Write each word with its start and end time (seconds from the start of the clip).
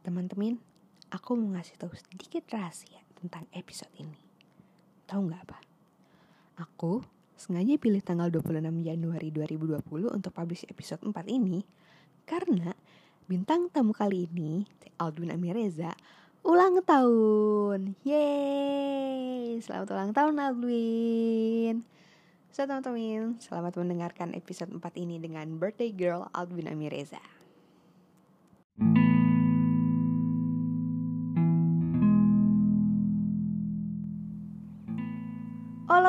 Teman-teman, 0.00 0.56
aku 1.12 1.36
mau 1.36 1.52
ngasih 1.52 1.76
tahu 1.76 1.92
sedikit 1.92 2.48
rahasia 2.48 3.04
tentang 3.20 3.44
episode 3.52 3.92
ini. 4.00 4.16
Tahu 5.04 5.28
nggak 5.28 5.42
apa? 5.44 5.60
Aku 6.56 7.04
sengaja 7.36 7.76
pilih 7.76 8.00
tanggal 8.00 8.32
26 8.32 8.80
Januari 8.80 9.28
2020 9.28 9.84
untuk 10.08 10.32
publish 10.32 10.64
episode 10.72 11.04
4 11.04 11.12
ini 11.28 11.68
karena 12.24 12.72
bintang 13.28 13.68
tamu 13.68 13.92
kali 13.92 14.24
ini, 14.24 14.64
Aldwin 14.96 15.36
Amireza, 15.36 15.92
ulang 16.48 16.80
tahun. 16.80 18.00
Yeay! 18.00 19.60
Selamat 19.60 19.88
ulang 19.92 20.16
tahun 20.16 20.40
Aldwin. 20.40 21.84
So 22.48 22.64
teman-teman, 22.64 23.36
selamat 23.36 23.76
mendengarkan 23.76 24.32
episode 24.32 24.72
4 24.72 24.80
ini 24.96 25.20
dengan 25.20 25.60
birthday 25.60 25.92
girl 25.92 26.24
Aldwin 26.32 26.72
Amireza. 26.72 27.20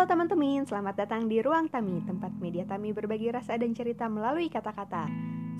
Halo 0.01 0.17
teman-teman, 0.17 0.65
selamat 0.65 1.05
datang 1.05 1.29
di 1.29 1.45
Ruang 1.45 1.69
Tami, 1.69 2.01
tempat 2.09 2.33
media 2.41 2.65
Tami 2.65 2.89
berbagi 2.89 3.29
rasa 3.29 3.53
dan 3.53 3.69
cerita 3.77 4.09
melalui 4.09 4.49
kata-kata. 4.49 5.05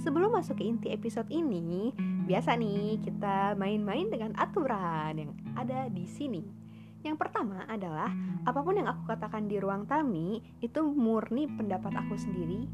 Sebelum 0.02 0.34
masuk 0.34 0.58
ke 0.58 0.66
inti 0.66 0.90
episode 0.90 1.30
ini, 1.30 1.94
biasa 2.26 2.58
nih 2.58 2.98
kita 3.06 3.54
main-main 3.54 4.10
dengan 4.10 4.34
aturan 4.34 5.14
yang 5.14 5.38
ada 5.54 5.86
di 5.94 6.10
sini. 6.10 6.61
Yang 7.02 7.18
pertama 7.18 7.66
adalah 7.66 8.14
apa 8.46 8.60
pun 8.62 8.78
yang 8.78 8.86
aku 8.86 9.10
katakan 9.10 9.50
di 9.50 9.58
ruang 9.58 9.90
Tami 9.90 10.38
itu 10.62 10.82
murni 10.86 11.50
pendapat 11.50 11.90
aku 11.98 12.14
sendiri, 12.14 12.70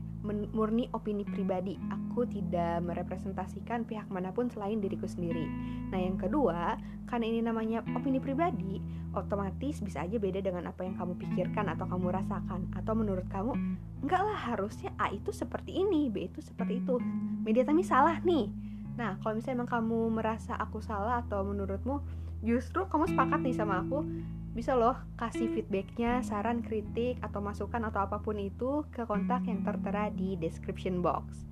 murni 0.52 0.92
opini 0.92 1.24
pribadi. 1.24 1.80
Aku 1.88 2.28
tidak 2.28 2.84
merepresentasikan 2.84 3.88
pihak 3.88 4.12
mana 4.12 4.36
pun 4.36 4.52
selain 4.52 4.84
diriku 4.84 5.08
sendiri. 5.08 5.48
Nah, 5.94 6.00
yang 6.04 6.20
kedua, 6.20 6.76
karena 7.08 7.26
ini 7.32 7.40
namanya 7.40 7.88
opini 7.96 8.20
pribadi, 8.20 8.84
otomatis 9.18 9.82
bisa 9.82 10.06
aja 10.06 10.18
beda 10.22 10.44
dengan 10.46 10.70
apa 10.70 10.86
yang 10.86 10.94
kamu 10.94 11.18
pikirkan 11.18 11.72
atau 11.74 11.90
kamu 11.90 12.14
rasakan 12.14 12.70
atau 12.78 12.94
menurut 12.94 13.26
kamu 13.34 13.58
enggak 14.06 14.22
lah 14.22 14.38
harusnya 14.38 14.94
A 15.02 15.10
itu 15.10 15.34
seperti 15.34 15.74
ini 15.74 16.14
B 16.14 16.30
itu 16.30 16.40
seperti 16.46 16.86
itu 16.86 17.02
media 17.42 17.66
Tami 17.66 17.82
salah 17.82 18.22
nih 18.22 18.54
nah 18.98 19.18
kalau 19.22 19.38
misalnya 19.38 19.62
emang 19.62 19.72
kamu 19.74 20.00
merasa 20.22 20.54
aku 20.58 20.82
salah 20.82 21.22
atau 21.26 21.46
menurutmu 21.46 22.02
justru 22.40 22.86
kamu 22.86 23.08
sepakat 23.08 23.40
nih 23.42 23.54
sama 23.54 23.82
aku 23.82 24.06
bisa 24.52 24.74
loh 24.74 24.98
kasih 25.16 25.50
feedbacknya 25.50 26.22
saran 26.22 26.62
kritik 26.62 27.22
atau 27.22 27.38
masukan 27.38 27.82
atau 27.84 28.02
apa 28.02 28.18
pun 28.18 28.36
itu 28.36 28.86
ke 28.90 29.06
kontak 29.06 29.46
yang 29.46 29.62
tertera 29.62 30.10
di 30.10 30.34
description 30.36 31.02
box 31.02 31.46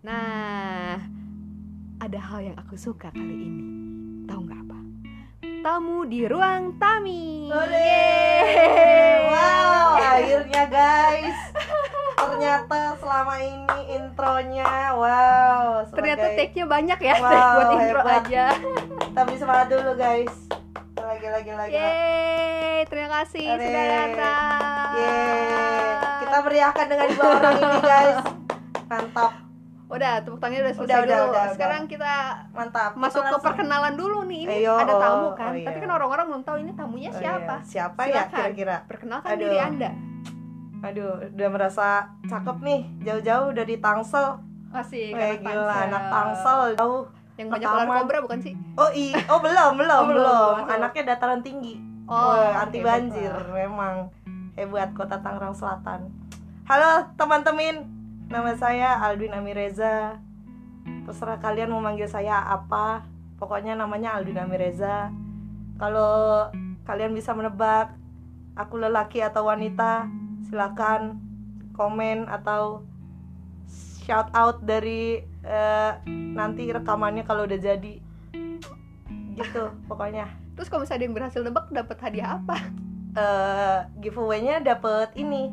nah 0.00 0.98
ada 1.96 2.18
hal 2.18 2.40
yang 2.42 2.56
aku 2.56 2.74
suka 2.74 3.10
kali 3.10 3.36
ini 3.38 3.62
tahu 4.24 4.40
nggak 4.42 4.60
apa 4.60 4.78
tamu 5.60 6.08
di 6.08 6.24
ruang 6.24 6.80
Tami. 6.80 7.52
Yeay. 7.52 9.28
Wow, 9.28 10.00
akhirnya 10.16 10.64
guys. 10.66 11.36
Ternyata 12.16 12.96
selama 12.96 13.36
ini 13.36 13.68
intronya 13.92 14.96
wow. 14.96 15.84
Ternyata 15.92 16.32
sebagai- 16.32 16.38
take-nya 16.40 16.64
banyak 16.64 16.98
ya 16.98 17.14
Wow, 17.14 17.28
buat 17.56 17.68
intro 17.76 18.00
hebat. 18.00 18.22
aja. 18.24 18.44
Tapi 19.10 19.32
semangat 19.34 19.66
dulu 19.68 19.92
guys. 19.94 20.34
Lagi 20.94 21.26
lagi 21.26 21.52
lagi. 21.52 21.72
Yeay, 21.72 22.86
terima 22.86 23.08
kasih 23.20 23.44
Are. 23.48 23.58
sudah 23.58 23.84
datang. 23.84 24.88
Yeay. 24.94 25.90
Kita 26.20 26.36
meriahkan 26.40 26.86
dengan 26.86 27.08
dua 27.10 27.26
orang 27.34 27.54
ini 27.56 27.78
guys. 27.82 28.16
Mantap, 28.86 29.32
Udah, 29.86 30.12
tepuk 30.18 30.38
tangannya 30.38 30.62
udah 30.64 30.74
selesai 30.76 30.86
Udah, 30.86 30.98
udah, 31.00 31.18
dulu. 31.18 31.30
udah, 31.30 31.44
Sekarang 31.50 31.82
kita 31.86 32.12
mantap. 32.52 32.90
Kita 32.90 33.00
masuk 33.00 33.20
ke 33.20 33.26
langsung- 33.26 33.42
perkenalan 33.44 33.94
dulu 33.94 34.18
nih. 34.24 34.40
Ini 34.44 34.56
Ayo, 34.60 34.74
ada 34.76 34.94
tamu 34.96 35.26
oh, 35.26 35.32
kan. 35.32 35.50
oh 35.50 35.54
iya. 35.56 35.66
Tapi 35.66 35.78
kan 35.78 35.90
orang-orang 35.92 36.24
belum 36.26 36.42
tahu 36.42 36.56
ini 36.60 36.72
tamunya 36.72 37.10
Oh, 37.10 37.18
siapa. 37.18 37.54
iya. 37.56 37.66
Siapa 37.66 38.00
ya 38.02 38.14
Silakan. 38.20 38.30
kira-kira? 38.36 38.76
Perkenalkan 38.86 39.30
Aduh. 39.30 39.42
diri 39.44 39.58
Anda. 39.58 39.90
Aduh, 40.80 41.10
udah 41.28 41.48
merasa 41.50 41.86
cakep 42.24 42.56
nih. 42.60 42.80
Jauh-jauh 43.00 43.46
udah 43.50 43.64
di 43.64 43.76
Tangsel. 43.76 44.26
Masih 44.70 45.10
Kayak 45.10 45.38
gila, 45.40 45.74
anak 45.84 46.02
Tangsel 46.08 46.60
jauh. 46.76 47.04
Yang 47.40 47.56
banyak 47.56 47.68
ular 47.72 47.88
kobra 48.04 48.18
bukan 48.20 48.40
sih? 48.44 48.54
Oh 48.76 48.92
i, 48.92 49.16
oh 49.32 49.40
belum, 49.40 49.72
belum, 49.80 50.02
Oh, 50.04 50.08
belum. 50.12 50.54
Anaknya 50.68 51.16
dataran 51.16 51.40
tinggi. 51.40 51.80
Oh, 52.04 52.36
Wah, 52.36 52.68
anti 52.68 52.84
banjir, 52.84 53.32
baiklah. 53.32 53.54
memang 53.56 53.94
hebat 54.60 54.92
kota 54.92 55.16
Tangerang 55.24 55.56
Selatan. 55.56 56.12
Halo 56.68 57.08
teman-teman, 57.16 57.88
nama 58.28 58.52
saya 58.60 59.00
Aldwin 59.00 59.32
Amireza. 59.32 60.20
Terserah 61.08 61.40
kalian 61.40 61.72
mau 61.72 61.80
manggil 61.80 62.10
saya 62.10 62.44
apa, 62.44 63.08
pokoknya 63.40 63.72
namanya 63.72 64.20
Aldwin 64.20 64.36
Amireza. 64.36 65.08
Kalau 65.80 66.44
kalian 66.84 67.16
bisa 67.16 67.32
menebak 67.32 67.96
aku 68.52 68.76
lelaki 68.84 69.24
atau 69.24 69.48
wanita, 69.48 70.04
silakan 70.44 71.24
komen 71.72 72.28
atau 72.28 72.84
shout 74.04 74.28
out 74.36 74.60
dari 74.66 75.29
eh, 75.42 75.92
nanti 76.08 76.68
rekamannya 76.68 77.22
kalau 77.22 77.44
udah 77.44 77.56
jadi. 77.56 77.94
Gitu, 79.32 79.62
pokoknya. 79.86 80.28
Terus 80.52 80.68
kalau 80.68 80.84
misalnya 80.84 80.98
ada 80.98 81.06
yang 81.06 81.16
berhasil 81.16 81.40
nebak 81.40 81.66
dapat 81.70 81.96
hadiah 82.00 82.36
apa? 82.36 82.56
eh 83.10 83.78
giveaway-nya 83.98 84.62
dapet 84.62 85.10
ini. 85.14 85.50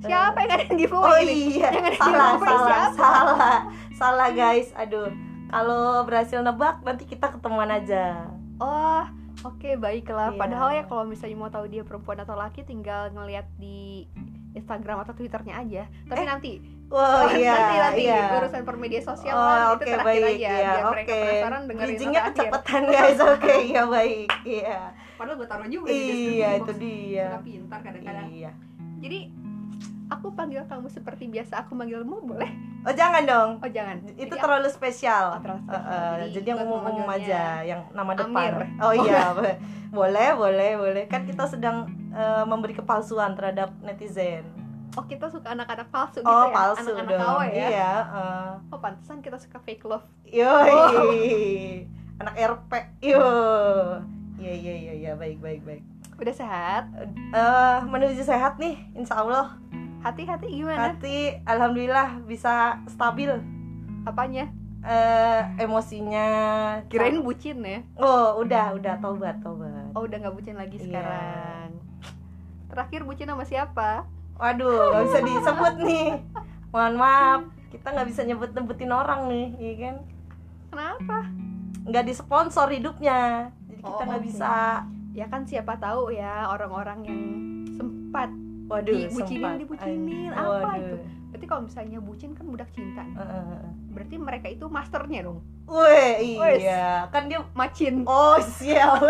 Siapa 0.00 0.40
yang 0.40 0.50
ada 0.50 0.64
yang 0.64 0.78
giveaway 0.80 1.06
Oh 1.06 1.18
ini? 1.20 1.34
iya, 1.54 1.68
Yang 1.70 1.84
ada 1.84 1.92
salah, 1.94 2.30
giveaway 2.32 2.48
salah, 2.50 2.66
siapa? 2.66 2.96
salah, 2.96 3.56
salah 3.94 4.28
guys. 4.32 4.68
Aduh, 4.74 5.12
kalau 5.46 6.02
berhasil 6.02 6.40
nebak 6.40 6.80
nanti 6.80 7.04
kita 7.04 7.30
ketemuan 7.30 7.68
aja. 7.68 8.26
Oh, 8.56 9.04
oke 9.44 9.70
baiklah. 9.76 10.32
Iya. 10.32 10.40
Padahal 10.40 10.68
ya 10.72 10.82
kalau 10.82 11.04
misalnya 11.04 11.36
mau 11.36 11.46
tahu 11.46 11.68
dia 11.68 11.84
perempuan 11.84 12.18
atau 12.18 12.34
laki 12.34 12.64
tinggal 12.64 13.12
ngeliat 13.12 13.46
di 13.54 14.08
Instagram 14.50 15.04
atau 15.04 15.12
Twitternya 15.12 15.60
aja. 15.60 15.82
Tapi 16.08 16.16
Eh, 16.16 16.26
nanti 16.26 16.52
Wow, 16.90 17.30
iya, 17.32 17.54
nanti 17.54 17.76
nanti 17.78 18.02
iya. 18.02 18.34
urusan 18.34 18.62
per 18.66 18.74
media 18.74 18.98
sosial 18.98 19.30
Oh, 19.30 19.46
kan 19.46 19.60
oke 19.70 19.78
itu 19.78 19.84
terakhir 19.88 20.04
baik, 20.10 20.24
aja 20.26 20.34
iya, 20.34 20.50
biar 20.50 20.82
oke. 20.82 20.90
mereka 20.90 21.12
penasaran 21.14 21.60
dengerin 21.62 21.86
Bridgingnya 21.86 22.20
kecepatan 22.26 22.82
guys, 22.84 23.20
oke, 23.30 23.52
iya 23.62 23.82
baik, 23.86 24.28
iya. 24.42 24.78
Padahal 25.14 25.36
gue 25.36 25.46
taruh 25.46 25.68
juga 25.68 25.86
di 25.86 25.94
Iya, 25.94 26.10
description 26.10 26.58
itu 26.60 26.72
dia. 26.76 27.26
Suka 27.30 27.40
pintar 27.40 27.78
kadang-kadang. 27.80 28.26
Iya. 28.28 28.50
Jadi 28.98 29.18
aku 30.10 30.26
panggil 30.34 30.62
kamu 30.66 30.88
seperti 30.90 31.24
biasa 31.30 31.52
aku 31.62 31.72
manggilmu 31.72 32.16
boleh? 32.26 32.50
Oh 32.80 32.90
jangan 32.90 33.22
dong, 33.22 33.50
Oh 33.60 33.70
jangan. 33.70 33.96
itu 34.10 34.26
Jadi 34.26 34.40
terlalu 34.40 34.66
spesial. 34.66 35.24
Oh, 35.30 35.38
terlalu 35.38 35.62
spesial. 35.62 35.78
Eh, 35.78 35.94
eh, 35.94 36.12
Jadi 36.18 36.32
jadi 36.34 36.48
yang 36.48 36.58
umum-umum 36.66 37.06
aja, 37.06 37.42
yang 37.62 37.80
nama 37.92 38.12
depan. 38.18 38.50
Amir. 38.50 38.54
Oh 38.82 38.92
iya, 38.92 39.30
bo- 39.30 39.58
boleh, 40.00 40.28
boleh, 40.34 40.70
boleh. 40.74 41.04
Kan 41.06 41.22
kita 41.22 41.46
sedang 41.46 41.86
eh, 42.10 42.42
memberi 42.42 42.74
kepalsuan 42.74 43.38
terhadap 43.38 43.70
netizen. 43.78 44.42
Oh 44.92 45.04
kita 45.04 45.26
suka 45.26 45.50
anak-anak 45.50 45.86
palsu 45.88 46.18
gitu 46.18 46.26
Oh 46.26 46.44
ya? 46.44 46.52
palsu 46.52 46.90
Anak-anak 46.90 47.14
dong. 47.14 47.46
Ya? 47.48 47.66
Iya. 47.68 47.92
eh. 48.02 48.50
Oh 48.68 48.78
pantesan 48.78 49.18
kita 49.20 49.36
suka 49.36 49.58
fake 49.58 49.84
love. 49.84 50.02
Yoi. 50.24 50.70
Oh. 50.70 51.14
Anak 52.18 52.34
RP. 52.36 52.72
Yo. 53.00 53.22
Iya 54.36 54.52
iya 54.52 54.74
iya 54.76 54.92
iya 54.94 55.12
baik 55.14 55.38
baik 55.38 55.62
baik. 55.62 55.82
Udah 56.16 56.34
sehat? 56.34 56.84
Eh 57.30 57.78
menuju 57.82 58.20
sehat 58.20 58.56
nih, 58.56 58.76
insya 58.92 59.20
Allah. 59.20 59.56
Hati-hati 60.00 60.48
gimana? 60.50 60.90
Hati, 60.90 61.38
alhamdulillah 61.44 62.24
bisa 62.24 62.80
stabil. 62.86 63.30
Apanya? 64.02 64.48
Eh 64.80 65.40
emosinya. 65.60 66.28
Kirain 66.88 67.20
bucin 67.20 67.60
ya? 67.60 67.80
Oh 67.94 68.40
udah 68.40 68.74
udah 68.74 68.96
tobat 68.98 69.38
tobat. 69.40 69.92
Oh 69.92 70.02
udah 70.02 70.16
nggak 70.18 70.34
bucin 70.34 70.56
lagi 70.56 70.76
Iya. 70.76 70.84
sekarang. 70.88 71.68
Terakhir 72.68 73.00
bucin 73.04 73.28
sama 73.28 73.44
siapa? 73.44 74.04
Waduh, 74.40 74.72
nggak 74.90 75.04
bisa 75.04 75.20
disebut 75.22 75.74
nih. 75.84 76.08
Mohon 76.70 76.94
maaf, 76.96 77.40
kita 77.68 77.86
nggak 77.90 78.08
bisa 78.08 78.20
nyebut 78.24 78.50
nyebutin 78.50 78.88
orang 78.90 79.20
nih, 79.28 79.46
iya 79.54 79.72
kan? 79.78 79.96
Kenapa? 80.70 81.16
Nggak 81.82 82.04
disponsor 82.06 82.66
hidupnya, 82.68 83.20
jadi 83.66 83.80
kita 83.82 84.00
Oh, 84.00 84.06
nggak 84.06 84.22
oke. 84.22 84.26
bisa. 84.26 84.52
Ya 85.10 85.26
kan 85.26 85.42
siapa 85.42 85.74
tahu 85.76 86.10
ya 86.10 86.48
orang-orang 86.48 86.98
yang 87.02 87.20
sempat 87.68 88.30
Waduh, 88.66 88.94
dibucinin, 88.96 89.42
sempat. 89.42 89.54
dibucinin. 89.58 90.30
Ay, 90.30 90.38
Apa 90.38 90.56
waduh. 90.64 90.78
itu? 90.78 90.96
Berarti 91.40 91.56
kalau 91.56 91.64
misalnya 91.72 91.98
bucin 92.04 92.36
kan 92.36 92.44
budak 92.44 92.68
cinta. 92.76 93.00
nih. 93.00 93.16
Eh. 93.16 93.64
Berarti 93.96 94.16
mereka 94.20 94.46
itu 94.52 94.68
masternya 94.68 95.24
dong. 95.24 95.40
Wes. 95.64 96.36
iya, 96.60 97.08
kan 97.08 97.32
dia. 97.32 97.40
Macin. 97.56 98.04
Oh 98.04 98.36
siap. 98.36 99.00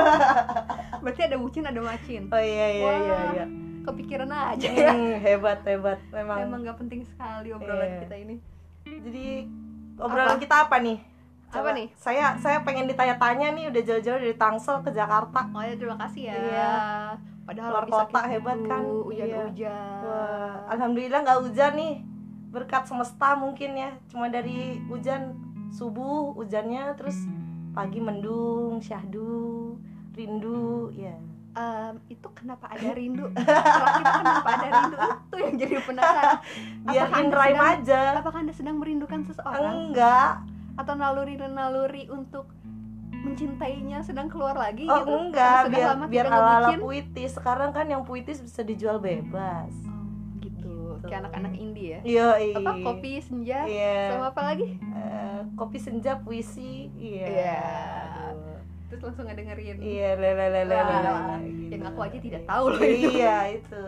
Berarti 1.03 1.27
ada 1.27 1.35
bucin, 1.43 1.67
ada 1.67 1.83
macin. 1.83 2.31
Oh 2.31 2.39
iya 2.39 2.67
iya 2.71 2.87
Wah, 2.87 2.95
iya. 3.03 3.19
iya. 3.35 3.47
Kepikiran 3.83 4.31
aja 4.31 4.69
ya. 4.71 4.95
Hmm, 4.95 5.19
hebat 5.19 5.59
hebat, 5.67 5.99
memang. 6.15 6.39
Emang 6.39 6.63
gak 6.63 6.79
penting 6.79 7.03
sekali 7.03 7.51
obrolan 7.51 7.99
Iya. 7.99 8.01
kita 8.07 8.17
ini. 8.23 8.37
Jadi 8.87 9.27
obrolan 9.99 10.39
Apa? 10.39 10.43
kita 10.47 10.55
apa 10.71 10.77
nih? 10.79 10.99
Apa 11.51 11.71
nih? 11.75 11.87
Saya 11.99 12.39
saya 12.39 12.63
pengen 12.63 12.87
ditanya-tanya 12.87 13.51
nih 13.59 13.75
udah 13.75 13.83
jauh-jauh 13.83 14.23
dari 14.23 14.39
Tangsel 14.39 14.87
ke 14.87 14.95
Jakarta. 14.95 15.51
Oh 15.51 15.67
ya 15.67 15.75
terima 15.75 15.99
kasih 15.99 16.31
ya. 16.31 16.35
Iya. 16.39 16.75
Padahal 17.43 17.71
Luar 17.75 17.87
kota 17.91 18.23
sakit 18.23 18.31
hebat 18.31 18.59
gitu, 18.63 18.71
kan? 18.71 18.83
Hujan-hujan. 18.87 19.99
Wah, 20.07 20.55
alhamdulillah 20.71 21.21
nggak 21.27 21.41
hujan 21.43 21.73
nih. 21.75 21.95
Berkat 22.51 22.87
semesta 22.87 23.39
mungkin 23.39 23.79
ya. 23.79 23.91
Cuma 24.11 24.27
dari 24.27 24.83
hujan 24.91 25.39
subuh 25.71 26.35
hujannya 26.35 26.99
terus 26.99 27.15
pagi 27.71 28.03
mendung 28.03 28.83
syahdu 28.83 29.79
rindu 30.15 30.91
ya. 30.95 31.15
Em, 31.51 31.99
itu 32.07 32.29
kenapa 32.31 32.71
ada 32.71 32.95
rindu? 32.95 33.27
Setelah 33.35 33.95
kenapa 33.99 34.49
ada 34.55 34.69
rindu? 34.71 34.97
Itu 34.99 35.37
yang 35.39 35.55
jadi 35.59 35.77
penasaran. 35.83 36.39
Biar 36.87 37.07
Apakah 37.07 37.19
in 37.19 37.27
Anda 37.27 37.37
rhyme 37.39 37.63
aja. 37.63 38.01
apakah 38.23 38.39
anda 38.47 38.55
sedang 38.55 38.77
merindukan 38.79 39.21
seseorang? 39.27 39.91
Enggak. 39.91 40.47
Atau 40.79 40.95
naluri-naluri 40.95 42.07
untuk 42.07 42.47
mencintainya 43.21 44.01
sedang 44.01 44.33
keluar 44.33 44.57
lagi 44.57 44.89
oh 44.89 45.03
gitu? 45.05 45.11
enggak. 45.11 45.69
Sudah 45.69 45.75
biar 45.75 45.89
lama 45.93 46.05
biar 46.07 46.27
ala 46.31 46.51
ala 46.63 46.69
puitis. 46.79 47.31
Sekarang 47.35 47.71
kan 47.75 47.87
yang 47.91 48.03
puitis 48.07 48.39
bisa 48.41 48.63
dijual 48.63 49.03
bebas. 49.03 49.75
Kayak 51.11 51.27
anak-anak 51.27 51.53
indie 51.59 51.99
ya. 51.99 52.01
Iya 52.07 52.29
apa 52.63 52.73
kopi 52.87 53.19
senja 53.19 53.67
iya. 53.67 54.15
sama 54.15 54.31
apa 54.31 54.43
lagi? 54.55 54.79
Eh, 54.79 55.41
kopi 55.59 55.79
senja 55.83 56.23
puisi. 56.23 56.87
Iya. 56.95 57.27
Iya. 57.27 57.63
Aduh. 58.31 58.59
terus 58.87 59.03
langsung 59.07 59.27
ngedengerin. 59.27 59.79
Iya 59.83 60.11
lele 60.15 60.47
lele 60.55 60.77
yang 61.71 61.83
aku 61.83 62.01
aja 62.07 62.19
tidak 62.23 62.43
tahu 62.47 62.65
loh 62.71 62.83
itu. 62.87 63.11
iya 63.19 63.59
itu. 63.59 63.83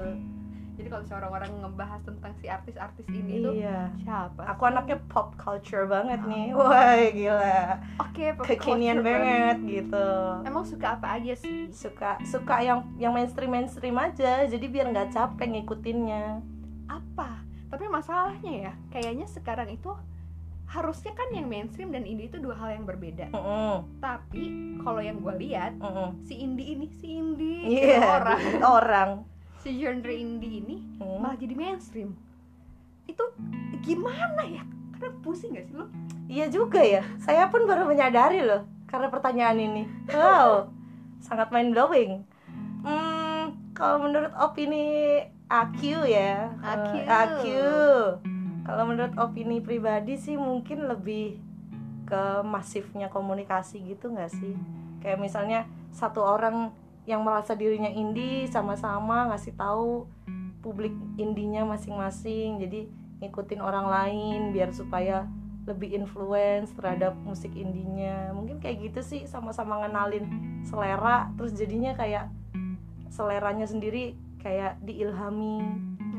Jadi 0.73 0.89
kalau 0.89 1.03
misalnya 1.05 1.21
orang-orang 1.23 1.51
ngebahas 1.63 2.01
tentang 2.03 2.33
si 2.41 2.47
artis-artis 2.49 3.07
ini 3.13 3.45
tuh 3.45 3.55
iya. 3.55 3.93
siapa 4.03 4.43
aku 4.49 4.63
anaknya 4.67 4.99
pop 5.07 5.37
culture 5.39 5.87
banget 5.87 6.19
nih. 6.27 6.51
Wah 6.59 6.99
gila. 7.13 7.61
Oke 8.03 8.25
pop 8.35 8.45
kekinian 8.51 8.99
culture 8.99 9.07
banget. 9.07 9.57
gitu. 9.63 10.09
Emang 10.43 10.65
suka 10.67 10.99
apa 10.99 11.23
aja 11.23 11.39
sih? 11.39 11.71
Suka 11.71 12.19
suka 12.27 12.63
yang 12.67 12.83
yang 12.99 13.15
mainstream 13.15 13.55
mainstream 13.55 13.95
aja. 13.95 14.43
Jadi 14.49 14.67
biar 14.67 14.91
nggak 14.91 15.15
capek 15.15 15.55
ngikutinnya 15.55 16.52
apa? 17.01 17.41
Tapi 17.73 17.85
masalahnya 17.89 18.53
ya 18.69 18.73
kayaknya 18.93 19.25
sekarang 19.25 19.73
itu 19.73 19.89
harusnya 20.69 21.13
kan 21.13 21.29
yang 21.33 21.49
mainstream 21.49 21.93
dan 21.93 22.05
indie 22.09 22.29
itu 22.29 22.41
dua 22.41 22.57
hal 22.57 22.77
yang 22.81 22.85
berbeda. 22.89 23.29
Mm-mm, 23.33 24.01
tapi 24.01 24.77
kalau 24.81 25.01
yang 25.05 25.21
gue 25.21 25.35
lihat 25.41 25.77
mm-mm. 25.77 26.17
si 26.25 26.41
indie 26.41 26.73
ini 26.77 26.87
si 27.01 27.07
indie 27.13 27.61
iya 27.69 28.01
orang. 28.21 28.41
orang. 28.65 29.11
Si 29.61 29.73
genre 29.79 30.13
indie 30.13 30.65
ini 30.65 30.77
Hmm. 31.01 31.23
malah 31.23 31.37
jadi 31.37 31.55
mainstream. 31.55 32.17
Itu 33.05 33.25
gimana 33.85 34.43
ya? 34.49 34.65
Karena 34.97 35.11
pusing 35.21 35.55
gak 35.55 35.67
sih 35.69 35.75
lo? 35.77 35.87
Iya 36.27 36.49
juga 36.49 36.81
ya. 36.81 37.05
Saya 37.21 37.51
pun 37.53 37.69
baru 37.69 37.85
menyadari 37.85 38.41
loh 38.41 38.65
karena 38.89 39.13
pertanyaan 39.13 39.59
ini. 39.61 39.83
Wow 40.09 40.73
sangat 41.23 41.55
mind 41.55 41.73
blowing 41.73 42.13
hmm 42.83 43.73
kalau 43.73 44.03
menurut 44.05 44.35
opini 44.37 45.23
AQ 45.53 45.81
ya. 46.09 46.49
AQ. 46.65 46.89
eh, 46.97 47.05
AQ 47.05 47.45
kalau 48.63 48.85
menurut 48.87 49.15
opini 49.19 49.59
pribadi 49.59 50.15
sih 50.15 50.39
mungkin 50.39 50.87
lebih 50.87 51.43
ke 52.07 52.47
masifnya 52.47 53.11
komunikasi 53.11 53.83
gitu 53.83 54.15
nggak 54.15 54.31
sih? 54.31 54.55
Kayak 55.03 55.19
misalnya 55.19 55.61
satu 55.91 56.23
orang 56.23 56.71
yang 57.03 57.27
merasa 57.27 57.59
dirinya 57.59 57.91
indie 57.91 58.47
sama-sama 58.47 59.35
ngasih 59.35 59.59
tahu 59.59 60.07
publik 60.63 60.95
indinya 61.19 61.67
masing-masing 61.67 62.63
jadi 62.63 62.87
ngikutin 63.19 63.59
orang 63.59 63.91
lain 63.91 64.41
biar 64.55 64.71
supaya 64.71 65.27
lebih 65.67 65.95
influence 65.95 66.71
terhadap 66.79 67.19
musik 67.27 67.51
indinya 67.59 68.31
mungkin 68.31 68.63
kayak 68.63 68.87
gitu 68.87 69.01
sih 69.03 69.21
sama-sama 69.27 69.83
ngenalin 69.83 70.27
selera 70.63 71.35
terus 71.35 71.51
jadinya 71.59 71.95
kayak 71.99 72.31
seleranya 73.11 73.67
sendiri 73.67 74.15
kayak 74.43 74.83
diilhami. 74.83 75.63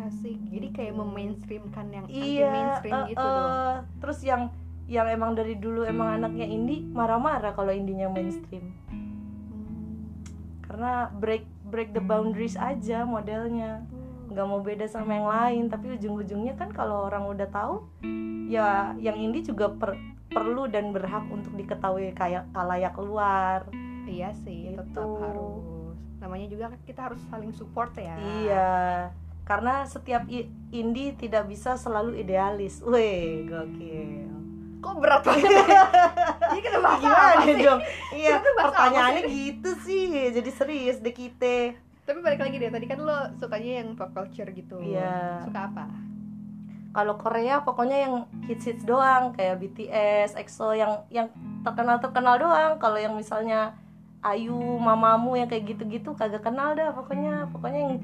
Asik. 0.03 0.35
Jadi 0.51 0.67
kayak 0.71 0.93
memainstreamkan 0.95 1.87
yang 1.87 2.05
iya 2.11 2.51
mainstream 2.51 2.95
eh, 2.95 3.05
gitu 3.15 3.23
dong 3.23 3.51
terus 4.03 4.19
yang 4.19 4.51
yang 4.83 5.07
emang 5.07 5.31
dari 5.31 5.55
dulu 5.55 5.87
emang 5.87 6.19
anaknya 6.19 6.43
indie 6.43 6.83
marah-marah 6.83 7.55
kalau 7.55 7.71
indinya 7.71 8.11
mainstream. 8.11 8.75
Karena 10.63 11.07
break 11.13 11.47
break 11.63 11.95
the 11.95 12.03
boundaries 12.03 12.59
aja 12.59 13.07
modelnya. 13.07 13.85
Nggak 14.27 14.45
mau 14.49 14.59
beda 14.59 14.85
sama 14.87 15.15
yang 15.15 15.27
lain. 15.29 15.63
Tapi 15.71 15.95
ujung-ujungnya 15.95 16.59
kan 16.59 16.73
kalau 16.73 17.07
orang 17.07 17.29
udah 17.29 17.47
tahu 17.47 17.87
ya 18.49 18.91
yang 18.99 19.15
indie 19.15 19.45
juga 19.45 19.71
per- 19.71 19.99
perlu 20.27 20.65
dan 20.67 20.91
berhak 20.91 21.23
untuk 21.29 21.55
diketahui 21.55 22.11
kayak 22.11 22.49
kalayak 22.51 22.97
luar. 22.99 23.63
Iya 24.03 24.35
sih 24.35 24.75
tetap 24.75 25.07
Gitu. 25.07 25.21
harus 25.21 25.63
namanya 26.23 26.47
juga 26.47 26.71
kan 26.71 26.79
kita 26.87 27.01
harus 27.11 27.19
saling 27.27 27.51
support 27.51 27.91
ya 27.99 28.15
iya 28.15 28.71
karena 29.43 29.83
setiap 29.83 30.23
indie 30.71 31.11
tidak 31.19 31.51
bisa 31.51 31.75
selalu 31.75 32.23
idealis 32.23 32.79
weh 32.79 33.43
gokil 33.43 34.31
kok 34.79 34.99
berat 34.99 35.23
banget 35.23 35.47
ya? 35.47 35.83
Ini 36.51 36.59
kita 36.59 36.77
bahas 36.83 36.99
apa 36.99 37.07
gimana 37.07 37.43
sih? 37.47 37.55
dong 37.59 37.79
iya 38.15 38.35
pertanyaannya 38.39 39.21
sih? 39.23 39.31
gitu 39.31 39.69
sih 39.83 40.03
jadi 40.31 40.49
serius 40.51 40.97
deh 40.99 41.11
kita 41.11 41.75
Tapi 42.03 42.19
balik 42.19 42.43
lagi 42.43 42.59
deh, 42.59 42.67
tadi 42.67 42.83
kan 42.83 42.99
lo 42.99 43.15
sukanya 43.39 43.79
yang 43.79 43.95
pop 43.95 44.11
culture 44.11 44.51
gitu 44.51 44.75
Iya. 44.83 45.47
Suka 45.47 45.71
apa? 45.71 45.87
kalau 46.93 47.17
Korea 47.17 47.65
pokoknya 47.65 47.97
yang 48.05 48.13
hits 48.45 48.69
hits 48.69 48.83
doang 48.85 49.33
kayak 49.33 49.57
BTS, 49.57 50.37
EXO 50.37 50.77
yang 50.77 51.01
yang 51.09 51.31
terkenal 51.65 51.97
terkenal 51.97 52.37
doang 52.37 52.77
kalau 52.77 53.01
yang 53.01 53.17
misalnya 53.17 53.73
Ayu, 54.23 54.55
Mamamu 54.55 55.35
yang 55.35 55.45
kayak 55.45 55.67
gitu-gitu 55.69 56.11
kagak 56.13 56.41
kenal 56.41 56.73
dah 56.73 56.89
pokoknya. 56.89 57.51
Pokoknya 57.51 57.79
yang 57.83 57.95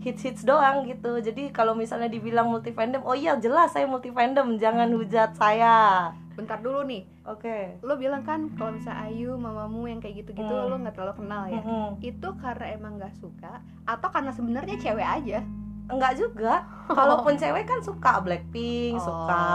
hits 0.00 0.22
hits 0.22 0.42
doang 0.42 0.84
gitu. 0.84 1.18
Jadi 1.18 1.50
kalau 1.50 1.72
misalnya 1.72 2.06
dibilang 2.06 2.46
multi 2.46 2.70
fandom 2.70 3.02
oh 3.02 3.12
iya 3.12 3.36
jelas 3.36 3.70
saya 3.70 3.84
multi 3.84 4.08
fandom 4.08 4.56
jangan 4.56 4.88
hujat 4.88 5.34
saya. 5.34 6.10
Bentar 6.32 6.60
dulu 6.60 6.84
nih, 6.84 7.00
oke. 7.24 7.80
Lo 7.80 7.96
bilang 7.96 8.20
kan 8.20 8.52
kalau 8.54 8.72
misalnya 8.72 9.08
Ayu, 9.08 9.34
mamamu 9.34 9.84
yang 9.86 9.98
kayak 9.98 10.20
gitu-gitu 10.20 10.46
Hmm. 10.46 10.68
lo 10.68 10.76
nggak 10.78 10.92
terlalu 10.92 11.14
kenal 11.16 11.42
ya? 11.46 11.58
Mm-mm. 11.58 11.88
Itu 11.98 12.28
karena 12.36 12.66
emang 12.70 12.92
nggak 12.96 13.16
suka 13.16 13.64
Atau 13.82 14.08
karena 14.10 14.30
sebenarnya 14.30 14.76
cewek 14.76 15.00
aja? 15.02 15.40
Enggak 15.86 16.12
juga. 16.14 16.66
Kalaupun 16.92 17.34
cewek 17.34 17.64
kan 17.64 17.80
suka 17.80 18.20
Blackpink 18.20 18.96
Oh. 18.96 19.04
suka 19.04 19.46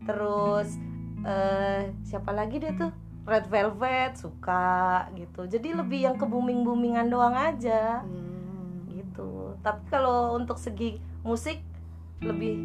terus 0.00 0.80
eh 1.22 1.92
siapa 2.02 2.32
lagi 2.32 2.56
dia 2.56 2.72
tuh 2.72 2.88
Red 3.28 3.46
Velvet 3.46 4.16
suka 4.16 5.06
gitu. 5.14 5.44
Jadi 5.46 5.76
lebih 5.76 6.08
yang 6.08 6.16
ke 6.16 6.24
booming 6.24 6.64
boomingan 6.64 7.08
doang 7.12 7.36
aja. 7.36 8.02
Hmm. 8.04 8.88
gitu. 8.90 9.54
Tapi 9.60 9.82
kalau 9.90 10.36
untuk 10.36 10.56
segi 10.56 11.00
musik 11.24 11.60
lebih 12.20 12.56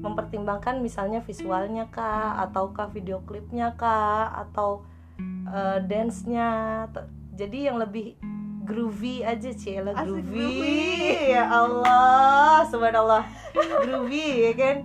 mempertimbangkan 0.00 0.80
misalnya 0.80 1.20
visualnya 1.20 1.90
kah 1.92 2.40
ataukah 2.46 2.88
video 2.88 3.20
klipnya 3.26 3.74
kah 3.76 4.32
atau 4.46 4.82
eh, 5.50 5.78
dance-nya. 5.84 6.48
T- 6.90 7.10
jadi 7.36 7.72
yang 7.72 7.80
lebih 7.80 8.16
groovy 8.64 9.26
aja 9.26 9.50
Ciela 9.56 9.96
Asik, 9.96 10.04
groovy. 10.06 10.30
groovy. 10.30 10.78
ya 11.34 11.44
Allah 11.48 12.62
subhanallah. 12.68 13.24
Groovy 13.56 14.50
ya 14.50 14.52
kan? 14.54 14.76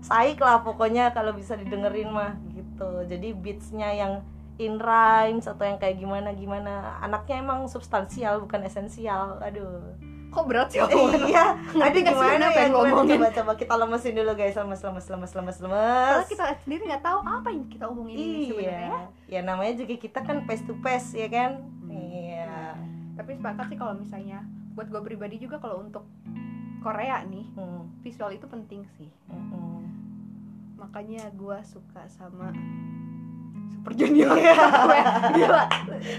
Saik 0.00 0.40
lah 0.40 0.64
pokoknya 0.64 1.12
kalau 1.12 1.36
bisa 1.36 1.56
didengerin 1.56 2.10
mah 2.12 2.36
gitu. 2.52 3.04
Jadi 3.08 3.36
beatsnya 3.36 3.92
yang 3.92 4.12
in 4.60 4.76
rhymes 4.76 5.48
atau 5.48 5.64
yang 5.64 5.80
kayak 5.80 5.96
gimana 5.96 6.30
gimana. 6.30 7.00
Anaknya 7.00 7.40
emang 7.40 7.64
substansial 7.66 8.44
bukan 8.44 8.60
esensial. 8.62 9.40
Aduh. 9.40 9.96
Kok 10.30 10.46
berat 10.46 10.70
sih 10.70 10.78
omongan 10.84 11.26
iya. 11.26 11.58
Ada 11.74 11.98
gimana 11.98 12.44
ya 12.54 12.62
yang 12.62 12.70
lo 12.70 12.86
Gimana? 12.86 12.94
omongin? 13.02 13.18
coba 13.18 13.28
coba 13.34 13.52
kita 13.58 13.74
lemesin 13.74 14.14
dulu 14.14 14.32
guys. 14.36 14.54
Lemes 14.54 14.78
lemes 14.78 15.06
lemes 15.08 15.32
lemes 15.34 15.58
lemes. 15.58 16.12
Karena 16.14 16.28
kita 16.30 16.44
sendiri 16.62 16.82
nggak 16.86 17.02
tahu 17.02 17.18
apa 17.18 17.48
yang 17.50 17.64
kita 17.66 17.84
omongin 17.88 18.14
ini 18.14 18.40
sebenarnya 18.46 18.94
iya 18.94 19.00
ya 19.26 19.40
namanya 19.42 19.74
juga 19.74 19.94
kita 19.96 20.20
kan 20.22 20.36
face 20.44 20.62
to 20.62 20.74
face 20.78 21.18
ya 21.18 21.26
kan? 21.26 21.50
Hmm. 21.82 21.90
iya. 21.90 22.78
Tapi 23.18 23.30
sepakat 23.34 23.66
sih 23.68 23.78
kalau 23.80 23.96
misalnya 23.96 24.44
Buat 24.70 24.86
gue 24.86 25.02
pribadi 25.02 25.34
juga 25.36 25.58
kalau 25.58 25.82
untuk 25.82 26.06
Korea 26.78 27.26
nih 27.26 27.50
Hmm, 27.52 27.90
Visual 28.00 28.30
itu 28.30 28.46
penting 28.46 28.86
sih. 28.94 29.10
Hmm. 29.26 29.82
Makanya 30.78 31.26
gue 31.34 31.58
suka 31.66 32.06
sama 32.06 32.54
Super 33.80 33.96
Junior 33.96 34.36
Iya. 34.36 34.56
Gila 35.32 35.62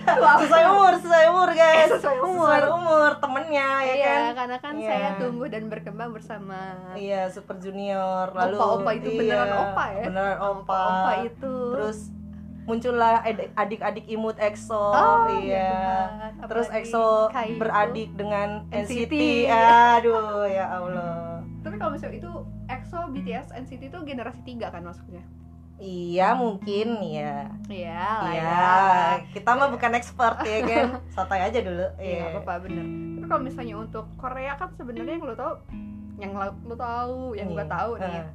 Tua 0.02 0.32
sesuai 0.36 0.64
umur 0.68 0.94
sesuai 0.96 1.26
umur 1.30 1.50
guys 1.52 1.90
Sesuai 1.92 2.18
umur. 2.20 2.50
sesuai 2.50 2.64
umur 2.74 3.10
temennya 3.18 3.70
ya 3.80 3.94
Iya, 3.94 4.10
kan 4.10 4.34
karena 4.36 4.58
kan 4.58 4.74
Iya. 4.76 4.90
saya 4.90 5.10
tumbuh 5.16 5.46
dan 5.46 5.64
berkembang 5.68 6.10
bersama 6.10 6.60
iya 6.96 7.22
super 7.28 7.56
junior 7.56 8.30
lalu 8.32 8.56
Opa-opa 8.56 8.92
itu 8.94 9.10
beneran 9.16 9.46
iya, 9.48 9.62
opa 9.64 9.86
ya? 9.92 10.04
beneran 10.04 10.38
opa, 10.40 10.80
Opa 10.82 11.12
itu 11.24 11.56
terus 11.72 12.00
muncullah 12.62 13.22
adik- 13.22 13.54
adik-adik 13.54 14.06
imut 14.08 14.38
EXO 14.38 14.74
Oh, 14.90 15.30
iya 15.40 15.70
Tuhan. 16.10 16.32
terus 16.48 16.66
Apalagi 16.68 16.82
EXO 16.84 17.06
Kai 17.28 17.46
itu. 17.48 17.60
beradik 17.60 18.10
dengan 18.16 18.50
NCT. 18.70 18.90
NCT 19.06 19.14
aduh 19.52 20.46
ya 20.48 20.66
Allah 20.72 21.46
Tapi 21.62 21.78
kalau 21.78 21.94
misalnya 21.94 22.18
itu 22.18 22.32
EXO, 22.68 23.00
BTS, 23.12 23.48
NCT 23.56 23.82
itu 23.88 23.98
generasi 24.02 24.42
3 24.42 24.66
kan 24.68 24.82
masuknya 24.82 25.22
iya 25.82 26.32
mungkin 26.32 27.02
ya 27.02 27.50
Iya 27.66 28.06
lah 28.22 28.30
iya 28.30 28.46
ya. 28.46 29.26
kita 29.34 29.50
mah 29.52 29.68
bukan 29.68 29.92
expert 29.92 30.38
ya 30.42 30.60
kan 30.62 30.88
santai 31.16 31.42
aja 31.44 31.60
dulu 31.60 31.88
Iya 31.98 32.16
nggak 32.22 32.32
apa-apa 32.38 32.54
bener. 32.64 32.86
Tapi 32.86 33.26
kalau 33.28 33.42
misalnya 33.42 33.76
untuk 33.76 34.06
Korea 34.16 34.54
kan 34.56 34.70
sebenarnya 34.72 35.18
yang 35.18 35.26
lo 35.26 35.34
tau 35.34 35.54
Yang 36.16 36.32
lo, 36.38 36.76
tahu, 36.76 37.34
yang 37.34 37.50
gue 37.50 37.60
Iya. 37.60 37.74
tahu 37.74 37.92
nih. 37.98 38.14
Eh, 38.14 38.28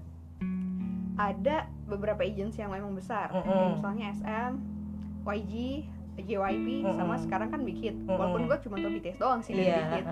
Ada 1.16 1.56
beberapa 1.86 2.20
agensi 2.20 2.58
yang 2.58 2.68
memang 2.68 2.92
besar. 2.92 3.30
Mm-mm. 3.30 3.46
Kayak 3.46 3.70
Misalnya 3.72 4.06
SM 4.12 4.52
YG 5.22 5.52
JYP 6.18 6.66
sama 6.88 7.14
Mm-mm. 7.14 7.22
sekarang 7.22 7.48
kan 7.48 7.60
Big 7.62 7.78
Hit. 7.78 7.94
Mm-mm. 7.94 8.10
walaupun 8.10 8.42
gue 8.44 8.58
cuma 8.60 8.76
tau 8.76 8.90
BTS 8.90 9.16
doang 9.16 9.40
sih 9.40 9.52
dari 9.52 9.70
iya 9.70 9.86
Big 9.86 10.02
Hit. 10.02 10.06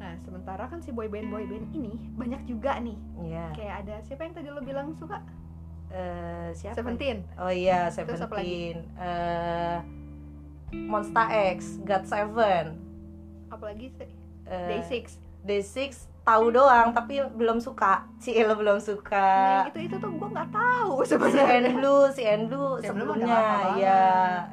nah 0.00 0.16
sementara 0.18 0.64
kan 0.64 0.80
si 0.80 0.90
boyband 0.90 1.28
boyband 1.28 1.68
ini 1.70 1.92
banyak 2.16 2.42
juga 2.44 2.74
nih. 2.76 2.96
Iya. 3.22 3.46
Kayak 3.54 3.74
ada 3.78 3.94
siapa 4.02 4.22
yang 4.24 4.34
tadi 4.34 4.48
lo 4.48 4.60
bilang 4.60 4.90
suka 4.92 5.20
Eh, 5.90 6.48
siapa 6.54 6.78
Seventeen. 6.78 7.26
Oh 7.34 7.50
iya? 7.50 7.90
Seventeen. 7.90 8.86
Eh, 8.94 9.78
Monster 10.70 11.26
X 11.58 11.82
God 11.82 12.06
Seven. 12.06 12.78
Apalagi 13.50 13.90
sih? 13.98 14.08
Eh, 14.46 14.68
Day 14.70 14.82
Six. 14.86 15.18
Day 15.42 15.62
Six 15.66 16.06
tahu 16.22 16.54
doang 16.54 16.94
tapi 16.94 17.18
belum 17.34 17.58
suka. 17.58 18.06
Si 18.22 18.30
Ella 18.30 18.54
belum 18.54 18.78
nah, 18.78 18.86
suka. 18.86 19.30
Yang 19.66 19.70
itu 19.74 19.80
itu 19.90 19.96
tuh 19.98 20.10
gue 20.14 20.28
nggak 20.30 20.50
tahu 20.54 20.94
sebenarnya. 21.02 21.58
Si 21.58 21.74
Blue 21.74 22.02
Si 22.14 22.22
Blue 22.46 22.74
sebelumnya. 22.78 23.40
ya 23.74 24.02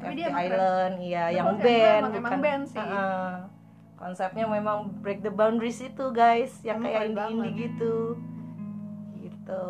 FT 0.02 0.20
Island 0.26 0.94
iya 1.04 1.24
yang 1.30 1.54
band 1.60 2.02
emang- 2.02 2.14
emang 2.18 2.32
bukan 2.34 2.40
band 2.42 2.64
sih. 2.66 2.82
Heeh. 2.82 3.30
konsepnya 3.98 4.46
memang 4.46 4.94
break 5.02 5.26
the 5.26 5.34
boundaries 5.34 5.82
itu 5.82 6.14
guys 6.14 6.62
yang 6.62 6.78
Emang 6.86 6.86
kayak 6.86 7.02
indie 7.10 7.30
indie 7.34 7.54
gitu. 7.66 7.96
Gitu 9.18 9.66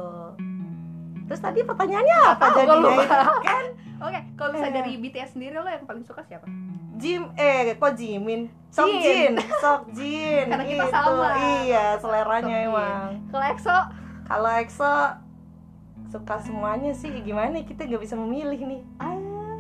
terus 1.28 1.40
tadi 1.40 1.60
pertanyaannya 1.62 2.18
apa 2.26 2.46
gua 2.46 2.56
jadinya 2.58 2.80
lupa. 2.82 3.04
itu 3.04 3.38
kan? 3.50 3.66
Oke 4.00 4.20
kalau 4.34 4.50
misalnya 4.52 4.72
Eh. 4.72 4.78
dari 4.80 4.94
BTS 4.98 5.30
sendiri 5.32 5.56
lo 5.56 5.68
yang 5.68 5.84
paling 5.84 6.02
suka 6.02 6.22
siapa? 6.24 6.48
Jim 6.96 7.30
eh 7.36 7.74
kok 7.74 7.94
Jimin? 7.94 8.42
Sok 8.68 8.90
Jin. 8.96 9.04
Jin 9.04 9.34
Sok 9.64 9.84
Jin. 9.92 10.46
Karena 10.48 10.66
kita 10.66 10.84
itu 10.84 10.94
sama. 10.94 11.30
iya 11.62 11.86
seleranya 11.96 12.56
Sok 12.56 12.68
emang. 12.68 13.08
Kalau 13.28 13.46
EXO? 13.46 13.78
Kalau 14.26 14.50
EXO 14.56 14.94
suka 16.08 16.36
semuanya 16.40 16.92
sih. 16.92 17.12
Gimana 17.20 17.60
kita 17.62 17.84
nggak 17.84 18.02
bisa 18.02 18.16
memilih 18.16 18.58
nih? 18.58 18.82
Ah 18.98 19.14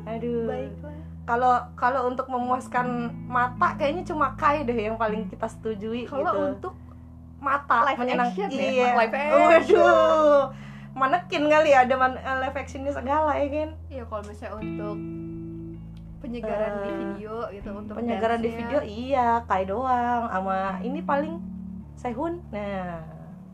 aduh. 0.08 0.48
baiklah. 0.48 0.96
Kalau 1.26 1.54
kalau 1.76 2.02
untuk 2.08 2.26
memuaskan 2.26 2.88
mata 3.28 3.76
kayaknya 3.76 4.02
cuma 4.04 4.32
Kai 4.34 4.64
deh 4.64 4.80
yang 4.80 4.96
paling 4.96 5.28
kita 5.28 5.44
setujui 5.46 6.08
kalau 6.08 6.24
gitu. 6.26 6.40
untuk 6.54 6.74
mata 7.38 7.84
live 7.86 8.00
menyenang 8.00 8.32
action 8.32 8.50
ya? 8.50 8.64
iya. 8.64 8.88
Live 8.96 9.14
action. 9.14 9.78
waduh 9.78 10.42
manekin 10.98 11.46
kali 11.46 11.70
ya 11.70 11.86
ada 11.86 11.96
man- 11.96 12.18
live 12.18 12.58
actionnya 12.58 12.92
segala 12.92 13.32
ya 13.34 13.48
kan? 13.48 13.70
Ya 13.88 14.04
kalau 14.04 14.24
misalnya 14.26 14.58
untuk 14.58 14.98
penyegaran 16.18 16.74
di 16.76 16.90
Eh, 16.90 16.98
video 16.98 17.34
gitu 17.54 17.70
untuk 17.72 17.94
penyegaran 17.94 18.40
di 18.42 18.50
video 18.50 18.80
iya 18.82 19.46
Kai 19.46 19.64
doang 19.64 20.26
sama 20.26 20.82
ini 20.82 21.00
paling 21.00 21.38
Sehun. 21.94 22.42
Nah. 22.50 23.02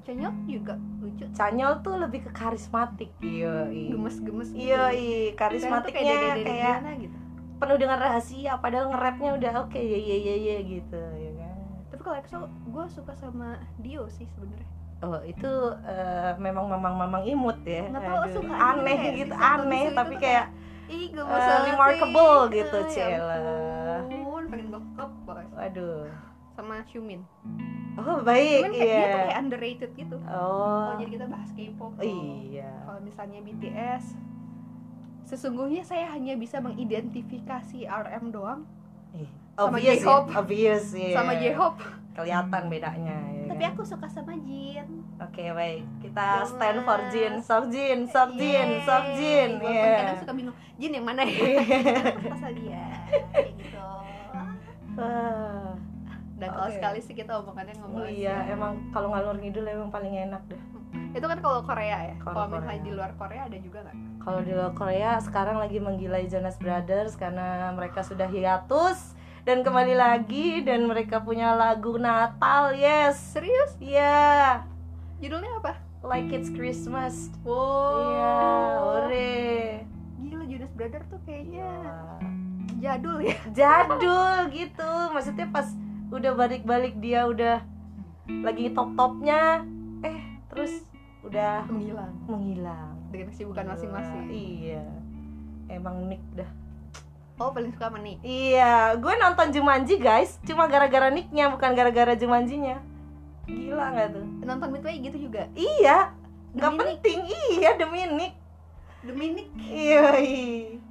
Conyok 0.03 0.35
juga 0.43 0.75
lucu. 1.00 1.23
Canyol 1.31 1.79
tuh 1.79 1.95
lebih 1.95 2.27
ke 2.27 2.31
karismatik 2.33 3.07
iya 3.23 3.71
gemes-gemes 3.71 4.51
gitu. 4.51 4.59
iya 4.59 4.91
tuh 4.91 5.39
karismatiknya 5.39 6.03
kayak 6.13 6.35
Diana 6.43 6.91
gitu. 7.00 7.15
penuh 7.55 7.77
dengan 7.79 7.95
rahasia 7.95 8.59
padahal 8.59 8.91
nge-rapnya 8.91 9.31
udah 9.31 9.51
oke 9.63 9.79
ya 9.79 9.95
ya 9.95 10.17
ya 10.19 10.35
ya 10.35 10.55
gitu 10.59 11.00
ya 11.00 11.31
kan? 11.39 11.55
Tapi 11.88 12.01
kalau 12.03 12.15
EXO 12.19 12.38
gue 12.67 12.85
suka 12.91 13.15
sama 13.15 13.55
Dio 13.79 14.03
sih 14.12 14.27
sebenarnya 14.27 14.67
Oh 15.03 15.19
itu 15.22 15.51
eh, 15.83 16.31
memang 16.39 16.72
mamang-mamang 16.72 17.27
imut 17.27 17.60
ya. 17.67 17.83
Nggak 17.91 18.03
tahu, 18.07 18.19
Aduh, 18.24 18.33
suka 18.39 18.53
Aneh 18.55 18.95
kayak 18.95 19.15
gitu, 19.19 19.33
aneh 19.36 19.83
tapi 19.91 20.13
tuh 20.15 20.22
kayak 20.24 20.45
ih 20.88 21.05
gue 21.12 21.24
Eh, 21.24 21.60
remarkable 21.65 22.39
gitu, 22.50 22.77
ya 22.91 23.07
ampun 24.00 24.43
pengen 24.48 24.67
bokep 24.72 25.12
boy. 25.24 25.43
Waduh 25.53 26.07
sama 26.53 26.86
Xiumin 26.86 27.25
Oh 27.93 28.22
baik, 28.22 28.65
cuman 28.65 28.74
kayak 28.74 28.89
dia 28.89 29.05
tuh 29.05 29.05
iya 29.05 29.17
kayak 29.22 29.38
underrated 29.38 29.91
gitu. 29.93 30.17
Oh. 30.25 30.89
Kalau 30.89 30.98
jadi 30.98 31.12
kita 31.13 31.25
bahas 31.29 31.50
K-pop 31.53 31.91
tuh. 31.93 32.01
iya. 32.01 32.72
Kalau 32.83 33.00
misalnya 33.01 33.39
BTS 33.45 34.05
sesungguhnya 35.24 35.83
saya 35.83 36.10
hanya 36.10 36.33
bisa 36.33 36.57
mengidentifikasi 36.57 37.79
RM 37.86 38.25
doang. 38.29 38.65
Ih, 39.13 39.29
Sama 39.53 39.77
Obvious 39.77 39.93
ya, 39.93 40.01
J-Hope. 40.01 40.27
obvious 40.33 40.86
ya 40.89 41.13
sama 41.13 41.33
J-Hope 41.38 41.81
Kelihatan 42.13 42.63
bedanya 42.70 43.17
ya 43.29 43.43
tapi 43.53 43.63
kan? 43.63 43.72
aku 43.75 43.84
suka 43.86 44.08
sama 44.10 44.34
Jin. 44.43 44.88
Oke 45.22 45.46
baik, 45.53 45.84
kita 46.01 46.25
Gemes. 46.41 46.50
stand 46.51 46.79
for 46.84 47.00
Jin, 47.13 47.34
Sok 47.39 47.63
Jin, 47.70 48.00
Sok 48.10 48.29
Jin, 48.34 48.70
Yeay. 48.70 48.84
Sok 48.84 49.05
Jin 49.13 49.50
Walaupun 49.55 49.72
Iya. 49.72 49.96
kadang 49.96 50.17
suka 50.20 50.34
bingung 50.34 50.58
Jin 50.75 50.91
yang 50.98 51.05
mana 51.05 51.22
ya? 51.24 51.38
Kayak 52.34 53.53
gitu. 53.55 53.88
Wah, 54.93 55.74
dan 56.38 56.48
kalau 56.50 56.67
Oke. 56.67 56.75
sekali 56.75 57.00
sih 57.01 57.13
kita 57.15 57.32
omongannya 57.39 57.74
ngomong 57.82 58.03
Iya, 58.05 58.36
emang 58.51 58.91
kalau 58.91 59.13
ngalur 59.13 59.38
ngidul 59.39 59.65
emang 59.65 59.89
paling 59.89 60.13
enak 60.13 60.43
deh 60.50 60.62
itu 61.13 61.25
kan 61.25 61.38
kalau 61.41 61.62
Korea 61.62 62.10
ya? 62.10 62.15
Kalau 62.17 62.50
misalnya 62.50 62.82
di 62.82 62.89
luar 62.89 63.13
Korea 63.13 63.46
ada 63.46 63.58
juga 63.58 63.86
nggak? 63.86 63.98
Kalau 64.17 64.39
di 64.41 64.50
luar 64.50 64.74
Korea 64.74 65.22
sekarang 65.22 65.62
lagi 65.62 65.77
menggilai 65.77 66.25
Jonas 66.25 66.58
Brothers 66.58 67.13
karena 67.13 67.70
mereka 67.70 68.01
sudah 68.01 68.25
hiatus 68.25 69.13
dan 69.43 69.59
kembali 69.59 69.91
lagi 69.93 70.63
dan 70.63 70.88
mereka 70.88 71.19
punya 71.19 71.51
lagu 71.51 72.00
Natal, 72.00 72.71
yes. 72.71 73.35
serius 73.35 73.75
Iya, 73.77 74.63
judulnya 75.19 75.59
apa 75.59 75.75
like 76.00 76.31
it's 76.31 76.47
Christmas. 76.47 77.27
wow 77.43 78.00
Iya, 78.00 78.33
ore. 78.79 79.43
gila 80.19 80.43
Jonas 80.47 80.71
Brother 80.71 81.03
tuh 81.07 81.19
kayaknya 81.27 81.67
Wah. 81.67 82.19
jadul 82.79 83.17
ya 83.19 83.35
Jadul 83.51 84.38
gitu. 84.51 84.91
Maksudnya 85.12 85.47
pas 85.51 85.67
udah 86.07 86.31
balik-balik 86.31 86.95
dia 87.03 87.27
udah 87.27 87.59
lagi 88.23 88.71
top-topnya 88.71 89.67
eh 90.01 90.19
terus 90.47 90.88
udah 91.19 91.67
menghilang 91.67 92.13
menghilang. 92.23 92.95
dengan 93.12 93.27
kesibukan 93.27 93.65
masing-masing 93.67 94.23
Iya. 94.31 94.83
Emang 95.67 96.07
Nick 96.07 96.23
dah. 96.31 96.47
Oh 97.43 97.51
paling 97.51 97.69
suka 97.69 97.91
nih 97.93 98.15
Iya, 98.21 98.73
gue 98.95 99.13
nonton 99.13 99.51
Jumanji 99.51 99.95
guys, 99.97 100.39
cuma 100.41 100.63
gara-gara 100.65 101.07
nicknya 101.07 101.47
bukan 101.47 101.71
gara-gara 101.71 102.15
Jumanjinya. 102.15 102.79
Gila 103.43 103.85
nggak 103.91 104.09
tuh? 104.09 104.25
nonton 104.41 104.67
Midway 104.69 104.95
gitu 104.97 105.17
juga 105.21 105.51
Iya, 105.51 106.15
nggak 106.53 106.71
penting. 106.73 107.19
Iya 107.51 107.75
demi 107.75 108.07
Nick. 108.09 108.33
demi 109.01 109.25
Nick 109.33 109.51
Iya. 109.59 110.07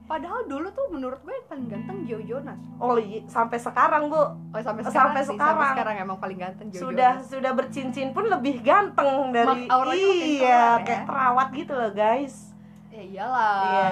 padahal 0.04 0.44
dulu 0.44 0.68
tuh 0.68 0.92
menurut 0.92 1.16
gue 1.18 1.32
paling 1.42 1.64
ganteng 1.64 2.04
Joe 2.04 2.20
Jonas 2.20 2.60
Oh 2.76 3.00
iya, 3.00 3.24
sampai 3.24 3.56
sekarang 3.56 4.12
bu, 4.12 4.20
oh 4.20 4.28
sampai 4.54 4.84
sekarang 4.84 5.16
sampai 5.16 5.22
sih, 5.24 5.32
sekarang. 5.32 5.56
sampai 5.56 5.72
sekarang 5.72 5.96
emang 5.98 6.18
paling 6.20 6.36
ganteng 6.36 6.68
Joe 6.68 6.80
sudah 6.84 7.12
Jonas 7.16 7.32
sudah 7.32 7.52
bercincin 7.54 8.12
pun 8.12 8.28
lebih 8.28 8.60
ganteng 8.60 9.32
dari 9.32 9.64
makin 9.64 9.96
iya 9.96 10.76
ya. 10.76 10.84
kayak 10.84 11.02
terawat 11.08 11.48
gitu 11.50 11.72
loh 11.72 11.88
guys. 11.90 12.52
ya 12.90 13.00
iyalah 13.02 13.56
Iya. 13.64 13.88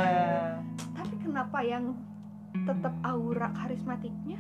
tapi 0.93 1.15
kenapa 1.19 1.59
yang 1.65 1.85
tetap 2.53 2.95
aura 3.03 3.51
karismatiknya 3.53 4.39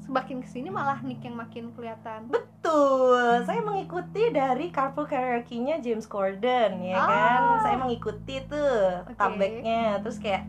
semakin 0.00 0.40
ke 0.40 0.48
sini 0.48 0.68
malah 0.68 1.02
Nick 1.02 1.20
yang 1.20 1.36
makin 1.36 1.68
kelihatan 1.72 2.30
Betul, 2.30 3.44
saya 3.44 3.60
mengikuti 3.60 4.28
dari 4.28 4.68
Carpool 4.68 5.04
Karaoke-nya 5.04 5.78
James 5.78 6.04
Corden 6.04 6.80
ya 6.80 6.96
Ah. 6.96 7.06
kan. 7.06 7.42
Saya 7.62 7.76
mengikuti 7.78 8.42
tuh 8.42 9.04
Oke. 9.04 9.14
comeback-nya. 9.14 10.00
Terus 10.00 10.18
kayak 10.18 10.42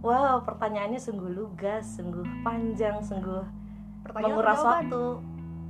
wow, 0.00 0.42
pertanyaannya 0.42 0.98
sungguh 0.98 1.30
lugas, 1.30 1.94
sungguh 1.94 2.24
panjang, 2.42 2.98
sungguh 3.00 3.44
pertanyaan 4.02 4.34
menguras 4.34 4.60
waktu. 4.60 5.04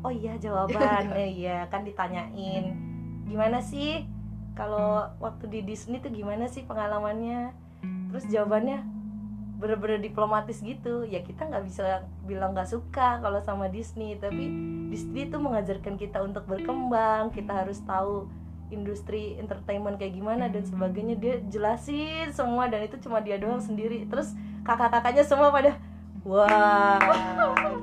Oh 0.01 0.11
iya 0.11 0.35
jawaban, 0.37 1.13
Eh, 1.13 1.31
iya 1.43 1.69
kan 1.69 1.83
ditanyain. 1.83 2.75
Gimana 3.25 3.61
sih 3.61 4.09
kalau 4.53 5.05
waktu 5.19 5.49
di 5.49 5.61
Disney 5.65 5.99
tuh 5.99 6.11
gimana 6.11 6.47
sih 6.47 6.63
pengalamannya? 6.63 7.53
Terus 8.09 8.25
jawabannya 8.27 8.79
bener-bener 9.65 10.05
diplomatis 10.05 10.61
gitu. 10.61 11.09
Ya 11.09 11.25
kita 11.25 11.49
nggak 11.49 11.65
bisa 11.65 12.05
bilang 12.29 12.53
nggak 12.53 12.69
suka 12.69 13.25
kalau 13.25 13.41
sama 13.41 13.73
Disney, 13.73 14.21
tapi 14.21 14.53
Disney 14.93 15.33
itu 15.33 15.41
mengajarkan 15.41 15.97
kita 15.97 16.21
untuk 16.21 16.45
berkembang. 16.45 17.33
Kita 17.33 17.65
harus 17.65 17.81
tahu 17.89 18.29
industri 18.69 19.37
entertainment 19.37 19.97
kayak 19.97 20.19
gimana 20.19 20.51
dan 20.51 20.67
sebagainya 20.67 21.17
dia 21.17 21.35
jelasin 21.47 22.35
semua 22.35 22.67
dan 22.67 22.83
itu 22.83 22.99
cuma 22.99 23.23
dia 23.23 23.39
doang 23.39 23.63
sendiri 23.63 24.09
terus 24.11 24.33
kakak-kakaknya 24.67 25.23
semua 25.23 25.55
pada 25.55 25.77
wah 26.25 26.99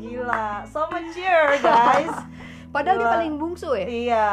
gila 0.02 0.66
so 0.66 0.84
mature 0.90 1.56
guys 1.62 2.16
padahal 2.74 2.98
dia 2.98 3.06
Gila. 3.06 3.16
paling 3.16 3.34
bungsu 3.38 3.70
ya 3.78 3.88
iya 3.88 4.30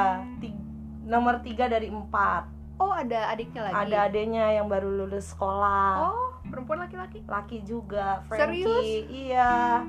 nomor 1.05 1.45
tiga 1.45 1.69
dari 1.69 1.93
empat 1.93 2.49
oh 2.81 2.93
ada 2.93 3.28
adiknya 3.28 3.69
lagi 3.69 3.76
ada 3.76 3.97
adanya 4.09 4.45
yang 4.57 4.67
baru 4.67 4.88
lulus 4.88 5.37
sekolah 5.37 6.09
oh 6.09 6.27
perempuan 6.50 6.78
laki-laki? 6.85 7.23
Laki 7.28 7.59
juga 7.62 8.25
Serius? 8.33 8.67
Frankie 8.67 9.05
iya. 9.09 9.85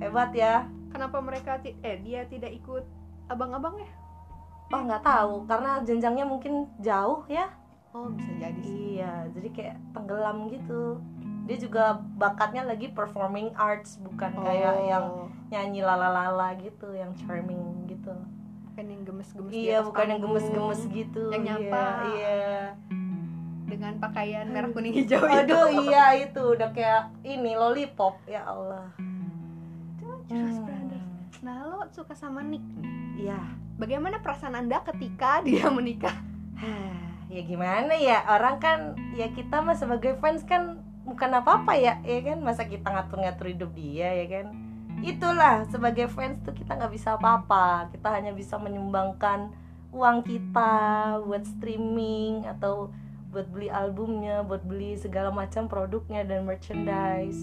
Hebat 0.00 0.30
ya. 0.34 0.66
Kenapa 0.90 1.22
mereka 1.22 1.60
eh 1.62 1.96
dia 2.02 2.26
tidak 2.26 2.50
ikut 2.50 2.82
abang-abangnya 3.30 4.00
oh 4.70 4.80
nggak 4.86 5.02
tahu. 5.04 5.34
Karena 5.46 5.82
jenjangnya 5.82 6.26
mungkin 6.26 6.70
jauh 6.78 7.26
ya. 7.26 7.50
Oh 7.90 8.06
bisa 8.14 8.30
jadi 8.38 8.62
sih. 8.62 8.98
Iya 8.98 9.26
jadi 9.34 9.48
kayak 9.50 9.76
tenggelam 9.94 10.46
gitu. 10.50 11.02
Dia 11.50 11.56
juga 11.58 11.98
bakatnya 12.14 12.62
lagi 12.62 12.94
performing 12.94 13.50
arts 13.58 13.98
bukan 13.98 14.30
kayak 14.38 14.86
yang 14.86 15.06
Oh, 15.10 15.26
nyanyi 15.50 15.82
lalalala 15.82 16.54
gitu 16.62 16.94
yang 16.94 17.10
charming 17.18 17.90
gitu. 17.90 18.14
Bukan 18.70 18.84
yang 18.86 19.02
gemes-gemes 19.02 19.50
iya 19.50 19.78
bukan 19.82 20.06
yang 20.06 20.20
gemes-gemes 20.22 20.82
gitu. 20.94 21.34
Yang 21.34 21.42
iya, 21.42 21.50
nyapa. 21.58 21.84
iya 22.14 22.40
dengan 23.70 23.94
pakaian 23.96 24.50
merah 24.50 24.68
kuning 24.68 24.90
hijau 24.92 25.22
aduh 25.22 25.70
itu. 25.70 25.86
iya 25.86 26.18
itu 26.18 26.42
udah 26.42 26.74
kayak 26.74 27.14
ini 27.22 27.54
lollipop 27.54 28.18
ya 28.26 28.42
Allah. 28.44 28.90
Jonas 30.26 30.58
Hmm. 30.58 30.66
Brothers 30.66 31.08
nah 31.40 31.56
lo 31.64 31.86
suka 31.88 32.12
sama 32.12 32.42
Nick? 32.42 32.60
Nih 32.76 33.30
iya. 33.30 33.40
Bagaimana 33.78 34.20
perasaan 34.20 34.58
anda 34.58 34.82
ketika 34.84 35.40
dia 35.46 35.70
menikah? 35.70 36.12
Ya 37.30 37.40
gimana 37.46 37.94
ya? 37.96 38.26
Orang 38.26 38.58
kan 38.58 38.98
ya 39.14 39.30
kita 39.30 39.62
mah 39.62 39.78
sebagai 39.78 40.18
fans 40.18 40.42
kan 40.44 40.82
bukan 41.06 41.30
apa-apa 41.32 41.78
ya 41.78 41.96
ya 42.02 42.20
kan? 42.26 42.42
Masa 42.42 42.66
kita 42.66 42.90
ngatur-ngatur 42.90 43.46
hidup 43.48 43.70
dia 43.72 44.10
ya 44.12 44.26
kan? 44.28 44.46
Itulah 45.00 45.64
sebagai 45.72 46.10
fans 46.12 46.42
tuh 46.44 46.52
kita 46.52 46.76
nggak 46.76 46.92
bisa 46.92 47.16
apa-apa. 47.16 47.88
Kita 47.88 48.12
hanya 48.12 48.36
bisa 48.36 48.60
menyumbangkan 48.60 49.48
uang 49.90 50.22
kita 50.22 50.72
buat 51.24 51.42
streaming 51.48 52.44
atau 52.46 52.92
buat 53.30 53.46
beli 53.46 53.70
albumnya 53.70 54.42
buat 54.42 54.66
beli 54.66 54.98
segala 54.98 55.30
macam 55.30 55.70
produknya 55.70 56.26
dan 56.26 56.42
merchandise. 56.44 57.38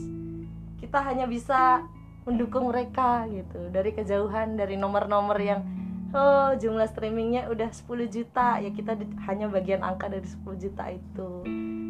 Kita 0.78 1.00
hanya 1.02 1.26
bisa 1.26 1.88
mendukung 2.28 2.68
mereka 2.68 3.24
gitu. 3.32 3.72
Dari 3.72 3.96
kejauhan 3.96 4.60
dari 4.60 4.76
nomor-nomor 4.76 5.40
yang 5.40 5.64
oh 6.12 6.52
jumlah 6.60 6.92
streamingnya 6.92 7.48
udah 7.48 7.72
10 7.72 8.12
juta. 8.12 8.60
Ya 8.60 8.70
kita 8.76 9.00
di- 9.00 9.16
hanya 9.26 9.48
bagian 9.48 9.80
angka 9.80 10.12
dari 10.12 10.28
10 10.28 10.60
juta 10.60 10.92
itu. 10.92 11.48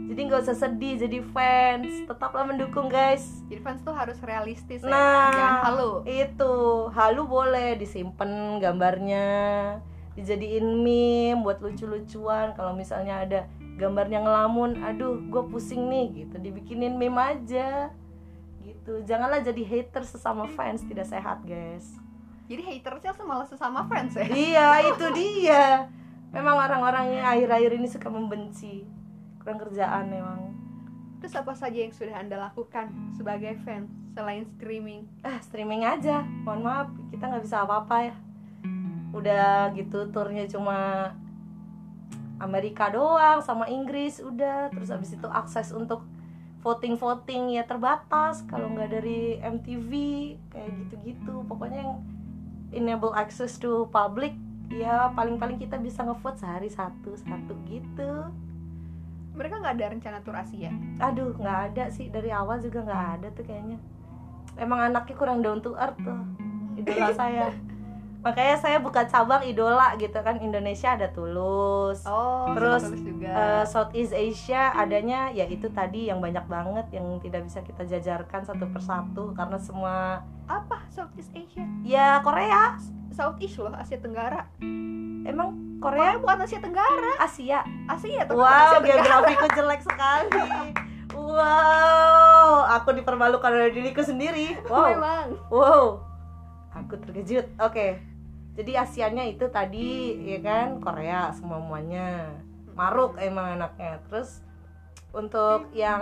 Jadi 0.08 0.20
nggak 0.24 0.46
usah 0.46 0.56
sedih 0.56 0.96
jadi 1.02 1.20
fans. 1.34 2.06
Tetaplah 2.06 2.46
mendukung 2.46 2.88
guys. 2.88 3.44
Jadi 3.50 3.60
fans 3.66 3.82
tuh 3.82 3.98
harus 3.98 4.22
realistis 4.22 4.86
ya. 4.86 4.94
Nah. 4.94 5.34
jangan 5.34 5.58
halu. 5.74 5.92
itu. 6.06 6.56
Halu 6.94 7.22
boleh 7.26 7.76
disimpan 7.82 8.62
gambarnya 8.62 9.28
dijadiin 10.18 10.66
meme 10.86 11.42
buat 11.42 11.62
lucu-lucuan. 11.62 12.54
Kalau 12.58 12.74
misalnya 12.74 13.26
ada 13.26 13.42
gambarnya 13.78 14.26
ngelamun 14.26 14.82
aduh 14.82 15.22
gue 15.22 15.44
pusing 15.54 15.86
nih 15.88 16.26
gitu. 16.26 16.36
Dibikinin 16.42 16.98
meme 16.98 17.22
aja 17.22 17.94
gitu. 18.66 19.06
Janganlah 19.06 19.46
jadi 19.46 19.64
hater 19.64 20.04
sesama 20.04 20.50
fans 20.50 20.84
tidak 20.84 21.06
sehat 21.08 21.46
guys. 21.46 21.86
Jadi 22.48 22.64
hatersnya 22.64 23.12
malah 23.28 23.46
sesama 23.46 23.86
fans 23.86 24.18
ya? 24.18 24.26
Iya 24.28 24.68
itu 24.92 25.06
dia. 25.14 25.88
Memang 26.32 26.60
orang-orang 26.60 27.20
yang 27.20 27.26
akhir-akhir 27.28 27.72
ini 27.80 27.88
suka 27.88 28.08
membenci. 28.12 28.84
Kurang 29.40 29.60
kerjaan 29.62 30.12
memang. 30.12 30.40
Terus 31.20 31.34
apa 31.36 31.54
saja 31.56 31.76
yang 31.76 31.92
sudah 31.92 32.16
anda 32.20 32.40
lakukan 32.40 32.92
sebagai 33.16 33.60
fans 33.64 33.92
selain 34.16 34.48
streaming? 34.58 35.06
Ah 35.22 35.38
streaming 35.44 35.84
aja. 35.84 36.24
Mohon 36.48 36.62
maaf 36.64 36.88
kita 37.12 37.24
nggak 37.28 37.44
bisa 37.44 37.64
apa-apa 37.64 37.96
ya. 38.12 38.16
Udah 39.12 39.72
gitu 39.76 40.08
turnya 40.12 40.48
cuma 40.48 41.12
Amerika 42.38 42.90
doang 42.94 43.42
sama 43.42 43.66
Inggris 43.70 44.22
udah. 44.22 44.70
Terus 44.74 44.90
abis 44.94 45.18
itu 45.18 45.28
akses 45.28 45.74
untuk 45.74 46.06
voting 46.62 46.98
voting 46.98 47.58
ya 47.58 47.64
terbatas. 47.66 48.46
Kalau 48.46 48.70
nggak 48.74 48.90
dari 48.94 49.42
MTV 49.42 49.92
kayak 50.54 50.72
gitu-gitu. 50.86 51.46
Pokoknya 51.50 51.86
yang 51.86 51.94
enable 52.74 53.14
access 53.16 53.58
to 53.58 53.88
public 53.90 54.36
ya 54.68 55.08
paling-paling 55.16 55.56
kita 55.56 55.80
bisa 55.80 56.04
ngevote 56.04 56.44
sehari 56.44 56.70
satu 56.70 57.16
satu 57.16 57.54
gitu. 57.66 58.30
Mereka 59.38 59.62
nggak 59.62 59.76
ada 59.78 59.88
rencana 59.94 60.18
tur 60.26 60.34
Asia? 60.34 60.74
Aduh 60.98 61.34
nggak 61.38 61.60
ada 61.74 61.84
sih. 61.94 62.10
Dari 62.10 62.34
awal 62.34 62.62
juga 62.62 62.84
nggak 62.84 63.06
ada 63.22 63.28
tuh 63.34 63.46
kayaknya. 63.46 63.78
Emang 64.58 64.82
anaknya 64.82 65.14
kurang 65.14 65.46
down 65.46 65.62
to 65.62 65.78
earth 65.78 65.98
tuh 66.02 66.48
idola 66.78 67.10
saya 67.20 67.50
makanya 68.26 68.58
saya 68.60 68.78
buka 68.82 69.06
cabang 69.08 69.46
idola 69.46 69.94
gitu 69.96 70.18
kan 70.20 70.42
Indonesia 70.42 70.94
ada 70.98 71.08
Tulus. 71.14 72.04
Oh 72.04 72.52
Terus, 72.58 72.90
Tulus 72.90 73.02
juga. 73.06 73.30
Eh, 73.30 73.64
Southeast 73.70 74.14
Asia 74.14 74.74
adanya 74.74 75.32
ya 75.32 75.46
itu 75.48 75.70
tadi 75.72 76.10
yang 76.10 76.20
banyak 76.20 76.44
banget 76.50 76.86
yang 76.92 77.22
tidak 77.24 77.46
bisa 77.46 77.62
kita 77.64 77.86
jajarkan 77.86 78.42
satu 78.44 78.66
persatu 78.74 79.32
karena 79.38 79.58
semua 79.62 80.26
apa 80.50 80.84
Southeast 80.92 81.32
Asia? 81.34 81.66
Ya 81.86 82.20
Korea. 82.26 82.76
Southeast 83.14 83.58
loh 83.62 83.74
Asia 83.74 83.98
Tenggara. 83.98 84.46
Emang 85.26 85.80
Korea? 85.82 86.18
Korea 86.18 86.22
bukan 86.22 86.38
Asia 86.46 86.60
Tenggara. 86.62 87.12
Asia. 87.22 87.60
Asia 87.86 88.22
tapi 88.26 88.38
wow 88.38 88.46
Asia 88.46 88.80
Tenggara. 88.82 89.02
geografiku 89.02 89.46
jelek 89.56 89.82
sekali. 89.86 90.30
Wow 91.18 92.38
aku 92.68 92.94
dipermalukan 92.94 93.52
oleh 93.52 93.72
diriku 93.74 94.04
sendiri. 94.04 94.60
Wow. 94.68 94.88
Memang. 94.94 95.28
Wow, 95.50 95.84
aku 96.76 96.94
terkejut. 97.02 97.48
Oke, 97.58 98.04
jadi 98.58 98.82
Asianya 98.82 99.22
itu 99.30 99.46
tadi 99.54 100.18
ya 100.26 100.42
kan 100.42 100.82
Korea 100.82 101.30
semua 101.30 101.62
muanya. 101.62 102.34
Maruk 102.74 103.14
emang 103.22 103.54
anaknya. 103.54 104.02
Terus 104.10 104.42
untuk 105.14 105.70
yang 105.78 106.02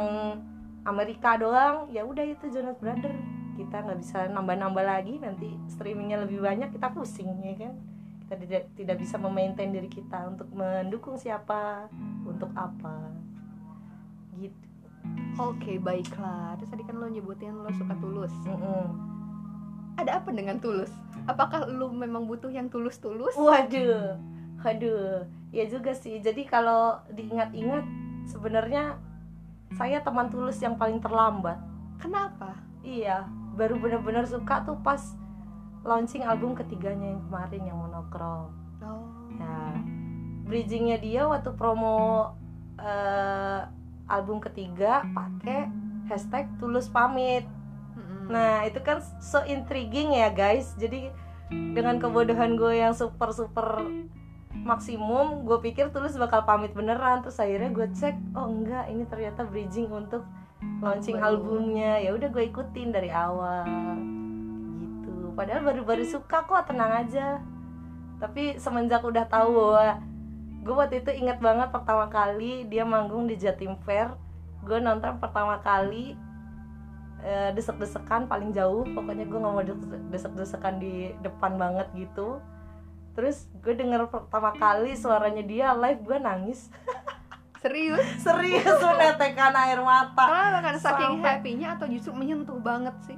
Amerika 0.88 1.36
doang, 1.36 1.92
ya 1.92 2.08
udah 2.08 2.24
itu 2.24 2.48
Jonas 2.48 2.80
Brother. 2.80 3.12
Kita 3.60 3.84
nggak 3.84 4.00
bisa 4.00 4.32
nambah-nambah 4.32 4.86
lagi 4.88 5.20
nanti 5.20 5.52
streamingnya 5.68 6.24
lebih 6.24 6.40
banyak 6.40 6.72
kita 6.72 6.96
pusing 6.96 7.28
ya 7.44 7.60
kan. 7.60 7.76
Kita 8.24 8.36
tidak 8.40 8.64
tidak 8.80 8.98
bisa 9.04 9.20
memaintain 9.20 9.76
diri 9.76 9.92
kita 9.92 10.32
untuk 10.32 10.48
mendukung 10.56 11.20
siapa, 11.20 11.92
untuk 12.24 12.56
apa. 12.56 13.12
Gitu. 14.40 14.64
Oke 15.36 15.78
baiklah 15.78 16.58
Terus 16.58 16.72
tadi 16.72 16.82
kan 16.82 16.98
lo 16.98 17.06
nyebutin 17.06 17.54
lo 17.54 17.70
suka 17.78 17.94
tulus 18.02 18.34
Mm-mm. 18.42 19.15
Ada 19.96 20.22
apa 20.24 20.30
dengan 20.36 20.60
tulus? 20.60 20.92
Apakah 21.26 21.66
lo 21.66 21.90
memang 21.90 22.28
butuh 22.28 22.52
yang 22.52 22.68
tulus-tulus? 22.70 23.34
Waduh, 23.34 24.20
waduh, 24.62 25.26
ya 25.56 25.66
juga 25.66 25.96
sih. 25.96 26.20
Jadi 26.22 26.46
kalau 26.46 27.00
diingat-ingat, 27.10 27.84
sebenarnya 28.30 29.00
saya 29.74 30.04
teman 30.04 30.30
tulus 30.30 30.60
yang 30.62 30.78
paling 30.78 31.00
terlambat. 31.02 31.58
Kenapa? 31.98 32.60
Iya, 32.86 33.26
baru 33.58 33.80
benar-benar 33.80 34.28
suka 34.30 34.62
tuh 34.68 34.78
pas 34.84 35.02
launching 35.86 36.22
album 36.22 36.54
ketiganya 36.54 37.16
yang 37.16 37.22
kemarin 37.30 37.62
yang 37.66 37.78
monokrom. 37.80 38.52
Oh 38.84 39.16
Nah, 39.36 39.76
bridgingnya 40.48 40.98
dia 41.00 41.28
waktu 41.28 41.52
promo 41.56 42.32
eh, 42.80 43.62
album 44.08 44.40
ketiga 44.40 45.04
pakai 45.12 45.68
hashtag 46.08 46.48
tulus 46.62 46.88
pamit. 46.88 47.44
Mm-mm. 48.26 48.34
Nah 48.34 48.66
itu 48.66 48.82
kan 48.82 49.02
so 49.22 49.46
intriguing 49.46 50.18
ya 50.18 50.34
guys. 50.34 50.74
Jadi 50.76 51.14
dengan 51.50 52.02
kebodohan 52.02 52.58
gue 52.58 52.82
yang 52.82 52.98
super 52.98 53.30
super 53.30 53.86
maksimum 54.56 55.46
Gue 55.46 55.62
pikir 55.62 55.94
Tulus 55.94 56.18
bakal 56.18 56.44
pamit 56.44 56.74
beneran. 56.74 57.22
Terus 57.22 57.38
akhirnya 57.38 57.70
gue 57.70 57.88
cek 57.94 58.16
Oh 58.34 58.50
enggak 58.50 58.90
ini 58.90 59.06
ternyata 59.06 59.46
bridging 59.46 59.94
untuk 59.94 60.26
launching 60.82 61.22
baru. 61.22 61.38
albumnya. 61.38 62.02
Ya 62.02 62.18
udah 62.18 62.30
gue 62.34 62.44
ikutin 62.50 62.90
dari 62.90 63.14
awal. 63.14 63.70
Gitu. 64.82 65.32
Padahal 65.38 65.62
baru-baru 65.62 66.04
suka 66.04 66.44
kok 66.50 66.66
tenang 66.74 67.06
aja. 67.06 67.40
Tapi 68.18 68.58
semenjak 68.58 69.06
udah 69.06 69.30
tahu 69.30 69.50
bahwa 69.54 70.02
gue 70.66 70.74
waktu 70.74 71.06
itu 71.06 71.14
inget 71.14 71.38
banget 71.38 71.70
pertama 71.70 72.10
kali 72.10 72.66
dia 72.66 72.82
manggung 72.82 73.30
di 73.30 73.38
Jatim 73.38 73.78
Fair 73.86 74.18
gue 74.66 74.82
nonton 74.82 75.22
pertama 75.22 75.62
kali 75.62 76.18
eh, 77.26 77.50
desek-desekan 77.52 78.26
paling 78.26 78.52
jauh 78.52 78.86
pokoknya 78.88 79.26
gue 79.26 79.36
nggak 79.36 79.52
mau 79.52 79.62
des- 79.62 79.82
desek-desekan 80.12 80.78
di 80.78 80.94
depan 81.20 81.56
banget 81.56 81.90
gitu 81.94 82.38
terus 83.12 83.50
gue 83.58 83.74
denger 83.74 84.06
pertama 84.06 84.54
kali 84.54 84.94
suaranya 84.94 85.42
dia 85.42 85.74
live 85.74 86.00
gue 86.00 86.18
nangis 86.18 86.70
Serius? 87.58 87.98
serius 88.20 88.62
menetekan 88.62 89.50
air 89.58 89.82
mata 89.82 90.22
Karena 90.22 90.60
karena 90.62 90.78
saking 90.78 91.14
Sampai- 91.16 91.26
happy-nya 91.34 91.68
atau 91.74 91.86
justru 91.88 92.14
menyentuh 92.14 92.60
banget 92.60 92.94
sih? 93.04 93.18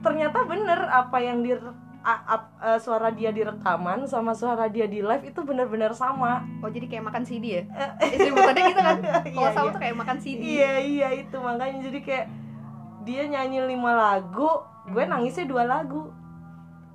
ternyata 0.00 0.42
bener 0.42 0.80
apa 0.82 1.20
yang 1.20 1.38
di 1.38 1.52
a- 2.00 2.24
ap- 2.26 2.56
eh, 2.58 2.80
suara 2.80 3.12
dia 3.12 3.28
di 3.28 3.44
rekaman 3.44 4.08
sama 4.08 4.32
suara 4.32 4.64
dia 4.66 4.88
di 4.88 4.98
live 4.98 5.22
itu 5.22 5.40
bener-bener 5.40 5.92
sama 5.92 6.40
Oh 6.58 6.66
jadi 6.66 6.88
kayak 6.88 7.04
makan 7.04 7.22
CD 7.22 7.44
ya? 7.52 7.62
Istri 8.00 8.32
tadi 8.32 8.60
gitu 8.64 8.80
kan? 8.80 8.96
Kalau 9.28 9.44
Iya, 9.44 9.52
sama 9.52 9.60
iya. 9.62 9.70
tuh 9.70 9.78
kayak 9.78 9.96
makan 9.96 10.16
CD 10.18 10.40
iya 10.40 10.72
iya 10.80 11.08
itu 11.14 11.36
makanya 11.36 11.78
jadi 11.84 11.98
kayak 12.00 12.26
dia 13.04 13.24
nyanyi 13.24 13.64
lima 13.64 13.96
lagu 13.96 14.70
gue 14.90 15.04
nangisnya 15.06 15.46
dua 15.46 15.64
lagu. 15.64 16.10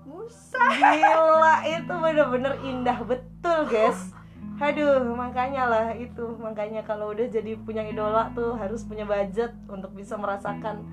Musa 0.05 0.61
gila 0.73 1.61
itu 1.65 1.93
bener-bener 1.93 2.53
indah 2.65 2.99
betul 3.05 3.69
guys. 3.69 4.11
Aduh 4.57 5.01
makanya 5.13 5.67
lah 5.69 5.87
itu. 5.93 6.35
Makanya 6.37 6.81
kalau 6.83 7.13
udah 7.13 7.27
jadi 7.29 7.57
punya 7.61 7.85
idola 7.85 8.31
tuh 8.33 8.57
harus 8.57 8.83
punya 8.85 9.05
budget 9.05 9.53
untuk 9.69 9.93
bisa 9.93 10.17
merasakan 10.17 10.85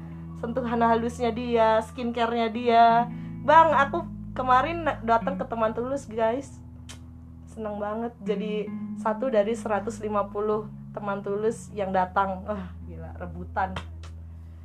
sentuhan 0.43 0.83
halusnya 0.83 1.31
dia 1.31 1.79
skincare-nya 1.87 2.49
dia. 2.51 2.87
Bang 3.47 3.71
aku 3.75 4.05
kemarin 4.35 4.85
datang 5.07 5.39
ke 5.39 5.45
teman 5.47 5.73
tulus 5.73 6.09
guys. 6.09 6.59
Seneng 7.49 7.77
banget. 7.79 8.13
Jadi 8.25 8.67
satu 9.01 9.29
dari 9.29 9.53
150 9.53 10.03
teman 10.93 11.19
tulus 11.21 11.69
yang 11.73 11.93
datang. 11.93 12.43
Wah 12.49 12.73
gila 12.85 13.13
rebutan 13.21 13.92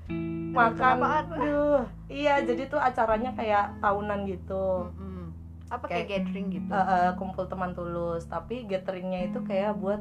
makan. 0.09 0.97
aduh 1.03 1.81
iya 2.09 2.39
jadi 2.39 2.65
tuh 2.65 2.79
acaranya 2.79 3.31
kayak 3.31 3.77
tahunan 3.77 4.25
gitu. 4.25 4.89
Mm-mm. 4.93 5.29
Apa 5.67 5.85
kayak 5.85 6.07
Kayak- 6.07 6.11
gathering 6.23 6.47
gitu? 6.49 6.69
Eh, 6.69 6.79
eh, 6.79 7.11
kumpul 7.13 7.45
teman 7.45 7.71
tulus. 7.71 8.23
Tapi 8.25 8.63
gatheringnya 8.65 9.27
itu 9.27 9.39
kayak 9.41 9.75
buat 9.75 9.99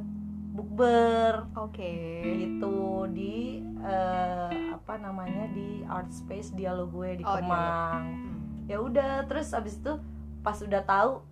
bukber. 0.53 1.45
Oke. 1.55 2.23
gitu. 2.23 3.05
Di 3.09 3.61
eh, 3.77 4.51
apa 4.73 4.95
namanya 4.97 5.51
di 5.51 5.83
art 5.85 6.09
space 6.09 6.51
dialog 6.53 6.89
gue 6.91 7.19
di 7.19 7.25
Oh, 7.25 7.37
Kemang. 7.37 8.03
Hmm. 8.07 8.35
ya 8.67 8.79
udah 8.79 9.27
terus 9.27 9.51
abis 9.51 9.77
itu 9.77 9.95
pas 10.41 10.57
udah 10.57 10.83
tahu 10.83 11.23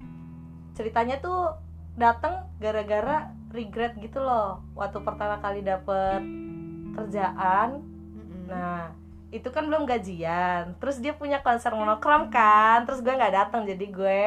ceritanya 0.73 1.19
tuh 1.19 1.55
datang 1.95 2.51
gara-gara 2.59 3.31
regret 3.51 3.95
gitu 3.97 4.19
loh. 4.19 4.63
Waktu 4.75 4.99
pertama 5.01 5.39
kali 5.39 5.63
dapet 5.63 6.21
kerjaan 6.93 7.83
Mm-mm. 8.45 8.53
nah 8.53 8.93
itu 9.35 9.51
kan 9.51 9.67
belum 9.67 9.83
gajian. 9.83 10.79
Terus 10.79 11.03
dia 11.03 11.11
punya 11.19 11.43
konser 11.43 11.75
monokrom 11.75 12.31
kan. 12.31 12.87
Terus 12.87 13.03
gue 13.03 13.11
nggak 13.11 13.35
datang 13.35 13.67
jadi 13.67 13.87
gue 13.91 14.23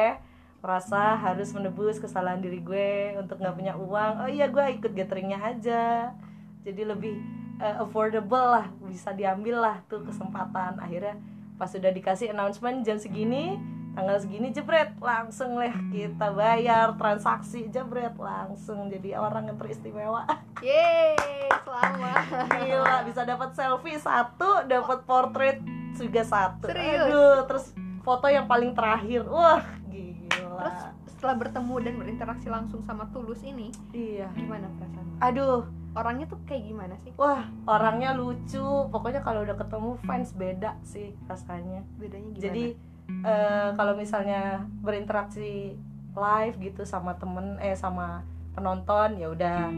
merasa 0.60 1.16
harus 1.16 1.48
menebus 1.54 1.96
kesalahan 2.02 2.42
diri 2.44 2.60
gue 2.60 3.16
untuk 3.16 3.40
nggak 3.40 3.56
punya 3.56 3.72
uang. 3.78 4.12
Oh 4.26 4.28
iya 4.28 4.52
gue 4.52 4.64
ikut 4.76 4.92
gatheringnya 4.92 5.40
aja. 5.40 6.12
Jadi 6.60 6.82
lebih 6.84 7.16
eh, 7.56 7.76
affordable 7.80 8.52
lah 8.52 8.68
bisa 8.84 9.16
diambil 9.16 9.64
lah 9.64 9.76
tuh 9.88 10.04
kesempatan. 10.04 10.76
Akhirnya 10.76 11.16
pas 11.56 11.72
sudah 11.72 11.88
dikasih 11.88 12.36
announcement 12.36 12.84
jam 12.84 13.00
segini 13.00 13.56
tanggal 13.98 14.14
segini 14.22 14.54
jebret 14.54 14.94
langsung 15.02 15.58
lah 15.58 15.74
kita 15.90 16.30
bayar 16.30 16.94
transaksi 16.94 17.66
jebret 17.66 18.14
langsung 18.14 18.86
jadi 18.86 19.18
orang 19.18 19.50
yang 19.50 19.58
teristimewa 19.58 20.22
Yeay, 20.62 21.14
selamat. 21.62 22.50
Gila, 22.50 23.06
bisa 23.06 23.22
dapat 23.22 23.54
selfie 23.54 23.94
satu, 23.94 24.66
dapat 24.66 25.06
portrait 25.06 25.62
juga 25.94 26.26
satu. 26.26 26.66
Serius? 26.66 27.06
Aduh, 27.06 27.46
terus 27.46 27.66
foto 28.02 28.26
yang 28.26 28.50
paling 28.50 28.74
terakhir. 28.74 29.22
Wah, 29.30 29.62
gila. 29.86 30.58
Terus 30.58 30.82
setelah 31.14 31.38
bertemu 31.38 31.74
dan 31.78 31.94
berinteraksi 31.94 32.50
langsung 32.50 32.82
sama 32.82 33.06
Tulus 33.14 33.46
ini, 33.46 33.70
iya. 33.94 34.26
gimana 34.34 34.66
perasaan? 34.66 35.06
Aduh, 35.22 35.62
Orangnya 35.96 36.30
tuh 36.30 36.38
kayak 36.46 36.62
gimana 36.68 36.94
sih? 37.02 37.10
wah, 37.18 37.48
orangnya 37.66 38.14
lucu. 38.14 38.62
Pokoknya 38.92 39.24
kalau 39.24 39.42
udah 39.42 39.56
ketemu 39.58 39.90
fans 40.06 40.30
beda 40.36 40.76
sih 40.86 41.16
rasanya. 41.26 41.82
Bedanya 41.98 42.28
gimana? 42.36 42.44
Jadi 42.44 42.64
eh, 43.08 43.70
kalau 43.74 43.96
misalnya 43.96 44.64
berinteraksi 44.84 45.74
live 46.12 46.56
gitu 46.60 46.82
sama 46.84 47.16
temen 47.16 47.56
eh 47.62 47.74
sama 47.78 48.22
penonton 48.52 49.16
ya 49.16 49.30
udah 49.32 49.70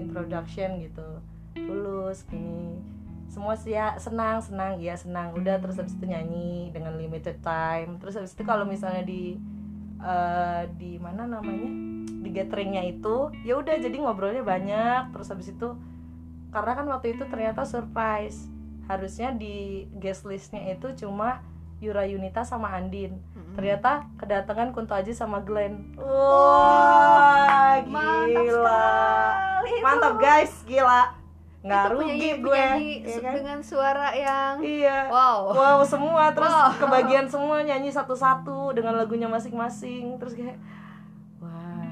introduction 0.00 0.80
gitu. 0.80 1.08
Tulus 1.54 2.24
gini 2.30 2.78
semua 3.30 3.54
sih 3.54 3.78
ya 3.78 3.94
senang 3.94 4.42
senang 4.42 4.82
iya 4.82 4.98
senang. 4.98 5.30
Udah 5.38 5.62
terus 5.62 5.78
habis 5.78 5.94
itu 5.94 6.02
nyanyi 6.02 6.74
dengan 6.74 6.98
limited 6.98 7.38
time. 7.40 8.02
Terus 8.02 8.18
habis 8.18 8.34
itu 8.34 8.42
kalau 8.42 8.66
misalnya 8.66 9.06
di 9.06 9.38
eh, 10.02 10.62
di 10.74 10.98
mana 10.98 11.30
namanya? 11.30 11.70
Di 12.20 12.28
gatheringnya 12.34 12.82
itu 12.90 13.30
ya 13.46 13.62
udah 13.62 13.78
jadi 13.78 13.96
ngobrolnya 14.02 14.42
banyak. 14.42 15.14
Terus 15.14 15.30
habis 15.30 15.48
itu 15.54 15.78
karena 16.50 16.72
kan 16.74 16.86
waktu 16.90 17.14
itu 17.14 17.22
ternyata 17.30 17.62
surprise. 17.62 18.50
Harusnya 18.90 19.30
di 19.30 19.86
guest 20.02 20.26
listnya 20.26 20.66
itu 20.74 20.90
cuma 21.06 21.46
Yura 21.80 22.04
Yunita 22.04 22.40
sama 22.40 22.70
Andin. 22.70 23.16
Mm-mm. 23.32 23.52
ternyata 23.52 23.90
kedatangan 24.14 24.70
Kunto 24.70 24.92
Aji 24.92 25.10
sama 25.10 25.40
Glenn. 25.40 25.96
Wah 25.96 27.80
Mantap 27.82 28.44
gila. 28.44 28.86
mantap 29.80 30.14
guys. 30.18 30.52
Gila. 30.62 31.16
Nggak 31.60 31.82
Itu 31.82 31.92
rugi 31.94 32.08
penyanyi- 32.30 32.40
gue. 32.40 32.56
penyanyi 32.72 32.92
ya 33.02 33.18
kan? 33.18 33.32
dengan 33.34 33.58
suara 33.60 34.08
yang 34.12 34.54
iya. 34.60 34.98
Wow. 35.06 35.52
wow 35.52 35.78
semua. 35.82 36.30
Terus 36.30 36.48
Wow. 36.48 36.72
kebagian 36.78 37.26
semua 37.26 37.60
nyanyi 37.60 37.90
satu-satu 37.90 38.72
dengan 38.72 38.94
lagunya 38.94 39.26
masing-masing. 39.26 40.16
Terus 40.16 40.32
kayak 40.34 40.56
wah. 41.36 41.84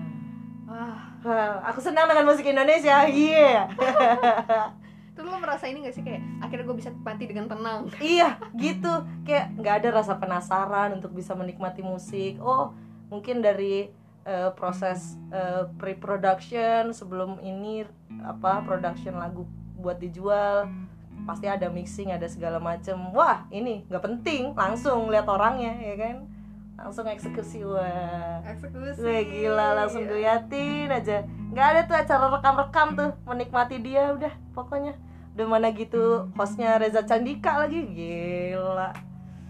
Wah, 0.66 0.96
Wah, 1.18 1.53
aku 1.66 1.81
senang 1.81 2.07
dengan 2.07 2.24
musik 2.24 2.46
Indonesia. 2.46 3.05
Iya 3.05 3.66
itu 5.19 5.27
lo 5.27 5.35
merasa 5.43 5.67
ini 5.67 5.83
gak 5.83 5.99
sih? 5.99 6.07
Kayak 6.07 6.23
akhirnya 6.39 6.65
gue 6.71 6.79
bisa 6.79 6.91
mati 7.03 7.27
dengan 7.27 7.51
tenang. 7.51 7.91
iya 7.99 8.39
gitu. 8.55 9.03
Kayak 9.27 9.59
nggak 9.59 9.75
ada 9.83 9.89
rasa 9.99 10.15
penasaran 10.15 10.95
untuk 10.95 11.11
bisa 11.11 11.35
menikmati 11.35 11.83
musik. 11.83 12.39
Oh 12.39 12.71
mungkin 13.11 13.43
dari 13.43 13.91
eh, 14.23 14.51
proses 14.55 15.19
eh, 15.35 15.67
pre-production 15.75 16.95
sebelum 16.95 17.43
ini 17.43 17.83
apa 18.23 18.63
production 18.63 19.19
lagu 19.19 19.43
buat 19.75 19.99
dijual 19.99 20.71
pasti 21.27 21.51
ada 21.51 21.67
mixing 21.67 22.15
ada 22.15 22.31
segala 22.31 22.63
macem. 22.63 22.95
Wah 23.11 23.51
ini 23.51 23.83
nggak 23.91 24.05
penting. 24.07 24.55
Langsung 24.55 25.11
lihat 25.11 25.27
orangnya 25.27 25.75
ya 25.83 25.99
kan? 25.99 26.31
Langsung 26.79 27.11
eksekusi. 27.11 27.67
Wah. 27.67 28.39
Eksekusi. 28.47 29.03
Wah 29.03 29.23
gila 29.27 29.69
langsung 29.83 30.07
diliatin 30.07 30.95
aja. 30.95 31.27
Nggak 31.51 31.67
ada 31.75 31.81
tuh 31.91 31.97
acara 31.99 32.25
rekam-rekam 32.39 32.89
tuh 32.95 33.11
menikmati 33.27 33.83
dia 33.83 34.15
udah 34.15 34.31
pokoknya 34.55 35.08
mana 35.44 35.70
gitu 35.70 36.27
hostnya 36.33 36.74
Reza 36.74 37.03
Candika 37.03 37.61
lagi 37.61 37.85
gila 37.85 38.90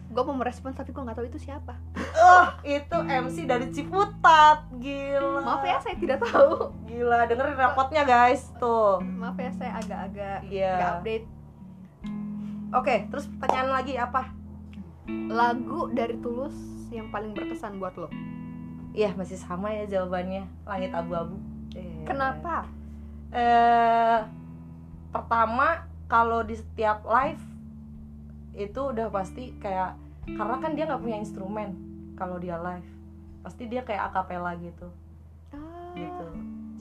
Gue 0.09 0.25
mau 0.25 0.35
merespons 0.35 0.73
tapi 0.73 0.89
gue 0.89 0.99
nggak 0.99 1.15
tahu 1.15 1.27
itu 1.27 1.39
siapa. 1.39 1.77
oh 2.19 2.47
itu 2.63 2.97
MC 2.99 3.45
dari 3.45 3.69
Ciputat 3.69 4.65
gila 4.75 5.41
Maaf 5.43 5.63
ya, 5.63 5.77
saya 5.79 5.95
tidak 5.95 6.19
tahu. 6.19 6.73
gila 6.85 7.25
dengerin 7.25 7.55
rapotnya 7.55 8.03
guys 8.03 8.51
tuh 8.57 8.99
Maaf 9.01 9.37
ya, 9.37 9.53
saya 9.53 9.79
agak-agak 9.79 10.39
Iya. 10.45 10.73
nggak 10.75 10.93
update. 10.97 11.27
oke 12.71 12.95
terus 13.09 13.25
pertanyaan 13.31 13.71
lagi 13.75 13.95
apa 13.95 14.33
Lagu 15.09 15.89
dari 15.89 16.17
Tulus 16.19 16.57
yang 16.89 17.09
paling 17.09 17.33
berkesan 17.33 17.77
buat 17.77 17.93
lo. 17.95 18.09
iya 18.91 19.13
masih 19.13 19.37
sama 19.37 19.71
ya 19.71 19.85
jawabannya 19.87 20.49
langit 20.65 20.91
abu-abu 20.91 21.37
Eh. 21.71 22.01
Kenapa? 22.03 22.65
eh 23.29 24.19
pertama 25.09 25.89
kalau 26.09 26.45
di 26.45 26.57
setiap 26.57 27.05
live 27.05 27.41
itu 28.59 28.81
udah 28.81 29.09
pasti 29.13 29.55
kayak 29.63 29.95
karena 30.27 30.57
kan 30.61 30.73
dia 30.75 30.85
nggak 30.85 31.01
punya 31.01 31.19
instrumen 31.21 31.77
kalau 32.19 32.37
dia 32.37 32.59
live. 32.59 32.89
Pasti 33.45 33.71
dia 33.71 33.87
kayak 33.87 34.13
akapela 34.13 34.59
gitu. 34.59 34.91
Ah, 35.55 35.95
gitu. 35.95 36.29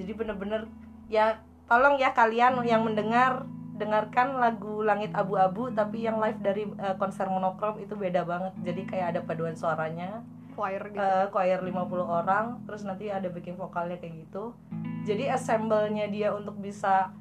Jadi 0.01 0.11
bener-bener 0.17 0.65
ya 1.07 1.39
tolong 1.69 1.95
ya 2.01 2.11
kalian 2.11 2.59
yang 2.65 2.83
mendengar 2.83 3.45
dengarkan 3.77 4.41
lagu 4.41 4.81
langit 4.81 5.13
abu-abu 5.13 5.69
tapi 5.69 6.09
yang 6.09 6.17
live 6.17 6.41
dari 6.41 6.65
eh, 6.81 6.95
konser 6.97 7.29
monokrom 7.29 7.77
itu 7.77 7.93
beda 7.93 8.25
banget. 8.25 8.53
Jadi 8.65 8.81
kayak 8.89 9.07
ada 9.15 9.21
paduan 9.21 9.53
suaranya 9.53 10.25
choir 10.57 10.89
gitu. 10.89 10.97
eh, 10.97 11.29
choir 11.29 11.61
50 11.61 11.77
orang 12.01 12.45
terus 12.65 12.81
nanti 12.81 13.13
ada 13.13 13.29
backing 13.29 13.55
vokalnya 13.55 14.01
kayak 14.01 14.25
gitu. 14.25 14.57
Jadi 15.05 15.29
assemble-nya 15.29 16.09
dia 16.09 16.33
untuk 16.33 16.57
bisa 16.57 17.13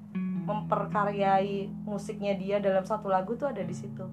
memperkaryai 0.46 1.56
musiknya 1.82 2.32
dia 2.32 2.56
dalam 2.56 2.82
satu 2.82 3.06
lagu 3.06 3.34
tuh 3.34 3.46
ada 3.46 3.60
di 3.60 3.74
situ 3.74 4.06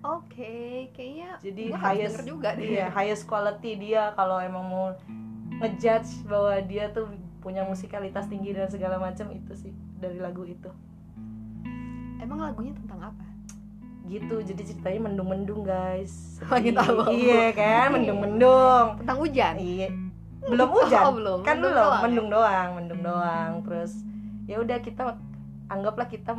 Oke, 0.00 0.88
kayaknya 0.90 1.36
jadi 1.38 1.62
gua 1.66 1.76
harus 1.76 1.84
highest 1.84 2.14
denger 2.16 2.24
juga 2.26 2.48
deh. 2.54 2.64
iya 2.64 2.86
highest 2.88 3.24
quality 3.26 3.72
dia 3.76 4.02
kalau 4.14 4.40
emang 4.40 4.64
mau 4.64 4.86
ngejudge 5.60 6.24
bahwa 6.24 6.56
dia 6.62 6.88
tuh 6.88 7.04
punya 7.38 7.60
musikalitas 7.62 8.24
tinggi 8.24 8.52
dan 8.52 8.64
segala 8.66 8.96
macam 8.96 9.28
itu 9.28 9.52
sih 9.54 9.72
dari 9.96 10.16
lagu 10.16 10.42
itu 10.42 10.72
Emang 12.16 12.36
lagunya 12.38 12.72
tentang 12.74 13.00
apa? 13.02 13.24
gitu 14.02 14.42
jadi 14.42 14.62
ceritanya 14.64 15.00
mendung-mendung 15.06 15.62
guys 15.62 16.40
Langit 16.42 16.74
Sedih. 16.74 16.82
abu-abu. 16.82 17.14
iya 17.14 17.44
kan 17.52 17.86
mendung-mendung 17.92 18.86
Tentang 18.98 19.18
hujan. 19.18 19.54
iya 19.54 19.88
belum 20.42 20.68
hujan 20.72 21.02
Oh, 21.04 21.12
belum. 21.14 21.38
kan 21.40 21.54
Mendung 21.54 21.70
belum 21.70 21.76
doang 21.76 21.92
ya? 21.92 22.02
mendung 22.02 22.28
doang 22.28 22.68
mendung 22.74 23.00
doang 23.04 23.50
terus 23.62 23.92
ya 24.44 24.56
udah 24.58 24.78
kita 24.80 25.02
anggaplah 25.70 26.10
kita 26.10 26.34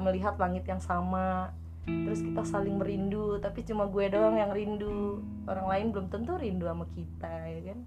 melihat 0.00 0.40
langit 0.40 0.64
yang 0.64 0.80
sama 0.80 1.52
terus 1.86 2.18
kita 2.18 2.42
saling 2.42 2.82
merindu 2.82 3.38
tapi 3.38 3.62
cuma 3.62 3.86
gue 3.86 4.10
doang 4.10 4.34
yang 4.34 4.50
rindu. 4.50 5.22
Orang 5.46 5.70
lain 5.70 5.94
belum 5.94 6.06
tentu 6.10 6.34
rindu 6.34 6.66
sama 6.66 6.82
kita 6.90 7.30
ya 7.46 7.60
kan? 7.70 7.78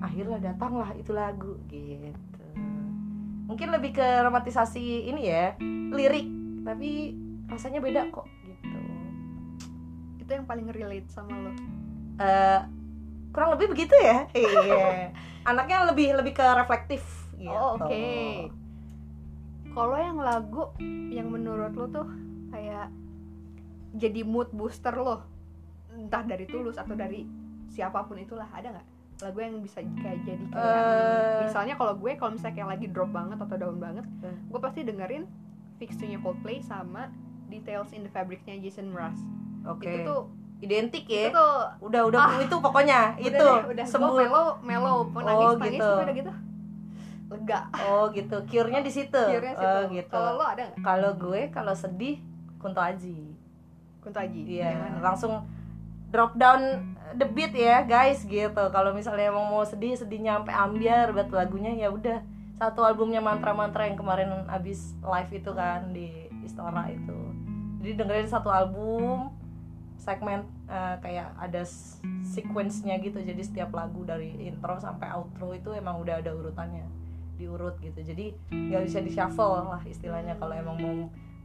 Akhirnya 0.00 0.38
datanglah 0.40 0.96
itu 0.96 1.12
lagu 1.12 1.60
gitu. 1.68 2.44
Mungkin 3.44 3.68
lebih 3.68 4.00
ke 4.00 4.08
romantisasi 4.24 5.12
ini 5.12 5.28
ya 5.28 5.52
lirik 5.92 6.24
tapi 6.64 7.12
rasanya 7.52 7.84
beda 7.84 8.08
kok 8.08 8.24
gitu. 8.48 8.80
Itu 10.24 10.30
yang 10.32 10.48
paling 10.48 10.72
relate 10.72 11.12
sama 11.12 11.36
lo. 11.36 11.52
Eh, 12.24 12.60
kurang 13.36 13.52
lebih 13.60 13.76
begitu 13.76 13.92
ya? 14.00 14.24
Iya. 14.32 15.12
Anaknya 15.52 15.92
lebih 15.92 16.16
lebih 16.16 16.32
ke 16.32 16.46
reflektif 16.56 17.04
gitu. 17.36 17.52
Oh, 17.52 17.76
oke. 17.76 18.63
Kalau 19.74 19.96
yang 19.98 20.18
lagu 20.18 20.70
yang 21.10 21.28
menurut 21.28 21.74
lo 21.74 21.86
tuh 21.90 22.06
kayak 22.48 22.86
jadi 23.92 24.22
mood 24.22 24.50
booster 24.50 24.94
lo, 24.94 25.26
entah 25.90 26.22
dari 26.22 26.46
Tulus 26.46 26.78
atau 26.78 26.94
dari 26.94 27.26
siapa 27.66 28.06
pun 28.06 28.14
itulah, 28.16 28.46
ada 28.48 28.70
nggak? 28.70 28.86
Lagu 29.20 29.38
yang 29.38 29.54
bisa 29.58 29.82
kayak 29.96 30.22
jadi 30.22 30.44
kayak 30.46 30.62
Eh. 30.62 31.38
misalnya 31.44 31.74
kalau 31.74 31.94
gue 31.94 32.14
kalau 32.14 32.34
misalnya 32.34 32.54
kayak 32.54 32.70
lagi 32.70 32.86
drop 32.86 33.10
banget 33.10 33.34
atau 33.36 33.56
down 33.56 33.78
banget, 33.78 34.06
Eh. 34.20 34.34
gue 34.44 34.60
pasti 34.60 34.80
dengerin 34.82 35.26
Fix 35.74 35.98
to 35.98 36.06
Coldplay 36.16 36.62
sama 36.62 37.10
Details 37.46 37.90
in 37.90 38.02
the 38.02 38.10
Fabric-nya 38.10 38.58
Jason 38.58 38.90
Mraz. 38.90 39.18
oke 39.64 39.82
Itu 39.82 39.98
tuh 40.04 40.20
identik 40.60 41.04
itu 41.04 41.18
ya 41.18 41.34
tuh 41.34 41.54
udah 41.82 42.02
udah 42.04 42.20
Ah. 42.20 42.38
itu 42.38 42.56
pokoknya 42.56 43.14
udah 43.14 43.26
itu 43.26 43.42
deh, 43.44 43.60
udah 43.74 43.84
sembuh 43.84 44.10
gue 44.12 44.22
melo 44.22 44.44
melo 44.60 44.92
penangis 45.10 45.46
Oh, 45.46 45.54
nangis 45.56 45.72
gitu. 45.74 45.90
udah 45.98 46.14
gitu 46.14 46.32
lega. 47.30 47.68
Oh 47.88 48.10
gitu. 48.12 48.36
Cure-nya 48.44 48.80
di 48.84 48.92
situ? 48.92 49.16
Cure-nya 49.16 49.54
situ. 49.56 49.64
oh 49.64 49.82
gitu. 49.90 50.12
Kalau 50.12 50.30
lo 50.36 50.44
ada 50.44 50.62
nggak? 50.70 50.80
Kalau 50.84 51.10
gue 51.16 51.40
kalau 51.50 51.74
sedih 51.74 52.16
Kunto 52.60 52.80
Aji. 52.80 53.32
Kunto 54.04 54.18
Aji. 54.20 54.40
Iya 54.60 54.70
Gimana? 54.72 54.98
langsung 55.00 55.32
drop 56.12 56.36
down 56.38 56.94
the 57.16 57.26
beat 57.26 57.52
ya 57.56 57.82
guys 57.84 58.22
gitu. 58.24 58.64
Kalau 58.70 58.90
misalnya 58.92 59.32
emang 59.32 59.48
mau 59.48 59.64
sedih 59.64 59.96
sedihnya 59.96 60.40
sampai 60.40 60.54
ambiar 60.54 61.10
buat 61.10 61.30
lagunya 61.32 61.72
ya 61.74 61.88
udah. 61.90 62.20
Satu 62.54 62.86
albumnya 62.86 63.18
mantra-mantra 63.18 63.90
yang 63.90 63.98
kemarin 63.98 64.30
abis 64.46 64.94
live 65.02 65.32
itu 65.34 65.50
kan 65.50 65.90
di 65.90 66.30
Istora 66.46 66.86
itu. 66.86 67.18
Jadi 67.82 67.98
dengerin 67.98 68.30
satu 68.30 68.46
album 68.46 69.34
segmen 69.98 70.46
eh, 70.70 70.94
kayak 71.02 71.34
ada 71.34 71.66
sequence-nya 72.22 73.02
gitu. 73.02 73.18
Jadi 73.18 73.42
setiap 73.42 73.74
lagu 73.74 74.06
dari 74.06 74.38
intro 74.38 74.78
sampai 74.78 75.10
outro 75.18 75.50
itu 75.50 75.74
emang 75.74 75.98
udah 75.98 76.22
ada 76.22 76.30
urutannya 76.30 77.03
diurut 77.44 77.76
gitu. 77.84 78.00
Jadi 78.00 78.32
nggak 78.48 78.82
bisa 78.88 78.98
di 79.04 79.12
shuffle 79.12 79.68
lah 79.68 79.82
istilahnya 79.84 80.40
kalau 80.40 80.56
emang 80.56 80.76
mau 80.80 80.96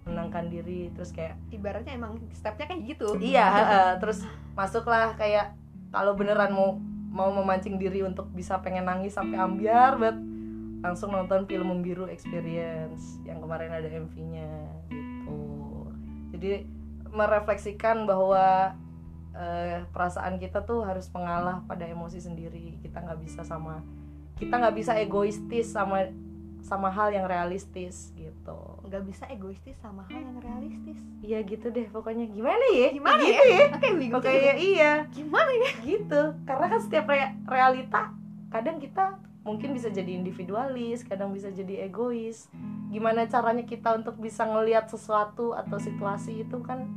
menenangkan 0.07 0.47
diri. 0.47 0.87
Terus 0.95 1.11
kayak 1.11 1.35
ibaratnya 1.51 1.99
emang 1.99 2.15
stepnya 2.31 2.65
kayak 2.71 2.81
gitu. 2.95 3.19
Iya 3.19 3.45
heeh. 3.51 3.89
terus 3.99 4.23
masuklah 4.55 5.19
kayak 5.19 5.53
kalau 5.91 6.15
beneran 6.15 6.55
mau 6.55 6.79
mau 7.09 7.29
memancing 7.33 7.81
diri 7.81 8.05
untuk 8.05 8.29
bisa 8.31 8.61
pengen 8.61 8.85
nangis 8.85 9.17
sampai 9.17 9.37
ambiar 9.41 9.97
banget 9.97 10.21
langsung 10.79 11.11
nonton 11.11 11.43
film 11.43 11.67
Membiru 11.67 12.07
Experience 12.07 13.19
yang 13.27 13.43
kemarin 13.43 13.73
ada 13.73 13.89
MV-nya 13.89 14.51
gitu. 14.87 15.41
Jadi 16.31 16.63
merefleksikan 17.11 18.07
bahwa 18.07 18.77
eh, 19.35 19.83
perasaan 19.91 20.39
kita 20.39 20.63
tuh 20.63 20.87
harus 20.87 21.11
mengalah 21.11 21.65
pada 21.67 21.83
emosi 21.83 22.23
sendiri. 22.23 22.79
Kita 22.79 23.03
nggak 23.03 23.19
bisa 23.19 23.41
sama 23.43 23.83
kita 24.39 24.55
nggak 24.55 24.75
bisa 24.79 24.95
egoistis 24.95 25.67
sama 25.75 26.07
sama 26.63 26.87
hal 26.91 27.11
yang 27.11 27.27
realistis 27.27 28.15
gitu. 28.15 28.59
Nggak 28.87 29.03
bisa 29.07 29.23
egoistis 29.27 29.75
sama 29.83 30.07
hal 30.07 30.19
yang 30.21 30.39
realistis. 30.39 30.99
Iya 31.19 31.43
gitu 31.43 31.67
deh 31.71 31.87
pokoknya. 31.91 32.27
Gimana 32.31 32.65
ya? 32.71 32.87
Gimana 32.95 33.21
gitu 33.23 33.43
ya? 33.51 33.65
oke 33.75 33.89
bingung 33.99 34.19
Oke 34.19 34.31
ya 34.31 34.55
iya. 34.55 34.91
Gimana 35.11 35.51
ya? 35.51 35.71
Gitu. 35.83 36.21
Karena 36.47 36.65
kan 36.71 36.79
setiap 36.79 37.05
rea- 37.11 37.35
realita 37.47 38.15
kadang 38.49 38.79
kita 38.81 39.19
mungkin 39.43 39.71
bisa 39.71 39.89
jadi 39.89 40.19
individualis 40.19 41.03
kadang 41.03 41.35
bisa 41.35 41.51
jadi 41.51 41.89
egois. 41.89 42.47
Gimana 42.93 43.27
caranya 43.27 43.67
kita 43.67 43.95
untuk 43.97 44.15
bisa 44.19 44.47
ngelihat 44.47 44.87
sesuatu 44.87 45.51
atau 45.55 45.77
situasi 45.79 46.47
itu 46.47 46.57
kan 46.63 46.87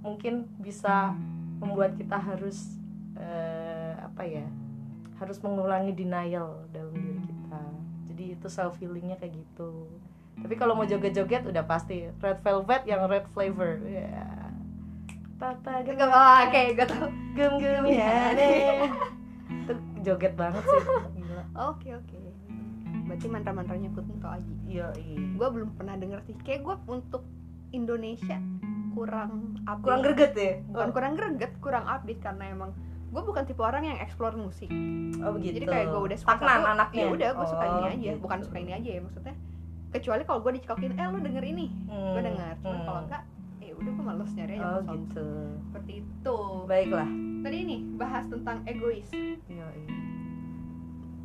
mungkin 0.00 0.46
bisa 0.62 1.12
membuat 1.58 1.98
kita 1.98 2.14
harus 2.14 2.78
eh, 3.16 3.96
apa 3.96 4.22
ya 4.22 4.46
harus 5.16 5.38
mengulangi 5.40 5.92
denial 5.96 6.68
dalam 6.70 6.92
diri 6.92 7.20
kita. 7.24 7.62
Jadi 8.12 8.24
itu 8.36 8.46
self 8.52 8.76
healingnya 8.80 9.16
kayak 9.16 9.36
gitu. 9.36 9.88
Tapi 10.36 10.54
kalau 10.60 10.76
mau 10.76 10.84
joget-joget 10.84 11.48
udah 11.48 11.64
pasti. 11.64 12.12
Red 12.20 12.44
velvet 12.44 12.84
yang 12.84 13.08
red 13.08 13.24
flavor. 13.32 13.80
Ya. 13.88 14.28
Papa 15.36 15.84
Gak 15.84 16.00
apa 16.00 16.48
oke 16.48 16.62
gue 16.80 16.86
tau 16.88 17.08
gem 17.36 17.52
gem 17.60 17.84
ya 17.92 18.32
deh. 18.32 18.88
Itu 19.52 19.72
joget 20.00 20.32
banget 20.32 20.64
sih. 20.64 20.82
Gila. 21.20 21.44
Oke 21.72 21.88
oke. 21.92 22.16
Berarti 23.04 23.26
mantra-mantranya 23.28 23.88
Kunto 23.92 24.28
Aji. 24.28 24.54
Iya 24.64 24.92
gue 25.36 25.48
belum 25.52 25.76
pernah 25.76 25.96
denger 26.00 26.24
sih. 26.24 26.36
Kayak 26.40 26.64
gue 26.64 26.76
untuk 26.88 27.24
Indonesia 27.72 28.40
kurang 28.96 29.60
update. 29.68 29.84
kurang 29.84 30.00
greget 30.00 30.32
ya? 30.32 30.52
Bukan 30.72 30.88
kurang 30.96 31.12
greget 31.20 31.52
kurang 31.60 31.84
update. 31.84 32.20
Karena 32.24 32.44
emang 32.48 32.72
gue 33.16 33.24
bukan 33.24 33.42
tipe 33.42 33.62
orang 33.64 33.82
yang 33.82 33.96
explore 33.96 34.36
musik. 34.36 34.68
Oh 35.24 35.32
begitu. 35.32 35.56
jadi 35.56 35.66
kayak 35.66 35.86
gue 35.88 36.00
udah 36.04 36.18
suka 36.20 36.36
stagnan 36.36 36.60
satu, 36.60 36.72
anaknya? 36.76 37.00
ya 37.00 37.06
udah 37.08 37.28
gue 37.32 37.46
suka 37.48 37.64
Oh, 37.64 37.72
ini 37.72 37.80
aja. 37.88 37.96
gitu. 38.12 38.20
bukan 38.20 38.38
suka 38.44 38.56
ini 38.60 38.72
aja 38.76 38.90
ya 38.92 39.00
maksudnya. 39.00 39.34
Kecuali 39.88 40.22
kalau 40.22 40.40
gue 40.44 40.52
dicekokin 40.54 40.92
eh 40.92 41.06
lu 41.08 41.18
denger 41.18 41.44
ini. 41.46 41.66
Hmm, 41.88 42.12
gue 42.12 42.22
denger. 42.22 42.52
Cuman 42.60 42.76
hmm. 42.76 42.84
kalau 42.84 43.00
enggak 43.02 43.22
ya 43.56 43.72
udah 43.74 43.90
gue 43.90 44.04
males 44.04 44.30
nyari 44.30 44.54
aja 44.54 44.68
oh 44.68 44.80
gitu. 44.84 45.28
seperti 45.64 45.92
itu. 45.98 46.36
Baiklah. 46.68 47.08
Tadi 47.40 47.56
ini 47.56 47.76
bahas 47.96 48.24
tentang 48.28 48.58
egois. 48.64 49.08
Iya 49.08 49.64
iya. 49.72 49.90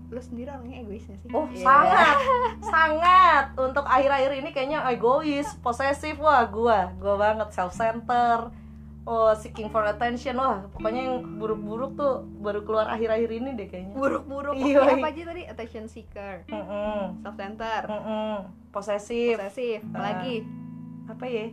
Lu 0.07 0.19
sendiri 0.19 0.47
orangnya 0.47 0.77
egois 0.79 1.03
gak 1.03 1.19
sih? 1.19 1.29
Oh 1.31 1.47
Iya. 1.47 1.63
sangat. 1.63 2.17
Sangat. 2.71 3.45
Untuk 3.57 3.83
akhir-akhir 3.83 4.31
ini 4.37 4.49
kayaknya 4.51 4.79
egois, 4.87 5.47
posesif. 5.59 6.15
Wah 6.19 6.47
gua, 6.47 6.91
gua 6.95 7.15
banget. 7.17 7.51
Self 7.51 7.71
center, 7.71 8.51
oh 9.01 9.33
seeking 9.33 9.67
for 9.67 9.81
attention 9.81 10.37
wah 10.37 10.61
pokoknya 10.69 11.01
yang 11.09 11.17
buruk-buruk 11.41 11.97
tuh 11.97 12.21
baru 12.37 12.61
keluar 12.61 12.85
akhir-akhir 12.87 13.29
ini 13.33 13.49
deh 13.57 13.67
kayaknya. 13.67 13.95
buruk-buruk. 13.97 14.53
Iya, 14.53 14.77
Oke, 14.77 14.87
iya. 14.87 14.97
apa 14.97 15.07
aja 15.09 15.21
tadi? 15.25 15.41
Attention 15.45 15.85
seeker. 15.89 16.35
Mm-mm, 16.45 17.21
self 17.21 17.35
center 17.35 17.81
mm-mm, 17.89 18.35
posesif, 18.69 19.35
posesif 19.37 19.81
Ah. 19.81 19.89
apalagi? 19.89 20.35
Apa 21.09 21.25
ya? 21.25 21.45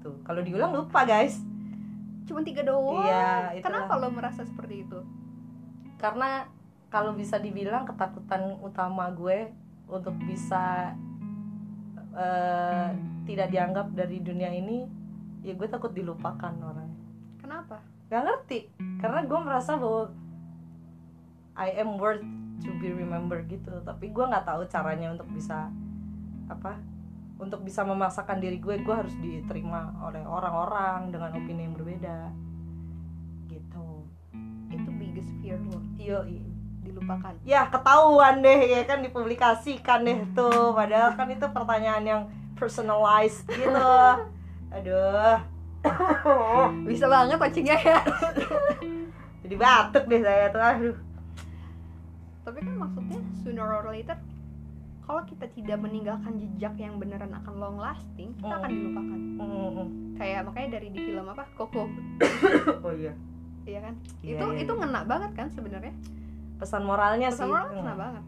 Tuh 0.00 0.16
kalau 0.24 0.40
diulang 0.40 0.72
lupa 0.72 1.04
guys, 1.04 1.40
cuma 2.24 2.40
tiga 2.40 2.64
doang. 2.64 3.04
Iya, 3.04 3.60
itulah. 3.60 3.64
kenapa 3.84 3.92
lo 4.00 4.08
merasa 4.08 4.40
seperti 4.42 4.88
itu? 4.88 5.00
Karena 6.00 6.48
kalau 6.88 7.12
bisa 7.12 7.36
dibilang 7.36 7.84
ketakutan 7.84 8.56
utama 8.60 9.10
gue 9.10 9.52
untuk 9.84 10.16
bisa 10.24 10.96
eh, 12.14 12.88
tidak 13.24 13.48
dianggap 13.50 13.92
dari 13.92 14.20
dunia 14.20 14.48
ini 14.48 14.86
ya 15.42 15.52
gue 15.52 15.68
takut 15.68 15.92
dilupakan 15.92 16.54
orang 16.56 16.83
kenapa? 17.44 17.76
Gak 18.08 18.22
ngerti. 18.24 18.72
Karena 18.96 19.20
gue 19.28 19.40
merasa 19.44 19.76
bahwa 19.76 20.08
I 21.54 21.76
am 21.76 22.00
worth 22.00 22.24
to 22.64 22.70
be 22.80 22.88
remembered 22.88 23.44
gitu. 23.52 23.70
Tapi 23.84 24.08
gue 24.10 24.24
nggak 24.24 24.48
tahu 24.48 24.64
caranya 24.66 25.12
untuk 25.12 25.28
bisa 25.30 25.68
apa 26.48 26.80
untuk 27.34 27.66
bisa 27.66 27.82
memaksakan 27.82 28.38
diri 28.38 28.62
gue 28.62 28.78
gue 28.84 28.94
harus 28.94 29.14
diterima 29.18 29.90
oleh 30.04 30.24
orang-orang 30.24 31.12
dengan 31.12 31.30
opini 31.36 31.68
yang 31.68 31.76
berbeda. 31.76 32.32
Gitu. 33.52 33.86
Itu 34.72 34.90
biggest 34.96 35.30
fear 35.44 35.60
lo. 35.60 35.78
Iyo 36.00 36.24
dilupakan. 36.82 37.36
Ya 37.44 37.68
ketahuan 37.68 38.40
deh 38.40 38.60
ya 38.72 38.80
kan 38.88 39.04
dipublikasikan 39.04 40.02
deh 40.02 40.20
tuh. 40.32 40.72
Padahal 40.72 41.14
kan 41.14 41.28
itu 41.30 41.46
pertanyaan 41.52 42.04
yang 42.04 42.22
personalized 42.58 43.46
gitu. 43.46 43.78
Aduh 44.74 45.53
bisa 46.88 47.06
banget 47.06 47.36
pancingnya 47.36 47.76
ya. 47.76 47.98
Jadi 49.44 49.54
batuk 49.54 50.04
deh 50.06 50.20
saya 50.20 50.48
tuh 50.48 50.60
aduh. 50.60 50.96
Tapi 52.42 52.58
kan 52.60 52.74
maksudnya 52.76 53.20
sooner 53.40 53.64
or 53.66 53.84
later 53.88 54.16
kalau 55.04 55.20
kita 55.22 55.44
tidak 55.52 55.78
meninggalkan 55.78 56.40
jejak 56.40 56.72
yang 56.76 56.96
beneran 56.96 57.28
akan 57.30 57.54
long 57.54 57.76
lasting 57.76 58.32
kita 58.34 58.48
Hmm. 58.48 58.58
akan 58.58 58.70
dilupakan. 58.70 59.18
Mm-mm. 59.34 59.88
kayak 60.14 60.46
makanya 60.46 60.78
dari 60.78 60.88
di 60.88 61.00
film 61.02 61.26
apa? 61.26 61.44
Coco. 61.54 61.84
Oh 62.86 62.94
iya. 62.94 63.12
Iya 63.64 63.80
kan? 63.80 63.94
Iya, 64.20 64.36
itu 64.36 64.46
iya, 64.46 64.60
itu 64.62 64.72
iya. 64.72 64.80
ngena 64.80 65.00
banget 65.04 65.30
kan 65.34 65.48
sebenarnya? 65.50 65.92
Pesan 66.54 66.82
moralnya 66.84 67.28
sih 67.28 67.40
pesan 67.40 67.50
moral 67.50 67.66
Hmm. 67.66 67.76
ngena 67.76 67.94
banget. 67.94 68.24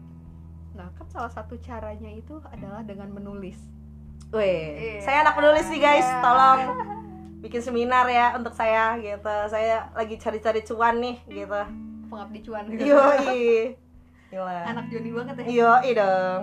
Nah 0.75 0.87
kan 0.93 1.07
salah 1.07 1.31
satu 1.31 1.57
caranya 1.57 2.11
itu 2.11 2.37
adalah 2.45 2.83
dengan 2.83 3.09
menulis. 3.09 3.57
Weh, 4.27 4.99
Iya. 4.99 5.01
saya 5.01 5.17
anak 5.23 5.33
penulis 5.33 5.65
nih 5.67 5.79
guys, 5.79 6.03
Iya. 6.03 6.19
tolong 6.19 6.59
bikin 7.41 7.61
seminar 7.61 8.09
ya 8.09 8.33
untuk 8.33 8.53
saya 8.53 8.97
gitu. 8.97 9.35
Saya 9.49 9.89
lagi 9.93 10.17
cari-cari 10.17 10.61
cuan 10.65 10.97
nih 11.01 11.17
gitu. 11.29 11.61
pengabdi 12.07 12.39
cuan 12.45 12.65
Yoi. 12.71 13.75
Gila. 14.31 14.59
anak 14.67 14.91
Joni 14.91 15.11
banget 15.15 15.35
ya 15.39 15.45
Yoi 15.47 15.89
dong. 15.95 16.41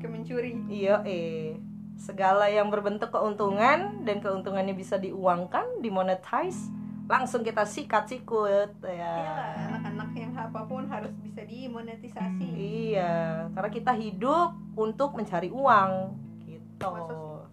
ke 0.00 0.06
mencuri 0.08 0.52
Yoi. 0.68 1.56
Segala 1.96 2.48
yang 2.52 2.68
berbentuk 2.68 3.08
keuntungan 3.08 4.04
dan 4.04 4.20
keuntungannya 4.20 4.76
bisa 4.76 5.00
diuangkan, 5.00 5.80
dimonetize, 5.80 6.68
langsung 7.08 7.40
kita 7.40 7.64
sikat 7.64 8.04
sikut 8.04 8.76
ya. 8.84 8.92
Iyalah, 8.92 9.52
anak-anak 9.72 10.10
yang 10.12 10.32
apa 10.36 10.60
pun 10.68 10.84
harus 10.92 11.12
bisa 11.24 11.40
dimonetisasi 11.44 12.48
Iya, 12.52 13.48
karena 13.56 13.70
kita 13.72 13.92
hidup 13.96 14.52
untuk 14.76 15.16
mencari 15.16 15.48
uang 15.48 16.12
gitu. 16.44 16.92
Masa 16.92 17.12
sih? 17.16 17.48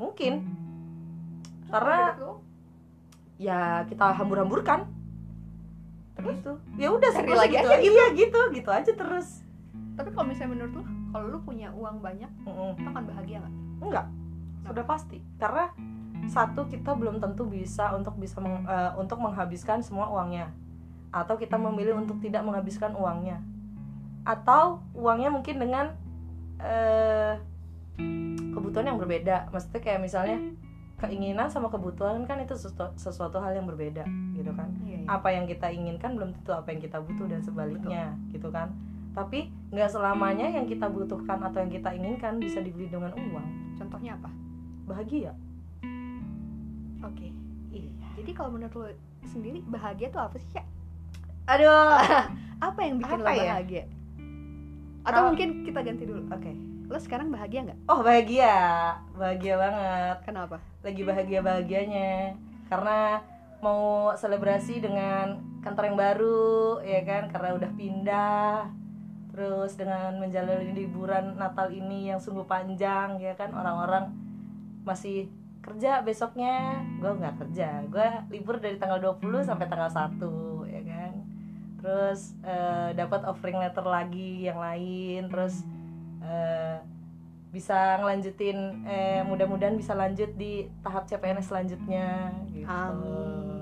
Mungkin 0.00 0.32
Karena- 1.72 2.12
lu, 2.14 2.32
ya 3.36 3.60
kita 3.88 4.12
hambur-hamburkan. 4.12 4.84
Terus 6.12 6.36
tuh. 6.44 6.56
Ya 6.76 6.92
udah 6.92 7.08
Cari 7.08 7.32
lagi 7.32 7.56
gitu 7.56 7.66
aja 7.66 7.80
Iya 7.80 8.04
gitu, 8.12 8.40
gitu 8.52 8.70
aja 8.70 8.92
terus. 8.92 9.40
tapi 9.92 10.08
kalau 10.08 10.24
misalnya 10.24 10.56
menurut 10.56 10.72
lu 10.72 10.82
kalau 11.08 11.26
lu 11.28 11.38
punya 11.40 11.68
uang 11.68 12.00
banyak 12.00 12.28
Mm-mm. 12.44 12.80
lu 12.80 12.88
akan 12.88 13.04
bahagia 13.04 13.44
nggak 13.44 13.54
Enggak. 13.82 14.06
Sudah 14.64 14.84
pasti. 14.84 15.18
Karena 15.36 15.68
satu 16.24 16.64
kita 16.64 16.94
belum 16.94 17.20
tentu 17.20 17.44
bisa 17.44 17.92
untuk 17.92 18.16
bisa 18.16 18.40
meng- 18.40 18.64
eh, 18.64 18.92
untuk 18.96 19.20
menghabiskan 19.20 19.84
semua 19.84 20.08
uangnya. 20.08 20.48
Atau 21.12 21.36
kita 21.36 21.56
memilih 21.56 21.92
untuk 21.94 22.20
tidak 22.20 22.40
menghabiskan 22.40 22.96
uangnya. 22.96 23.40
Atau 24.24 24.80
uangnya 24.92 25.28
mungkin 25.28 25.60
dengan 25.60 25.92
eh 26.56 27.36
kebutuhan 28.52 28.86
yang 28.86 28.96
berbeda. 28.96 29.50
Maksudnya 29.50 29.80
kayak 29.80 30.00
misalnya 30.00 30.36
keinginan 31.02 31.50
sama 31.50 31.66
kebutuhan 31.66 32.22
kan 32.24 32.38
itu 32.38 32.54
sesuatu, 32.54 32.94
sesuatu 32.94 33.42
hal 33.42 33.58
yang 33.58 33.66
berbeda 33.66 34.06
gitu 34.32 34.54
kan. 34.54 34.70
iya, 34.86 35.02
apa 35.10 35.34
yang 35.34 35.44
kita 35.44 35.66
inginkan 35.68 36.14
belum 36.14 36.30
tentu 36.38 36.54
apa 36.54 36.70
yang 36.70 36.78
kita 36.78 37.02
butuh 37.02 37.26
dan 37.26 37.42
sebaliknya 37.42 38.14
gitu 38.30 38.48
kan. 38.48 38.70
Tapi 39.12 39.50
nggak 39.68 39.90
selamanya 39.90 40.48
yang 40.48 40.64
kita 40.64 40.86
butuhkan 40.88 41.42
atau 41.42 41.60
yang 41.60 41.68
kita 41.68 41.90
inginkan 41.92 42.38
bisa 42.38 42.62
dibeli 42.62 42.86
dengan 42.86 43.12
uang. 43.12 43.76
Contohnya 43.76 44.16
apa? 44.16 44.30
Bahagia. 44.86 45.34
Oke 47.02 47.28
iya. 47.70 47.90
Jadi 48.16 48.30
kalau 48.32 48.54
menurut 48.54 48.72
lo 48.72 48.86
sendiri 49.26 49.60
bahagia 49.66 50.08
tuh 50.08 50.22
apa 50.22 50.38
sih 50.38 50.54
ya 50.54 50.64
aduh. 51.44 51.98
Apa 52.62 52.78
yang 52.86 53.02
bikin 53.02 53.18
Apa 53.18 53.26
lo 53.26 53.34
ya? 53.34 53.52
bahagia? 53.58 53.84
Atau 55.02 55.10
Kalau- 55.10 55.26
mungkin 55.34 55.48
kita 55.66 55.82
ganti 55.82 56.04
dulu? 56.06 56.22
Oke 56.30 56.54
lo 56.92 57.00
sekarang 57.00 57.32
bahagia 57.32 57.64
nggak? 57.64 57.80
Oh 57.88 58.04
bahagia. 58.04 58.56
Bahagia 59.16 59.56
banget. 59.56 60.16
Kenapa? 60.28 60.60
Lagi 60.84 61.02
bahagia 61.08 61.40
bahagianya. 61.40 62.36
Karena 62.68 63.24
mau 63.64 64.12
selebrasi 64.12 64.84
dengan 64.84 65.40
kantor 65.64 65.88
yang 65.88 65.98
baru 65.98 66.84
ya 66.84 67.00
kan? 67.08 67.32
Karena 67.32 67.56
udah 67.56 67.70
pindah. 67.72 68.68
Terus 69.32 69.72
dengan 69.80 70.20
menjalani 70.20 70.76
liburan 70.76 71.40
Natal 71.40 71.72
ini 71.72 72.12
yang 72.12 72.20
sungguh 72.20 72.44
panjang 72.44 73.16
ya 73.16 73.32
kan? 73.40 73.56
Orang-orang 73.56 74.12
masih 74.84 75.32
kerja 75.64 76.04
besoknya. 76.04 76.84
Gue 77.00 77.16
nggak 77.16 77.40
kerja. 77.40 77.88
Gue 77.88 78.04
libur 78.28 78.60
dari 78.60 78.76
tanggal 78.76 79.00
20 79.00 79.48
sampai 79.48 79.64
tanggal 79.64 79.88
1 79.88 80.20
ya 80.68 80.82
kan? 80.84 81.12
Terus 81.80 82.36
eh, 82.44 82.92
dapat 82.92 83.24
offering 83.24 83.64
letter 83.64 83.86
lagi 83.88 84.44
yang 84.44 84.60
lain. 84.60 85.32
Terus 85.32 85.64
eh, 86.22 86.76
bisa 87.50 88.00
ngelanjutin 88.00 88.56
eh 88.86 89.20
mudah-mudahan 89.22 89.76
bisa 89.76 89.92
lanjut 89.92 90.32
di 90.34 90.64
tahap 90.80 91.04
CPNS 91.04 91.46
selanjutnya 91.46 92.32
gitu. 92.48 92.64
amin 92.64 93.52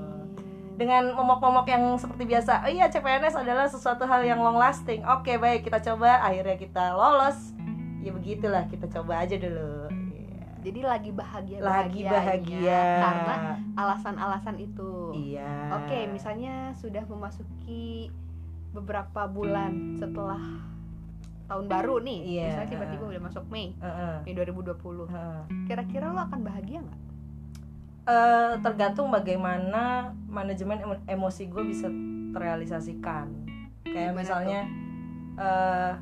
Dengan 0.79 1.13
momok-momok 1.13 1.69
yang 1.69 1.85
seperti 2.01 2.25
biasa. 2.25 2.65
Oh 2.65 2.73
iya, 2.73 2.89
CPNS 2.89 3.37
adalah 3.37 3.69
sesuatu 3.69 4.09
hal 4.09 4.25
yang 4.25 4.41
long 4.41 4.57
lasting. 4.57 5.05
Oke, 5.05 5.37
baik, 5.37 5.69
kita 5.69 5.77
coba 5.85 6.25
akhirnya 6.25 6.57
kita 6.57 6.97
lolos. 6.97 7.53
Ya 8.01 8.17
begitulah, 8.17 8.65
kita 8.65 8.89
coba 8.89 9.21
aja 9.21 9.37
dulu. 9.37 9.93
Iya. 9.93 10.41
jadi 10.65 10.81
lagi 10.81 11.11
bahagia 11.13 11.57
Lagi 11.61 12.01
bahagia. 12.01 12.85
karena 12.97 13.37
alasan-alasan 13.77 14.57
itu 14.57 15.13
Iya. 15.13 15.85
Oke, 15.85 16.09
misalnya 16.09 16.73
sudah 16.81 17.05
memasuki 17.05 18.09
beberapa 18.73 19.29
bulan 19.29 20.01
setelah 20.01 20.41
tahun 21.51 21.67
baru 21.67 21.99
nih, 21.99 22.19
Iya, 22.23 22.45
misalnya 22.47 22.71
tiba-tiba 22.71 23.05
udah 23.09 23.23
masuk 23.23 23.45
Mei, 23.49 23.75
Heeh, 23.75 24.15
Mei 24.23 24.33
2020. 24.33 25.07
heeh. 25.07 25.41
Kira-kira 25.67 26.07
lo 26.09 26.23
akan 26.23 26.41
bahagia 26.41 26.79
nggak? 26.81 27.01
Eh, 28.03 28.53
tergantung 28.61 29.07
bagaimana 29.09 29.83
manajemen 30.25 30.79
emo- 30.81 31.05
emosi 31.05 31.47
gue 31.47 31.63
bisa 31.65 31.87
terrealisasikan 32.31 33.27
kayak 33.83 33.95
Gimana 34.09 34.17
misalnya 34.17 34.61
eh 35.37 35.95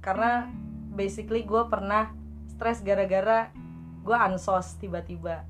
karena 0.00 0.46
basically 0.90 1.42
gue 1.42 1.62
pernah 1.66 2.14
stres 2.48 2.80
gara-gara 2.80 3.50
gue 4.00 4.16
ansos 4.16 4.74
tiba-tiba 4.76 5.42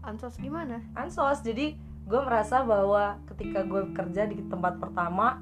Ansos 0.00 0.36
gimana? 0.36 0.80
ansos 0.92 1.40
jadi 1.40 1.76
gue 2.02 2.20
merasa 2.20 2.60
bahwa 2.60 3.16
ketika 3.26 3.62
gue 3.62 3.90
kerja 3.92 4.24
di 4.24 4.38
tempat 4.44 4.76
pertama 4.76 5.40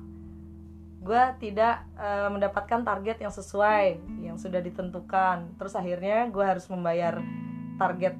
gue 1.05 1.23
tidak 1.37 1.85
eh, 2.01 2.29
mendapatkan 2.33 2.81
target 2.81 3.21
yang 3.21 3.31
sesuai 3.31 4.01
yang 4.25 4.40
sudah 4.40 4.64
ditentukan 4.64 5.53
terus 5.61 5.77
akhirnya 5.77 6.33
gue 6.33 6.40
harus 6.40 6.64
membayar 6.73 7.21
target 7.77 8.17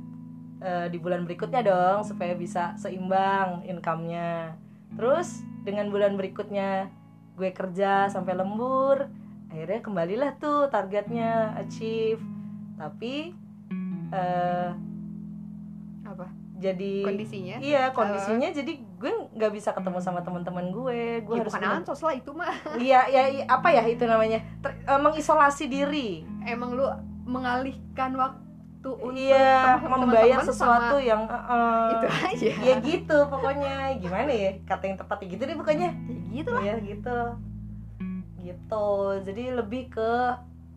eh, 0.61 0.87
di 0.93 1.01
bulan 1.01 1.25
berikutnya 1.25 1.65
dong 1.65 2.05
supaya 2.05 2.37
bisa 2.37 2.77
seimbang 2.77 3.65
income-nya 3.65 4.53
terus 5.01 5.41
dengan 5.65 5.89
bulan 5.89 6.15
berikutnya 6.21 6.93
gue 7.41 7.51
kerja 7.57 8.13
sampai 8.13 8.37
lembur 8.37 9.09
akhirnya 9.49 9.81
kembalilah 9.81 10.31
tuh 10.37 10.69
targetnya 10.69 11.57
achieve 11.57 12.21
tapi 12.77 13.33
Apa? 14.13 14.94
Jadi 16.55 17.03
Kondisinya? 17.03 17.57
iya 17.59 17.91
kondisinya 17.91 18.47
jadi 18.49 18.73
gue 18.79 19.13
nggak 19.35 19.53
bisa 19.53 19.75
ketemu 19.75 19.99
sama 19.99 20.23
teman-teman 20.23 20.71
gue. 20.71 21.19
Gue 21.21 21.35
Ya, 21.35 21.43
harus 21.43 21.53
bukan 21.53 21.71
ansos 21.77 22.01
lah 22.01 22.15
itu 22.15 22.31
mah. 22.31 22.55
iya 22.79 23.05
ya 23.07 23.23
iya, 23.29 23.45
apa 23.45 23.69
ya 23.69 23.83
itu 23.85 24.05
namanya? 24.05 24.39
Ter- 24.61 24.79
eh, 24.81 25.01
mengisolasi 25.01 25.67
diri. 25.67 26.23
Emang 26.43 26.73
lu 26.73 26.87
mengalihkan 27.25 28.15
waktu 28.15 28.41
untuk 28.85 29.17
iya 29.17 29.81
membayar 29.81 30.41
sesuatu 30.41 31.01
yang 31.01 31.25
eh, 31.25 31.91
itu 31.91 32.07
aja. 32.07 32.53
ya 32.63 32.75
gitu 32.81 33.17
pokoknya. 33.27 33.97
Gimana 33.97 34.29
ya 34.29 34.51
kata 34.63 34.85
yang 34.87 34.97
tepat 34.97 35.19
ya 35.21 35.27
gitu 35.33 35.43
deh 35.43 35.57
pokoknya. 35.57 35.89
Ya 35.91 36.21
gitu 36.33 36.51
lah. 36.53 36.63
iya 36.63 36.75
gitu. 36.79 37.19
Gitu. 38.39 38.87
Jadi 39.25 39.45
lebih 39.53 39.89
ke 39.89 40.13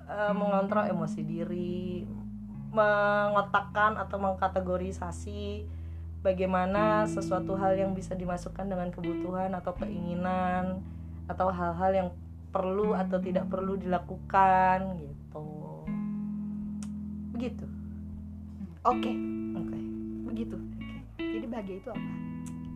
eh, 0.03 0.33
mengontrol 0.33 0.87
emosi 0.87 1.21
diri 1.21 2.07
mengotakkan 2.71 3.95
atau 3.95 4.17
mengkategorisasi 4.19 5.63
bagaimana 6.21 7.08
sesuatu 7.08 7.56
hal 7.56 7.80
yang 7.80 7.95
bisa 7.95 8.13
dimasukkan 8.13 8.67
dengan 8.67 8.91
kebutuhan 8.91 9.56
atau 9.56 9.71
keinginan 9.77 10.84
atau 11.32 11.47
hal-hal 11.51 11.91
yang 11.95 12.10
perlu 12.51 12.95
atau 12.95 13.19
tidak 13.19 13.47
perlu 13.47 13.80
dilakukan 13.80 14.99
gitu 14.99 15.47
begitu 17.32 17.67
Oke, 18.88 19.12
oke 19.51 19.77
begitu. 20.32 20.56
Jadi 21.19 21.45
bahagia 21.51 21.75
itu 21.84 21.89
apa? 21.91 22.10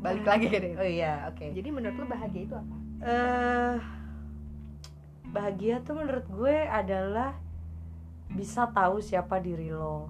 Balik 0.03 0.25
lagi 0.27 0.45
ke 0.51 0.57
deh. 0.59 0.73
oh 0.83 0.83
iya 0.83 1.23
oke 1.31 1.39
Jadi 1.55 1.69
menurut 1.71 1.95
lu 1.95 2.05
bahagia 2.09 2.41
itu 2.43 2.55
apa? 2.59 2.75
eh 3.01 3.75
bahagia 5.31 5.79
tuh 5.87 5.95
menurut 5.95 6.27
gue 6.27 6.57
adalah 6.67 7.33
bisa 8.35 8.67
tahu 8.71 9.03
siapa 9.03 9.39
diri 9.39 9.69
lo. 9.71 10.09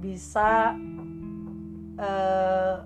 Bisa 0.00 0.74
eh 1.94 2.76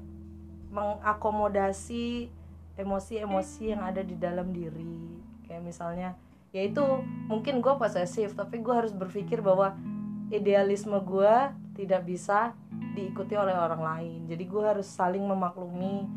mengakomodasi 0.68 2.28
emosi-emosi 2.76 3.72
yang 3.74 3.82
ada 3.82 4.04
di 4.04 4.14
dalam 4.14 4.52
diri. 4.52 5.18
Kayak 5.48 5.64
misalnya 5.64 6.10
yaitu 6.48 6.80
mungkin 7.28 7.60
gue 7.60 7.74
posesif 7.76 8.32
tapi 8.32 8.64
gue 8.64 8.72
harus 8.72 8.96
berpikir 8.96 9.44
bahwa 9.44 9.76
idealisme 10.32 10.96
gue 11.04 11.34
tidak 11.76 12.08
bisa 12.08 12.56
diikuti 12.96 13.36
oleh 13.36 13.52
orang 13.56 13.82
lain. 13.82 14.20
Jadi 14.28 14.44
gue 14.44 14.62
harus 14.64 14.88
saling 14.88 15.24
memaklumi 15.24 16.08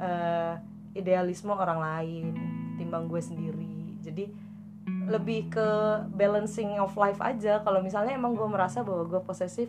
eh, 0.00 0.54
idealisme 0.94 1.52
orang 1.52 1.80
lain 1.80 2.24
timbang 2.76 3.08
gue 3.10 3.20
sendiri. 3.20 3.98
Jadi 4.00 4.24
lebih 5.04 5.52
ke 5.52 5.68
balancing 6.16 6.76
of 6.80 6.94
life 6.96 7.20
aja. 7.20 7.60
Kalau 7.62 7.80
misalnya 7.84 8.16
emang 8.16 8.36
gue 8.36 8.48
merasa 8.48 8.80
bahwa 8.80 9.04
gue 9.08 9.20
posesif 9.20 9.68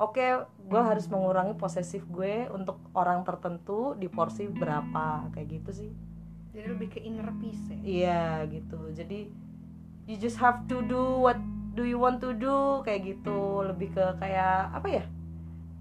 oke 0.00 0.48
gue 0.70 0.80
harus 0.80 1.04
mengurangi 1.12 1.52
posesif 1.60 2.06
gue 2.08 2.48
untuk 2.48 2.80
orang 2.96 3.20
tertentu 3.20 3.92
di 4.00 4.08
porsi 4.08 4.48
berapa 4.48 5.28
kayak 5.32 5.48
gitu 5.60 5.70
sih. 5.84 5.90
Jadi 6.50 6.66
lebih 6.66 6.88
ke 6.90 6.98
inner 7.04 7.30
peace 7.38 7.62
ya. 7.70 7.78
iya 7.84 8.24
gitu. 8.48 8.80
Jadi 8.96 9.30
you 10.08 10.16
just 10.16 10.40
have 10.40 10.64
to 10.66 10.82
do 10.88 11.20
what 11.22 11.38
do 11.76 11.86
you 11.86 12.00
want 12.00 12.18
to 12.18 12.32
do 12.34 12.80
kayak 12.82 13.16
gitu. 13.16 13.62
Lebih 13.68 13.92
ke 13.92 14.04
kayak 14.18 14.72
apa 14.72 14.88
ya? 14.88 15.04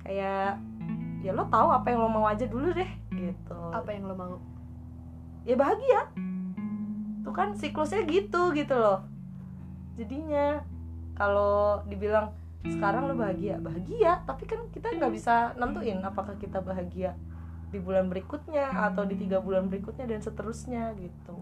Kayak 0.03 0.62
ya 1.19 1.31
lo 1.35 1.47
tahu 1.51 1.67
apa 1.71 1.88
yang 1.91 1.99
lo 2.03 2.09
mau 2.12 2.27
aja 2.27 2.45
dulu 2.45 2.75
deh 2.75 2.91
gitu. 3.15 3.59
Apa 3.71 3.89
yang 3.95 4.07
lo 4.07 4.15
mau? 4.15 4.38
ya 5.49 5.55
bahagia 5.55 6.01
tuh 7.29 7.37
kan 7.37 7.53
siklusnya 7.53 8.09
gitu 8.09 8.49
gitu 8.57 8.73
loh. 8.73 9.05
Jadinya 10.01 10.65
kalau 11.13 11.85
dibilang 11.85 12.33
sekarang 12.65 13.05
lo 13.05 13.13
bahagia. 13.13 13.61
Bahagia 13.61 14.25
tapi 14.25 14.49
kan 14.49 14.65
kita 14.73 14.97
nggak 14.97 15.13
bisa 15.13 15.53
nentuin 15.61 16.01
apakah 16.01 16.33
kita 16.41 16.57
bahagia 16.65 17.13
di 17.69 17.77
bulan 17.77 18.09
berikutnya 18.09 18.73
atau 18.89 19.05
di 19.05 19.13
tiga 19.13 19.37
bulan 19.37 19.69
berikutnya 19.69 20.09
dan 20.09 20.25
seterusnya 20.25 20.97
gitu. 20.97 21.37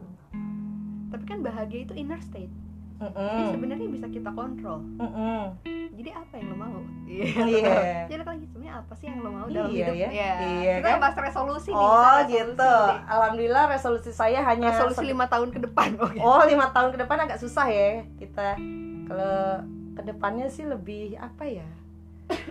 Tapi 1.08 1.24
kan 1.24 1.40
bahagia 1.40 1.88
itu 1.88 1.96
inner 1.96 2.20
state. 2.20 2.52
Jadi 2.98 3.14
Mm-mm. 3.14 3.54
sebenarnya 3.54 3.88
bisa 3.88 4.08
kita 4.10 4.30
kontrol. 4.32 4.82
Mm-mm. 4.98 5.42
Jadi 5.94 6.10
apa 6.10 6.34
yang 6.34 6.48
lo 6.50 6.58
mau? 6.58 6.80
Iya. 7.06 7.26
Jadi 8.10 8.24
lagi 8.24 8.46
sebenarnya 8.46 8.74
apa 8.76 8.94
sih 8.94 9.06
yang 9.06 9.20
lo 9.20 9.30
mau 9.30 9.46
dalam 9.46 9.70
Iya 9.70 9.86
hidup? 9.86 9.96
ya. 9.96 10.10
Ya. 10.10 10.32
Iya 10.40 10.74
kita 10.78 10.88
kan? 10.88 11.02
bahas 11.02 11.18
resolusi 11.20 11.70
nih. 11.70 11.78
oh 11.78 11.94
resolusi 11.94 12.34
gitu 12.34 12.74
alhamdulillah 13.08 13.64
resolusi 13.68 14.10
saya 14.12 14.40
hanya 14.44 14.70
Resolusi 14.72 15.06
lima 15.06 15.26
tahun 15.26 15.50
ke 15.52 15.60
depan. 15.62 15.90
Oke. 16.00 16.18
oh 16.20 16.42
lima 16.44 16.70
tahun 16.70 16.90
ke 16.90 16.98
depan 17.00 17.18
agak 17.20 17.38
susah 17.38 17.66
ya 17.66 17.90
kita 18.18 18.58
kalau 19.06 19.62
ke 19.94 20.02
depannya 20.04 20.48
sih 20.48 20.66
lebih 20.66 21.18
apa 21.18 21.44
ya 21.44 21.68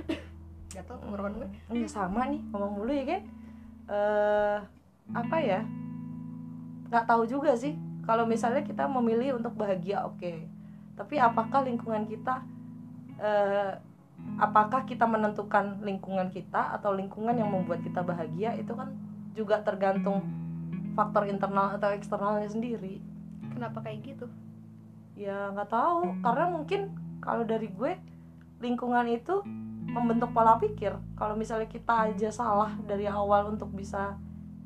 Gak 0.69 0.85
tau 0.85 0.99
tenggorokan 0.99 1.33
gue. 1.37 1.49
Iya 1.73 1.89
sama 1.89 2.27
nih 2.27 2.43
ngomong 2.51 2.73
mulu 2.77 2.93
ya 2.93 3.05
kan 3.09 3.21
eh 3.87 4.57
apa 5.13 5.37
ya 5.39 5.61
nggak 6.87 7.03
tahu 7.05 7.23
juga 7.25 7.55
sih 7.55 7.75
kalau 8.07 8.25
misalnya 8.25 8.63
kita 8.63 8.87
memilih 8.87 9.37
untuk 9.37 9.59
bahagia 9.59 10.07
oke. 10.07 10.47
Tapi 10.97 11.15
apakah 11.21 11.67
lingkungan 11.67 12.07
kita 12.07 12.41
eh 13.21 13.75
apakah 14.41 14.89
kita 14.89 15.05
menentukan 15.05 15.85
lingkungan 15.85 16.33
kita 16.33 16.73
atau 16.81 16.97
lingkungan 16.97 17.37
yang 17.37 17.53
membuat 17.53 17.85
kita 17.85 18.01
bahagia 18.01 18.57
itu 18.57 18.73
kan 18.73 18.97
juga 19.37 19.61
tergantung 19.61 20.25
faktor 20.97 21.29
internal 21.29 21.77
atau 21.77 21.93
eksternalnya 21.93 22.49
sendiri. 22.49 23.05
Kenapa 23.53 23.85
kayak 23.85 24.01
gitu? 24.17 24.27
ya 25.17 25.51
nggak 25.57 25.73
tahu. 25.73 26.21
Karena 26.21 26.45
mungkin 26.53 26.81
kalau 27.25 27.43
dari 27.43 27.73
gue 27.73 27.97
lingkungan 28.61 29.09
itu 29.09 29.43
membentuk 29.89 30.31
pola 30.37 30.61
pikir. 30.61 30.93
Kalau 31.17 31.35
misalnya 31.35 31.67
kita 31.67 32.13
aja 32.13 32.29
salah 32.29 32.77
dari 32.85 33.09
awal 33.09 33.57
untuk 33.57 33.73
bisa 33.73 34.15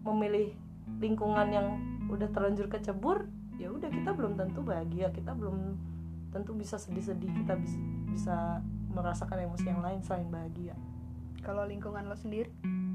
memilih 0.03 0.53
lingkungan 0.99 1.49
yang 1.49 1.67
udah 2.11 2.29
terlanjur 2.35 2.67
kecebur 2.67 3.31
ya 3.57 3.71
udah 3.71 3.89
kita 3.89 4.11
belum 4.13 4.35
tentu 4.35 4.61
bahagia 4.67 5.15
kita 5.15 5.31
belum 5.37 5.79
tentu 6.35 6.55
bisa 6.55 6.79
sedih-sedih 6.79 7.31
kita 7.43 7.55
bisa 7.59 7.79
bisa 8.11 8.37
merasakan 8.91 9.47
emosi 9.47 9.67
yang 9.71 9.81
lain 9.83 10.01
selain 10.03 10.29
bahagia. 10.29 10.75
Kalau 11.41 11.65
lingkungan 11.65 12.05
lo 12.11 12.17
sendiri 12.19 12.51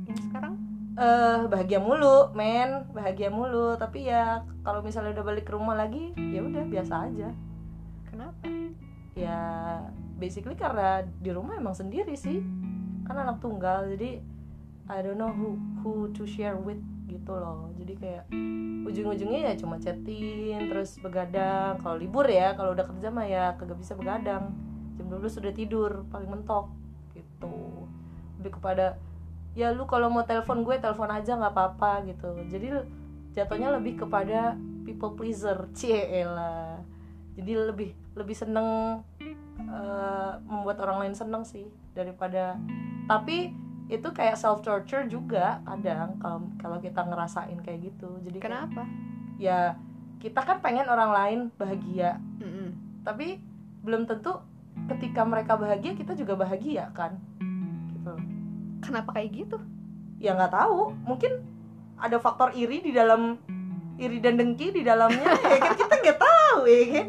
yang 0.06 0.20
sekarang? 0.30 0.54
Eh 0.96 1.42
bahagia 1.52 1.80
mulu 1.80 2.32
men 2.36 2.88
bahagia 2.92 3.32
mulu. 3.32 3.76
Tapi 3.80 4.08
ya 4.08 4.44
kalau 4.64 4.84
misalnya 4.84 5.16
udah 5.16 5.26
balik 5.26 5.48
ke 5.48 5.52
rumah 5.56 5.76
lagi 5.76 6.12
ya 6.16 6.44
udah 6.44 6.64
biasa 6.68 6.94
aja. 7.12 7.30
Kenapa? 8.08 8.44
Ya 9.16 9.40
basically 10.20 10.56
karena 10.56 11.04
di 11.20 11.32
rumah 11.32 11.60
emang 11.60 11.76
sendiri 11.76 12.16
sih. 12.16 12.44
Kan 13.08 13.16
anak 13.20 13.40
tunggal 13.44 13.88
jadi 13.96 14.24
I 14.86 15.02
don't 15.02 15.18
know 15.18 15.34
who 15.34 15.58
who 15.82 15.92
to 16.14 16.30
share 16.30 16.56
with 16.56 16.80
gitu 17.16 17.32
loh. 17.36 17.72
Jadi 17.80 17.94
kayak 17.96 18.24
ujung-ujungnya 18.86 19.52
ya 19.52 19.54
cuma 19.56 19.80
chatting 19.80 20.68
terus 20.68 21.00
begadang. 21.00 21.80
Kalau 21.80 21.96
libur 21.96 22.28
ya 22.28 22.54
kalau 22.54 22.76
udah 22.76 22.86
kerja 22.86 23.08
mah 23.10 23.26
ya 23.26 23.56
kagak 23.56 23.80
bisa 23.80 23.96
begadang. 23.96 24.52
Jam 24.96 25.06
12 25.08 25.40
sudah 25.40 25.52
tidur 25.56 26.04
paling 26.12 26.28
mentok 26.28 26.72
gitu. 27.16 27.88
Lebih 28.40 28.60
kepada 28.60 29.00
ya 29.56 29.72
lu 29.72 29.88
kalau 29.88 30.12
mau 30.12 30.28
telepon 30.28 30.68
gue 30.68 30.76
telepon 30.78 31.08
aja 31.08 31.40
nggak 31.40 31.54
apa-apa 31.56 32.04
gitu. 32.12 32.36
Jadi 32.52 32.68
jatuhnya 33.36 33.72
lebih 33.76 34.04
kepada 34.04 34.56
people 34.86 35.18
pleaser 35.18 35.68
cie 35.78 36.24
lah 36.24 36.80
jadi 37.36 37.68
lebih 37.72 37.92
lebih 38.16 38.36
seneng 38.36 39.02
eh, 39.60 40.32
membuat 40.48 40.80
orang 40.88 41.04
lain 41.06 41.16
seneng 41.18 41.44
sih 41.44 41.68
daripada 41.92 42.56
tapi 43.12 43.52
itu 43.86 44.08
kayak 44.10 44.34
self 44.34 44.66
torture 44.66 45.06
juga 45.06 45.62
kadang 45.62 46.18
kalau 46.18 46.40
kalau 46.58 46.78
kita 46.82 47.06
ngerasain 47.06 47.60
kayak 47.62 47.94
gitu. 47.94 48.10
Jadi 48.26 48.38
kenapa? 48.42 48.86
ya 49.36 49.76
kita 50.24 50.42
kan 50.42 50.64
pengen 50.64 50.88
orang 50.88 51.12
lain 51.12 51.40
bahagia. 51.60 52.18
Mm-mm. 52.40 52.72
tapi 53.06 53.38
belum 53.86 54.10
tentu 54.10 54.34
ketika 54.90 55.22
mereka 55.22 55.54
bahagia 55.54 55.94
kita 55.94 56.18
juga 56.18 56.34
bahagia 56.34 56.90
kan? 56.98 57.20
Gitu. 57.94 58.14
Kenapa 58.82 59.14
kayak 59.14 59.30
gitu? 59.46 59.58
Ya 60.18 60.34
nggak 60.34 60.56
tahu. 60.56 60.96
Mungkin 61.06 61.46
ada 62.02 62.18
faktor 62.18 62.56
iri 62.58 62.82
di 62.82 62.92
dalam 62.96 63.38
iri 64.02 64.18
dan 64.20 64.42
dengki 64.42 64.74
di 64.74 64.82
dalamnya 64.82 65.38
ya 65.54 65.58
kan? 65.62 65.74
Kita 65.78 65.94
nggak 66.02 66.20
tahu 66.20 66.60
ya 66.66 66.84
kan? 66.90 67.08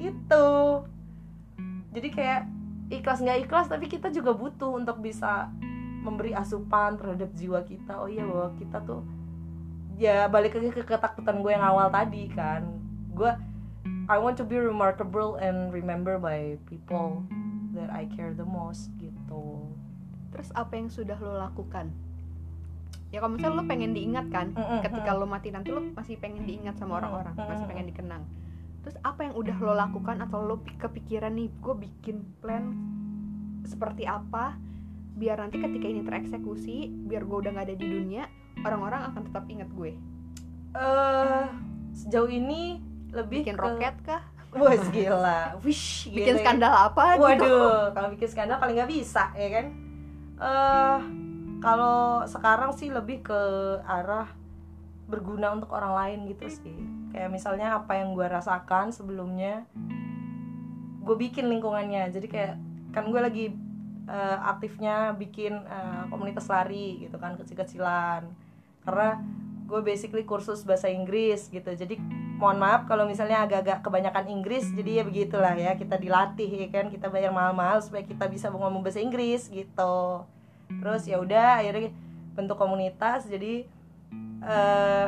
Itu. 0.00 0.48
Jadi 1.90 2.08
kayak 2.14 2.42
ikhlas 2.90 3.20
nggak 3.20 3.38
ikhlas 3.44 3.66
tapi 3.68 3.86
kita 3.86 4.08
juga 4.08 4.32
butuh 4.32 4.80
untuk 4.80 4.98
bisa 5.04 5.52
memberi 6.00 6.32
asupan 6.32 6.96
terhadap 6.96 7.30
jiwa 7.36 7.60
kita. 7.64 8.00
Oh 8.00 8.08
iya 8.08 8.24
bahwa 8.24 8.56
kita 8.56 8.80
tuh 8.82 9.04
ya 10.00 10.24
balik 10.32 10.56
lagi 10.56 10.72
ke 10.72 10.82
ketakutan 10.84 11.44
gue 11.44 11.52
yang 11.52 11.64
awal 11.64 11.92
tadi 11.92 12.28
kan. 12.32 12.64
Gue 13.12 13.30
I 14.10 14.18
want 14.18 14.34
to 14.40 14.44
be 14.48 14.58
remarkable 14.58 15.38
and 15.38 15.70
remembered 15.70 16.18
by 16.18 16.58
people 16.66 17.22
that 17.78 17.92
I 17.94 18.10
care 18.10 18.34
the 18.34 18.48
most 18.48 18.90
gitu. 18.98 19.70
Terus 20.34 20.50
apa 20.56 20.74
yang 20.74 20.90
sudah 20.90 21.14
lo 21.20 21.38
lakukan? 21.38 21.94
Ya 23.10 23.18
kalau 23.18 23.34
misalnya 23.34 23.58
lo 23.58 23.64
pengen 23.66 23.90
diingat 23.90 24.30
kan 24.30 24.54
Mm-mm, 24.54 24.86
ketika 24.86 25.10
lo 25.14 25.26
mati 25.26 25.50
nanti 25.50 25.74
lo 25.74 25.82
masih 25.82 26.14
pengen 26.22 26.46
diingat 26.46 26.78
sama 26.78 27.02
orang-orang 27.02 27.34
Mm-mm. 27.34 27.50
masih 27.50 27.66
pengen 27.66 27.86
dikenang. 27.90 28.22
Terus 28.86 28.96
apa 29.02 29.26
yang 29.26 29.34
udah 29.34 29.56
lo 29.58 29.74
lakukan 29.74 30.22
atau 30.22 30.38
lo 30.46 30.62
pi- 30.62 30.78
kepikiran 30.78 31.34
nih 31.34 31.50
gue 31.50 31.74
bikin 31.74 32.22
plan 32.38 32.70
seperti 33.66 34.06
apa 34.06 34.54
biar 35.20 35.36
nanti 35.36 35.60
ketika 35.60 35.84
ini 35.84 36.00
tereksekusi 36.00 36.76
biar 37.04 37.22
gue 37.22 37.36
udah 37.38 37.50
nggak 37.52 37.66
ada 37.68 37.76
di 37.76 37.86
dunia 37.86 38.24
orang-orang 38.60 39.12
akan 39.12 39.22
tetap 39.28 39.44
ingat 39.46 39.68
gue 39.70 39.92
eh 40.72 41.46
sejauh 41.92 42.30
ini 42.30 42.80
lebih 43.10 43.44
bikin 43.44 43.54
ke- 43.54 43.60
roket 43.60 43.96
kah 44.02 44.22
Wah 44.50 44.74
gila, 44.90 45.62
wish 45.62 45.86
bikin 46.10 46.34
ya. 46.34 46.42
skandal 46.42 46.74
apa 46.74 47.14
gitu 47.14 47.22
Waduh, 47.46 47.94
kalau 47.94 48.08
bikin 48.10 48.26
skandal 48.26 48.58
paling 48.58 48.74
nggak 48.74 48.90
bisa 48.90 49.30
ya 49.30 49.46
kan. 49.46 49.66
Eh 50.42 50.98
kalau 51.62 52.26
sekarang 52.26 52.74
sih 52.74 52.90
lebih 52.90 53.22
ke 53.22 53.40
arah 53.86 54.26
berguna 55.06 55.54
untuk 55.54 55.70
orang 55.70 55.94
lain 55.94 56.18
gitu 56.26 56.50
sih. 56.50 56.78
Kayak 57.14 57.30
misalnya 57.30 57.78
apa 57.78 57.94
yang 57.94 58.10
gue 58.10 58.26
rasakan 58.26 58.90
sebelumnya, 58.90 59.70
gue 61.00 61.14
bikin 61.14 61.46
lingkungannya. 61.46 62.10
Jadi 62.10 62.26
kayak 62.26 62.54
kan 62.90 63.06
gue 63.06 63.20
lagi 63.22 63.44
eh, 64.10 64.38
aktifnya 64.42 65.14
bikin 65.14 65.54
eh, 65.54 66.02
komunitas 66.10 66.50
lari 66.50 67.06
gitu 67.06 67.16
kan 67.22 67.38
kecil-kecilan. 67.38 68.26
Karena 68.82 69.22
gue 69.70 69.80
basically 69.86 70.26
kursus 70.26 70.66
bahasa 70.66 70.90
Inggris 70.90 71.46
gitu. 71.46 71.70
Jadi 71.70 71.94
mohon 72.40 72.56
maaf 72.56 72.88
kalau 72.88 73.04
misalnya 73.04 73.44
agak-agak 73.44 73.84
kebanyakan 73.84 74.32
Inggris 74.32 74.64
jadi 74.72 75.04
ya 75.04 75.04
begitulah 75.04 75.52
ya 75.60 75.76
kita 75.76 76.00
dilatih 76.00 76.48
ya 76.48 76.68
kan 76.72 76.88
kita 76.88 77.12
bayar 77.12 77.36
mahal-mahal 77.36 77.84
supaya 77.84 78.00
kita 78.00 78.24
bisa 78.32 78.48
ngomong 78.48 78.80
bahasa 78.80 79.04
Inggris 79.04 79.52
gitu 79.52 80.24
terus 80.80 81.04
ya 81.04 81.20
udah 81.20 81.60
akhirnya 81.60 81.92
bentuk 82.32 82.56
komunitas 82.56 83.28
jadi 83.28 83.68
eh 84.40 85.06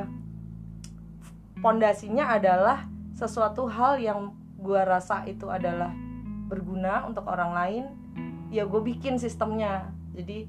pondasinya 1.64 2.36
adalah 2.36 2.84
sesuatu 3.16 3.64
hal 3.64 3.96
yang 3.96 4.36
gua 4.60 4.84
rasa 4.84 5.24
itu 5.24 5.48
adalah 5.48 5.88
berguna 6.52 7.08
untuk 7.08 7.24
orang 7.32 7.56
lain 7.56 7.84
ya 8.52 8.68
gue 8.68 8.80
bikin 8.80 9.16
sistemnya. 9.16 9.88
Jadi 10.12 10.44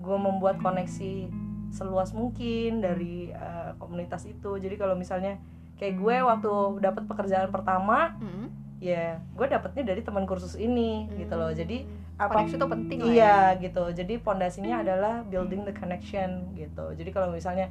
gue 0.00 0.16
membuat 0.18 0.58
koneksi 0.58 1.28
seluas 1.70 2.10
mungkin 2.10 2.80
dari 2.80 3.28
eh, 3.28 3.70
komunitas 3.76 4.24
itu. 4.24 4.56
Jadi 4.56 4.74
kalau 4.74 4.96
misalnya 4.96 5.36
kayak 5.76 5.94
gue 6.00 6.16
waktu 6.22 6.52
dapat 6.80 7.04
pekerjaan 7.06 7.48
pertama 7.48 8.16
Hmm. 8.16 8.48
ya 8.82 9.22
gue 9.38 9.46
dapetnya 9.46 9.94
dari 9.94 10.02
teman 10.02 10.26
kursus 10.26 10.56
ini 10.56 11.06
gitu 11.14 11.36
loh. 11.36 11.52
Jadi 11.52 11.84
apa 12.18 12.34
koneksi 12.40 12.56
itu 12.58 12.66
penting 12.66 12.98
lah 12.98 13.06
ya. 13.06 13.14
iya 13.14 13.38
gitu. 13.60 13.84
Jadi 13.92 14.14
pondasinya 14.18 14.82
adalah 14.82 15.22
building 15.22 15.62
the 15.62 15.74
connection 15.74 16.50
gitu. 16.56 16.90
Jadi 16.96 17.10
kalau 17.12 17.30
misalnya 17.30 17.70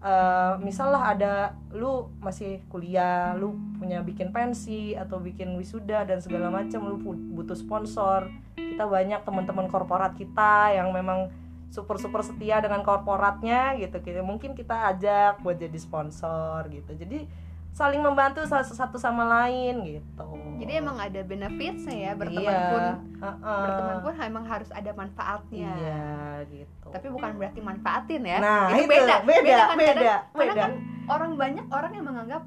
eh 0.00 0.52
misal 0.64 0.96
lah 0.96 1.12
ada 1.12 1.52
lu 1.76 2.08
masih 2.24 2.64
kuliah 2.72 3.36
lu 3.36 3.52
punya 3.76 4.00
bikin 4.00 4.32
pensi 4.32 4.96
atau 4.96 5.20
bikin 5.20 5.52
wisuda 5.60 6.08
dan 6.08 6.24
segala 6.24 6.48
macam 6.48 6.88
lu 6.88 6.96
butuh 7.36 7.56
sponsor. 7.56 8.32
Kita 8.56 8.88
banyak 8.88 9.20
teman-teman 9.28 9.68
korporat 9.68 10.16
kita 10.16 10.72
yang 10.72 10.88
memang 10.96 11.28
super 11.70 12.00
super 12.00 12.24
setia 12.26 12.58
dengan 12.58 12.82
korporatnya 12.82 13.78
gitu 13.78 14.00
mungkin 14.26 14.58
kita 14.58 14.90
ajak 14.96 15.44
buat 15.44 15.60
jadi 15.60 15.78
sponsor 15.78 16.66
gitu. 16.72 16.96
Jadi 16.96 17.49
saling 17.70 17.98
membantu 17.98 18.42
sa- 18.44 18.62
satu 18.62 18.96
sama 18.96 19.24
lain 19.24 19.80
gitu. 19.86 20.26
Jadi 20.58 20.72
emang 20.76 20.96
ada 20.96 21.20
benefitsnya 21.22 21.96
ya 21.96 22.12
berteman 22.12 22.50
Iya, 22.50 22.68
pun. 22.68 22.82
uh-uh. 23.18 23.62
berteman 23.64 23.96
pun 24.00 24.12
emang 24.20 24.44
harus 24.44 24.68
ada 24.70 24.90
manfaatnya. 24.92 25.70
Iya 25.72 26.04
gitu. 26.50 26.88
Tapi 26.90 27.06
bukan 27.08 27.30
berarti 27.36 27.60
manfaatin 27.60 28.22
ya. 28.22 28.38
Nah 28.38 28.74
itu 28.74 28.84
itu. 28.84 28.90
beda. 28.90 29.14
Beda 29.22 29.54
kan 29.64 29.76
beda 29.78 29.92
Kadang- 29.94 29.96
beda, 29.96 30.14
karena 30.34 30.54
kan 30.58 30.72
orang 31.08 31.30
banyak 31.34 31.66
orang 31.70 31.92
yang 31.92 32.04
menganggap 32.04 32.42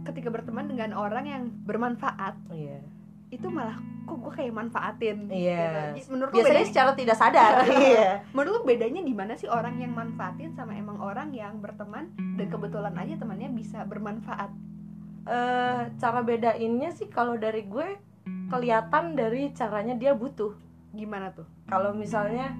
ketika 0.00 0.28
berteman 0.28 0.66
dengan 0.66 0.90
orang 0.92 1.24
yang 1.24 1.42
bermanfaat 1.62 2.34
iya 2.50 2.80
itu 3.30 3.46
malah 3.46 3.78
kok 4.10 4.18
gue 4.18 4.32
kayak 4.34 4.50
manfaatin 4.54 5.30
Iya. 5.30 5.94
gitu. 5.94 6.10
menurut 6.10 6.34
biasanya 6.34 6.50
bedanya, 6.50 6.70
secara 6.74 6.90
tidak 6.98 7.16
sadar. 7.16 7.52
Iya. 7.70 8.08
Menurut 8.34 8.52
lu 8.58 8.60
bedanya 8.66 9.02
di 9.06 9.14
mana 9.14 9.32
sih 9.38 9.46
orang 9.46 9.78
yang 9.78 9.94
manfaatin 9.94 10.50
sama 10.58 10.74
emang 10.74 10.98
orang 10.98 11.30
yang 11.30 11.62
berteman 11.62 12.10
dan 12.34 12.46
kebetulan 12.50 12.90
aja 12.98 13.14
temannya 13.14 13.48
bisa 13.54 13.86
bermanfaat? 13.86 14.50
Eh 15.30 15.82
cara 16.02 16.20
bedainnya 16.26 16.90
sih 16.90 17.06
kalau 17.06 17.38
dari 17.38 17.62
gue 17.70 17.86
kelihatan 18.50 19.14
dari 19.14 19.54
caranya 19.54 19.94
dia 19.94 20.10
butuh. 20.10 20.58
Gimana 20.90 21.30
tuh? 21.30 21.46
Kalau 21.70 21.94
misalnya 21.94 22.50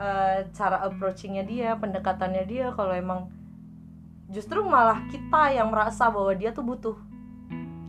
eh, 0.00 0.48
cara 0.56 0.80
approachingnya 0.80 1.44
dia 1.44 1.76
pendekatannya 1.76 2.48
dia 2.48 2.72
kalau 2.72 2.96
emang 2.96 3.28
justru 4.32 4.64
malah 4.64 5.04
kita 5.12 5.52
yang 5.52 5.68
merasa 5.68 6.08
bahwa 6.08 6.32
dia 6.32 6.56
tuh 6.56 6.64
butuh. 6.64 6.96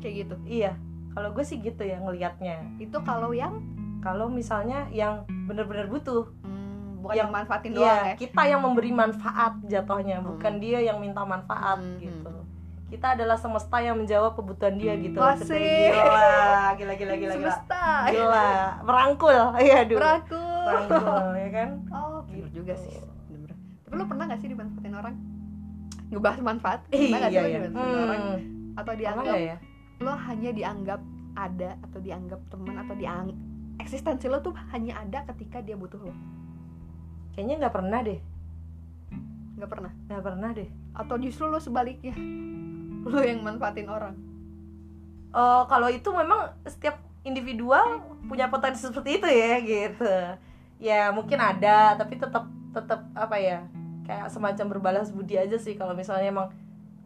Kayak 0.04 0.28
gitu? 0.28 0.36
Iya 0.44 0.91
kalau 1.12 1.30
gue 1.30 1.42
sih 1.42 1.58
gitu 1.58 1.82
ya 1.82 1.98
ngelihatnya 1.98 2.56
itu 2.78 2.98
kalau 3.02 3.32
yang 3.32 3.60
kalau 4.00 4.28
misalnya 4.28 4.90
yang 4.90 5.22
benar-benar 5.46 5.86
butuh 5.86 6.26
hmm, 6.40 7.02
bukan 7.02 7.12
Yang- 7.12 7.20
yang 7.20 7.30
manfaatin 7.32 7.72
doang 7.72 7.86
Iya, 7.86 7.98
ya 8.04 8.14
kita 8.16 8.42
yang 8.44 8.62
memberi 8.62 8.92
manfaat 8.92 9.54
jatuhnya, 9.64 10.18
bukan 10.20 10.54
Hmm. 10.54 10.60
dia 10.60 10.80
yang 10.82 10.98
minta 10.98 11.22
manfaat 11.22 11.78
Hmm, 11.78 11.98
gitu. 11.98 12.30
hmm. 12.30 12.50
Kita 12.88 13.16
adalah 13.16 13.36
semesta 13.36 13.78
yang 13.78 13.96
menjawab 13.96 14.34
kebutuhan 14.34 14.76
dia 14.76 14.92
gitu. 14.96 15.16
Asik. 15.18 15.56
Gila, 15.90 16.36
gila, 16.76 16.94
gila, 16.94 16.94
gila, 16.94 17.14
gila. 17.16 17.34
semesta 17.34 17.84
Gila, 18.06 18.50
merangkul. 18.82 19.32
Iya, 19.64 19.76
aduh. 19.82 19.98
Merangkul. 19.98 20.60
Merangkul, 20.62 21.28
ya 21.34 21.50
kan? 21.52 21.70
oh 21.90 22.20
Gitu. 22.28 22.48
juga 22.54 22.74
sih 22.76 22.96
bener. 23.28 23.50
tapi 23.82 23.94
lu 23.94 24.04
pernah 24.06 24.24
gak 24.26 24.40
sih 24.40 24.48
dimanfaatin 24.48 24.94
orang 24.94 25.16
ngebahas 26.10 26.40
manfaat 26.42 26.80
Iya, 26.88 27.00
pernah 27.02 27.20
gak 27.20 27.30
sih 27.30 27.38
lu 27.38 27.46
iya. 27.46 27.60
dimanfaatin 27.62 27.98
orang 27.98 28.22
Hmm. 28.22 28.40
atau 28.72 28.84
Pernah 28.84 29.00
dianggap 29.00 29.36
ya? 29.38 29.56
Lo 30.02 30.18
hanya 30.28 30.52
dianggap 30.52 31.00
ada 31.38 31.78
atau 31.86 32.00
dianggap 32.02 32.42
teman 32.52 32.76
atau 32.82 32.98
diang 32.98 33.32
eksistensi 33.80 34.30
lo 34.30 34.42
tuh 34.42 34.54
hanya 34.74 35.02
ada 35.02 35.26
ketika 35.34 35.62
dia 35.62 35.78
butuh 35.78 36.02
lo. 36.02 36.14
Kayaknya 37.34 37.56
nggak 37.66 37.76
pernah 37.76 38.00
deh. 38.04 38.20
Nggak 39.58 39.70
pernah? 39.70 39.92
Nggak 40.10 40.24
pernah 40.26 40.50
deh. 40.54 40.70
Atau 40.94 41.16
justru 41.18 41.48
lo 41.48 41.58
sebaliknya? 41.58 42.14
Lo 43.08 43.22
yang 43.24 43.42
manfaatin 43.42 43.90
orang? 43.90 44.16
Oh, 45.32 45.64
kalau 45.66 45.88
itu 45.88 46.12
memang 46.12 46.52
setiap 46.68 47.00
individual 47.24 48.04
punya 48.28 48.52
potensi 48.52 48.84
seperti 48.84 49.22
itu 49.22 49.28
ya 49.30 49.54
gitu. 49.64 50.14
Ya 50.82 51.14
mungkin 51.14 51.40
ada, 51.40 51.96
tapi 51.96 52.20
tetap 52.20 52.50
tetap 52.76 53.08
apa 53.16 53.38
ya? 53.40 53.64
Kayak 54.04 54.34
semacam 54.34 54.66
berbalas 54.78 55.14
budi 55.14 55.40
aja 55.40 55.56
sih 55.56 55.80
kalau 55.80 55.96
misalnya 55.96 56.34
emang 56.34 56.48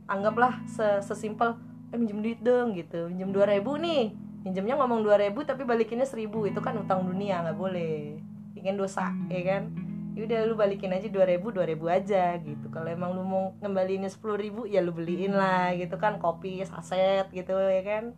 anggaplah 0.10 0.58
se 0.66 0.86
sesimpel 1.06 1.58
eh 1.96 1.98
minjem 1.98 2.20
duit 2.20 2.40
dong 2.44 2.76
gitu. 2.76 3.08
Minjem 3.08 3.32
2000 3.32 3.64
nih. 3.80 4.04
Minjemnya 4.44 4.76
ngomong 4.78 5.02
2000 5.08 5.32
tapi 5.48 5.64
balikinnya 5.64 6.04
1000 6.04 6.28
itu 6.28 6.60
kan 6.60 6.76
utang 6.76 7.08
dunia 7.08 7.40
nggak 7.48 7.56
boleh. 7.58 8.20
Ini 8.54 8.60
kan 8.60 8.76
dosa, 8.76 9.16
ya 9.32 9.42
kan? 9.48 9.72
Yaudah 10.20 10.48
lu 10.48 10.60
balikin 10.60 10.92
aja 10.92 11.08
2000 11.08 11.40
2000 11.56 11.88
aja 11.88 12.24
gitu. 12.44 12.68
Kalau 12.68 12.92
emang 12.92 13.16
lu 13.16 13.24
mau 13.24 13.56
ngembaliinnya 13.64 14.12
10.000 14.12 14.68
ya 14.68 14.84
lu 14.84 14.92
beliin 14.92 15.34
lah 15.34 15.72
gitu 15.80 15.96
kan 15.96 16.20
kopi 16.20 16.60
saset 16.68 17.32
gitu 17.32 17.56
ya 17.56 17.82
kan 17.82 18.12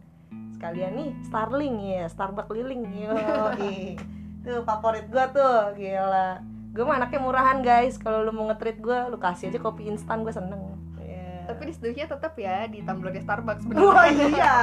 sekalian 0.58 0.98
nih 0.98 1.10
Starling 1.30 1.76
ya 1.86 2.04
Starbucks 2.10 2.50
liling 2.50 2.84
yo 2.98 3.14
tuh 4.42 4.66
favorit 4.66 5.06
gua 5.08 5.30
tuh 5.30 5.78
gila 5.78 6.42
gue 6.78 6.86
mah 6.86 7.02
anaknya 7.02 7.18
murahan 7.18 7.58
guys 7.66 7.98
kalau 7.98 8.22
lu 8.22 8.30
mau 8.30 8.46
nge-treat 8.54 8.78
gue 8.78 8.98
lu 9.10 9.18
kasih 9.18 9.50
aja 9.50 9.58
kopi 9.58 9.90
instan 9.90 10.22
gue 10.22 10.30
seneng. 10.30 10.77
Tapi 11.48 11.72
diseduhnya 11.72 12.06
tetap 12.12 12.34
ya 12.36 12.68
di 12.68 12.84
tumblernya 12.84 13.24
Starbucks 13.24 13.64
wah 13.72 14.06
bener 14.12 14.30
iya. 14.36 14.58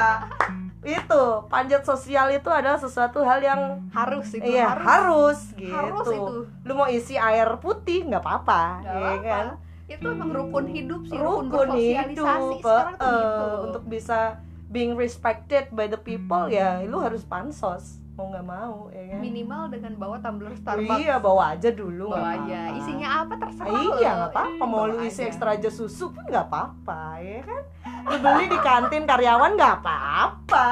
Itu 0.85 1.49
panjat 1.49 1.80
sosial 1.89 2.28
itu 2.28 2.53
adalah 2.53 2.76
sesuatu 2.76 3.24
hal 3.24 3.41
yang 3.41 3.89
harus 3.89 4.37
itu 4.37 4.45
iya 4.45 4.76
harus. 4.76 4.85
harus, 4.85 5.39
gitu. 5.57 5.72
Harus 5.72 6.07
itu. 6.12 6.35
Lu 6.68 6.72
mau 6.76 6.85
isi 6.93 7.16
air 7.16 7.49
putih 7.57 8.05
nggak 8.05 8.20
apa-apa 8.20 8.85
ya 8.85 8.93
apa-apa. 8.93 9.24
kan? 9.24 9.47
Itu 9.89 10.07
emang 10.12 10.30
rukun 10.37 10.68
hidup 10.68 11.09
sih 11.09 11.16
rukun, 11.16 11.49
rukun 11.49 11.68
hidup 11.80 12.28
sekarang 12.61 12.93
tuh 13.01 13.09
eh, 13.09 13.16
gitu. 13.16 13.47
untuk 13.64 13.85
bisa 13.89 14.20
being 14.68 14.93
respected 14.93 15.72
by 15.72 15.89
the 15.89 15.97
people 15.97 16.53
ya 16.53 16.85
lu 16.85 17.01
harus 17.01 17.24
pansos 17.24 18.03
mau 18.14 18.30
nggak 18.30 18.46
mau 18.46 18.76
ya 18.94 19.02
kan? 19.10 19.18
Minimal 19.18 19.62
dengan 19.74 19.92
bawa 19.98 20.16
tumbler 20.22 20.54
Starbucks. 20.54 21.02
Iya 21.02 21.18
bawa 21.18 21.58
aja 21.58 21.70
dulu 21.74 22.14
bawa 22.14 22.30
aja. 22.38 22.60
apa-apa. 22.70 22.78
isinya 22.78 23.08
apa? 23.26 23.32
Terserah 23.42 23.66
Ah, 23.74 23.82
iya 23.98 24.10
nggak 24.14 24.30
apa-apa. 24.30 24.62
Mau 24.62 24.70
bawa 24.70 24.86
lu 24.86 24.96
isi 25.02 25.20
aja. 25.20 25.28
ekstra 25.34 25.48
aja 25.58 25.70
susu 25.70 26.14
pun 26.14 26.22
nggak 26.22 26.46
apa-apa 26.46 27.00
ya 27.18 27.40
kan? 27.42 27.62
Lu 28.06 28.16
beli 28.22 28.44
di 28.46 28.58
kantin 28.62 29.02
karyawan 29.02 29.58
nggak 29.58 29.74
apa-apa. 29.82 30.68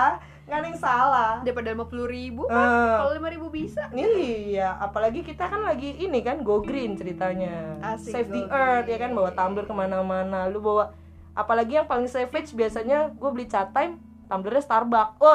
Nggak 0.46 0.58
ada 0.58 0.68
yang 0.70 0.78
salah. 0.78 1.32
Daripada 1.42 1.68
lima 1.74 1.86
puluh 1.90 2.06
ribu 2.06 2.46
Eh, 2.46 2.94
kalau 3.02 3.10
lima 3.10 3.26
ribu 3.26 3.50
bisa. 3.50 3.90
Iya, 3.90 4.78
apalagi 4.78 5.26
kita 5.26 5.50
kan 5.50 5.66
lagi 5.66 5.98
ini 5.98 6.22
kan 6.22 6.46
go 6.46 6.62
green 6.62 6.94
ceritanya. 6.94 7.74
Asik, 7.82 8.14
Save 8.14 8.30
the 8.30 8.42
go 8.46 8.54
earth 8.54 8.86
ya 8.86 9.02
kan? 9.02 9.10
Green. 9.10 9.18
bawa 9.18 9.30
tumbler 9.34 9.66
ke 9.66 9.74
mana-mana. 9.74 10.46
Lu 10.46 10.62
bawa 10.62 10.94
apalagi 11.34 11.74
yang 11.74 11.90
paling 11.90 12.06
savage 12.06 12.54
biasanya 12.54 13.10
gue 13.10 13.30
beli 13.34 13.50
cat 13.50 13.74
time 13.74 13.98
tumblernya 14.30 14.62
Starbucks. 14.62 15.18
Oh 15.18 15.34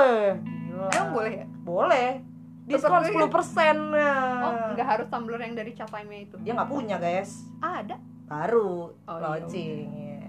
gila. 0.77 0.89
emang 0.91 1.09
boleh 1.11 1.31
ya 1.33 1.45
Boleh. 1.59 2.09
Diskon. 2.63 2.99
10 3.01 3.31
persen. 3.31 3.77
oh 3.89 4.51
nggak 4.71 4.87
harus 4.87 5.07
tumbler 5.07 5.39
yang 5.39 5.55
dari 5.55 5.71
time 5.71 5.89
itu 6.13 6.35
Dia 6.41 6.51
nggak 6.53 6.67
punya 6.67 6.95
guys. 6.97 7.47
ada 7.57 7.95
Baru 8.23 8.91
Oh, 9.03 9.15
iya, 9.15 9.23
launching. 9.23 9.87
ya. 9.89 10.27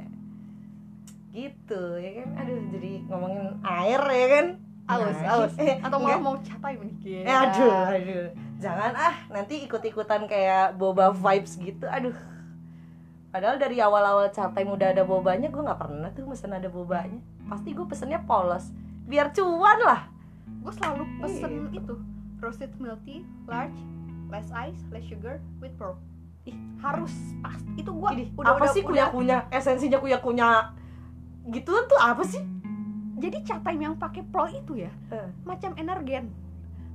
Gitu 1.28 1.82
ya 1.96 2.10
kan. 2.16 2.28
Aduh 2.38 2.58
jadi 2.70 2.92
ngomongin 3.04 3.44
air 3.60 4.00
ya 4.02 4.26
kan. 4.30 4.46
aus 4.88 5.04
Nah, 5.14 5.28
aus 5.36 5.52
eh, 5.58 5.76
atau 5.78 5.98
mau 6.00 6.38
cat 6.38 6.56
time 6.58 6.80
nih 6.80 7.20
Eh, 7.20 7.28
aduh, 7.28 7.74
aduh. 7.92 8.26
Jangan 8.56 8.90
ah, 8.96 9.14
nanti 9.28 9.60
ikut-ikutan 9.62 10.24
kayak 10.24 10.74
boba 10.74 11.12
vibes 11.12 11.54
gitu. 11.56 11.84
Aduh. 11.84 12.16
Padahal 13.28 13.60
dari 13.60 13.76
awal-awal 13.76 14.32
time 14.32 14.72
udah 14.72 14.88
ada 14.88 15.04
bobanya, 15.04 15.46
gue 15.46 15.60
nggak 15.60 15.76
pernah 15.76 16.08
tuh 16.08 16.24
mesen 16.24 16.48
ada 16.50 16.66
bobanya. 16.66 17.20
Pasti 17.44 17.76
gue 17.76 17.84
pesennya 17.84 18.24
polos. 18.24 18.72
Biar 19.04 19.28
cuan 19.30 19.78
lah. 19.78 20.08
Gue 20.68 20.74
selalu 20.76 21.04
pesen 21.18 21.50
Gitu. 21.66 21.80
itu 21.80 21.94
roasted 22.38 22.70
milk 22.76 23.00
tea 23.02 23.20
large 23.44 23.78
less 24.28 24.52
ice 24.52 24.76
less 24.88 25.02
sugar 25.02 25.40
with 25.58 25.72
pearl 25.74 25.96
ih 26.44 26.52
harus 26.78 27.10
pas 27.40 27.56
itu 27.74 27.88
gue 27.88 28.08
udah 28.34 28.46
apa 28.46 28.56
udah 28.58 28.68
sih 28.70 28.80
udah 28.80 28.88
kunyah-kunyah? 29.08 29.40
Esensinya 29.48 29.96
kunyah-kunyah 29.96 30.76
gitu 31.48 31.72
tuh 31.82 31.96
apa 31.98 32.20
sih? 32.22 32.44
jadi 33.16 33.42
cat 33.42 33.60
time 33.62 33.80
yang 33.82 33.94
pakai 33.94 34.22
pearl 34.24 34.48
itu 34.48 34.78
ya 34.78 34.92
Eh. 35.08 35.28
macam 35.42 35.72
energen 35.74 36.28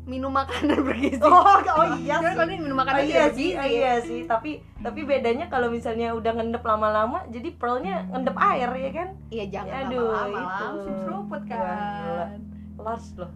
minum 0.03 0.29
makanan 0.29 0.83
bergizi 0.87 1.19
Oh, 1.19 1.41
oh 1.57 1.85
iya 1.97 2.19
sih. 2.19 2.29
kalau 2.29 2.45
ini 2.45 2.59
minum 2.59 2.75
Oh, 2.75 2.79
makanan 2.79 3.01
iya 3.01 3.07
tidak 3.07 3.31
sih, 3.33 3.49
bergizi 3.49 3.57
oh, 3.57 3.67
iya 3.73 3.93
sih. 3.99 4.19
Tapi 4.23 4.51
tapi 4.77 4.99
bedanya 5.01 5.45
kalau 5.47 5.67
misalnya 5.67 6.11
udah 6.11 6.31
ngendep 6.33 6.59
lama-lama, 6.61 7.23
jadi 7.27 7.49
pearlnya 7.53 8.03
ngendep 8.09 8.35
air 8.37 8.69
ya 8.69 8.91
kan? 8.93 9.07
iya 9.29 9.45
jangan 9.49 9.87
Aduh, 9.87 10.03
lama-lama 10.05 10.27
itu. 10.35 10.63
langsung 10.67 10.95
seruput 11.01 11.41
gila. 11.41 11.55
kan 11.55 12.39
Large 12.83 13.09
loh, 13.15 13.31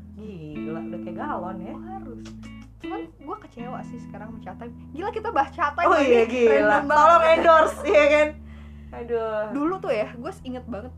gila 0.54 0.80
udah 0.84 1.00
kayak 1.02 1.18
galon 1.18 1.58
ya. 1.58 1.72
Oh, 1.72 1.82
harus 1.82 2.22
cuman 2.78 3.02
gue 3.10 3.38
kecewa 3.42 3.80
sih 3.84 3.98
sekarang 4.00 4.30
sama 4.30 4.40
gila 4.92 5.10
kita 5.10 5.30
bahas 5.32 5.50
time 5.74 5.88
Oh 5.88 5.98
iya 5.98 6.24
gila. 6.24 6.78
Tolong 6.86 7.24
endorse 7.28 7.82
ya 7.84 8.06
kan. 8.08 8.28
Aduh. 8.90 9.52
dulu 9.52 9.74
tuh 9.78 9.92
ya 9.92 10.08
gue 10.10 10.32
inget 10.44 10.64
banget 10.66 10.94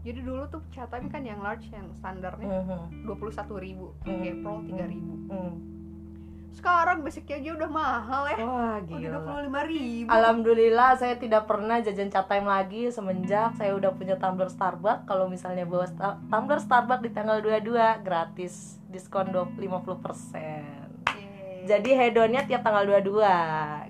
jadi 0.00 0.22
dulu 0.22 0.46
tuh 0.46 0.62
cat 0.68 0.86
time 0.86 1.06
kan 1.06 1.20
yang 1.20 1.38
large 1.38 1.66
yang 1.68 1.90
standarnya 1.94 2.46
Mhm. 2.62 3.04
dua 3.04 3.16
puluh 3.16 3.34
satu 3.34 3.58
ribu 3.58 3.90
Hmm. 4.02 4.22
kayak 4.22 4.36
pro 4.40 4.62
tiga 4.64 4.86
ribu 4.86 5.14
Hmm. 5.26 5.54
Sekarang 6.58 6.98
basicnya 7.00 7.38
aja 7.38 7.50
udah 7.54 7.70
mahal 7.70 8.22
ya 8.26 8.36
Wah 8.36 8.50
udah 8.76 8.82
dua 8.82 8.98
gila. 8.98 9.18
puluh 9.20 9.42
lima 9.44 9.60
ribu 9.62 10.08
Alhamdulillah 10.08 10.90
saya 10.94 11.14
tidak 11.14 11.44
pernah 11.44 11.78
jajan 11.78 12.08
cat 12.08 12.26
time 12.26 12.44
lagi 12.44 12.90
semenjak 12.90 13.54
saya 13.54 13.72
udah 13.72 13.90
punya 13.92 14.16
tumbler 14.16 14.48
Starbucks. 14.48 15.04
Kalau 15.04 15.26
misalnya 15.26 15.62
bawa 15.62 15.86
sta- 15.86 16.18
tumbler 16.26 16.58
Starbucks 16.58 17.00
di 17.00 17.10
tanggal 17.10 17.38
22 17.38 17.70
gratis 18.00 18.54
diskon 18.84 19.30
50%. 19.30 20.98
Jadi 21.60 21.90
hedonnya 21.92 22.42
tiap 22.42 22.62
tanggal 22.62 22.82
22 22.82 23.20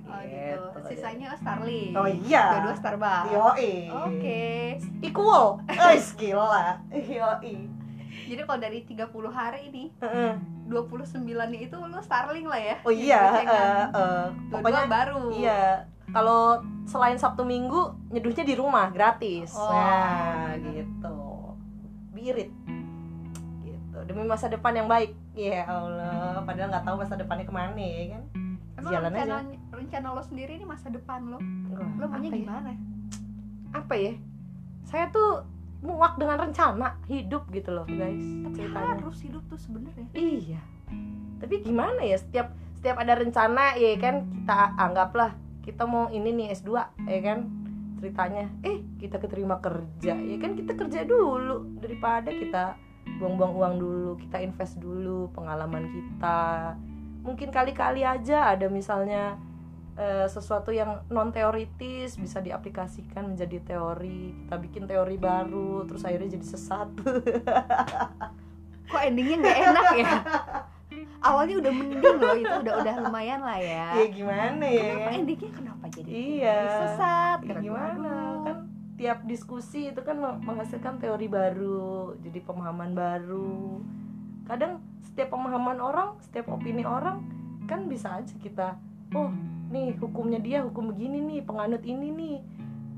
oh 0.02 0.18
gitu 0.26 0.50
gitu. 0.74 0.80
sisanya 0.88 1.30
Starling 1.32 1.94
Oh 1.94 2.04
iya. 2.04 2.58
dua 2.60 2.74
Starbucks 2.74 3.30
Yoi. 3.30 3.72
oke 3.88 4.42
Equal. 4.98 5.62
Eh, 5.68 6.00
gila. 6.16 6.74
Yoi. 6.90 7.54
Jadi 8.28 8.42
kalau 8.44 8.60
dari 8.60 8.78
30 8.84 9.08
hari 9.32 9.60
ini 9.72 9.84
Heeh. 10.04 10.32
29 10.68 11.24
nya 11.24 11.58
itu 11.64 11.76
lu 11.80 11.98
Starling 12.04 12.44
lah 12.44 12.60
ya 12.60 12.76
Oh 12.84 12.92
iya, 12.92 13.20
eh, 13.40 14.24
Dua-dua 14.52 14.60
pokoknya 14.60 14.82
baru 14.84 15.20
Iya, 15.32 15.88
kalau 16.12 16.60
selain 16.88 17.20
Sabtu 17.20 17.44
Minggu 17.44 17.92
nyeduhnya 18.08 18.44
di 18.44 18.54
rumah 18.56 18.88
gratis. 18.88 19.52
Oh. 19.52 19.68
Nah, 19.68 20.56
gitu. 20.56 21.16
Birit. 22.16 22.48
Gitu. 23.60 23.98
Demi 24.08 24.24
masa 24.24 24.48
depan 24.48 24.72
yang 24.72 24.88
baik. 24.88 25.12
Ya 25.36 25.68
Allah, 25.68 26.40
padahal 26.42 26.72
nggak 26.72 26.84
tahu 26.88 26.96
masa 26.98 27.14
depannya 27.14 27.44
ke 27.46 27.54
mana 27.54 27.76
ya 27.78 28.04
kan. 28.16 28.22
emang 28.78 28.92
Jalan 28.94 29.10
rencana, 29.10 29.34
aja. 29.42 29.56
rencana 29.74 30.06
lo 30.14 30.22
sendiri 30.22 30.52
ini 30.54 30.62
masa 30.62 30.86
depan 30.86 31.26
lo 31.26 31.38
lo 31.98 32.04
maunya 32.06 32.30
ya? 32.30 32.38
gimana 32.46 32.70
Apa 33.74 33.94
ya? 33.98 34.14
Saya 34.86 35.10
tuh 35.10 35.42
muak 35.78 36.18
dengan 36.18 36.42
rencana 36.42 36.98
hidup 37.06 37.46
gitu 37.54 37.70
loh, 37.70 37.86
guys. 37.86 38.18
tapi 38.44 38.66
Ceritanya. 38.66 38.98
harus 38.98 39.18
hidup 39.22 39.42
tuh 39.46 39.58
sebenarnya 39.58 40.06
Iya. 40.12 40.60
Tapi 41.38 41.54
gimana 41.62 42.02
ya 42.02 42.18
setiap 42.18 42.50
setiap 42.74 42.98
ada 42.98 43.14
rencana 43.14 43.74
ya 43.74 43.94
kan 43.98 44.26
kita 44.26 44.54
anggaplah 44.74 45.34
kita 45.62 45.82
mau 45.86 46.06
ini 46.08 46.30
nih 46.34 46.46
S2 46.54 46.70
ya 47.06 47.20
kan 47.22 47.38
ceritanya 47.98 48.46
eh 48.62 48.78
kita 49.02 49.18
keterima 49.18 49.58
kerja 49.58 50.14
ya 50.14 50.36
kan 50.38 50.54
kita 50.54 50.78
kerja 50.78 51.02
dulu 51.02 51.66
daripada 51.82 52.30
kita 52.30 52.78
buang-buang 53.18 53.54
uang 53.58 53.74
dulu 53.76 54.10
kita 54.22 54.38
invest 54.38 54.78
dulu 54.78 55.26
pengalaman 55.34 55.90
kita 55.90 56.38
mungkin 57.26 57.50
kali-kali 57.50 58.06
aja 58.06 58.54
ada 58.54 58.70
misalnya 58.70 59.34
eh, 59.98 60.26
sesuatu 60.26 60.70
yang 60.70 61.02
non 61.08 61.28
teoritis 61.28 62.14
bisa 62.14 62.38
diaplikasikan 62.38 63.26
menjadi 63.26 63.58
teori. 63.60 64.32
Kita 64.38 64.56
bikin 64.56 64.86
teori 64.86 65.16
baru 65.16 65.82
terus 65.84 66.06
akhirnya 66.06 66.32
jadi 66.32 66.46
sesat. 66.46 66.88
Kok 68.88 69.02
endingnya 69.02 69.36
nggak 69.38 69.58
enak 69.60 69.86
ya? 69.94 70.12
Awalnya 71.28 71.58
udah 71.58 71.72
mending 71.74 72.16
loh 72.16 72.34
itu 72.34 72.54
udah 72.62 72.74
udah 72.80 72.94
lumayan 73.02 73.42
lah 73.42 73.58
ya. 73.58 73.90
Ya 73.92 74.06
gimana 74.08 74.64
ya? 74.64 74.86
Kenapa? 74.88 75.10
Endingnya 75.12 75.50
kenapa 75.52 75.84
jadi 75.90 76.10
Iya. 76.14 76.58
sesat? 76.80 77.38
Ya, 77.42 77.54
gimana? 77.58 77.92
aduh. 77.98 78.42
kan 78.46 78.56
tiap 78.94 79.18
diskusi 79.26 79.90
itu 79.90 80.00
kan 80.00 80.16
meng- 80.16 80.42
menghasilkan 80.42 80.98
teori 80.98 81.26
baru 81.26 82.14
jadi 82.18 82.38
pemahaman 82.40 82.94
baru. 82.94 83.82
Kadang 84.46 84.78
setiap 85.04 85.28
pemahaman 85.28 85.78
orang 85.78 86.14
setiap 86.20 86.48
opini 86.48 86.82
orang 86.82 87.26
kan 87.66 87.84
bisa 87.84 88.16
aja 88.16 88.34
kita 88.38 88.78
oh 89.14 89.30
nih 89.68 89.96
hukumnya 90.00 90.40
dia 90.40 90.58
hukum 90.64 90.92
begini 90.92 91.20
nih 91.24 91.40
penganut 91.44 91.84
ini 91.84 92.08
nih. 92.12 92.36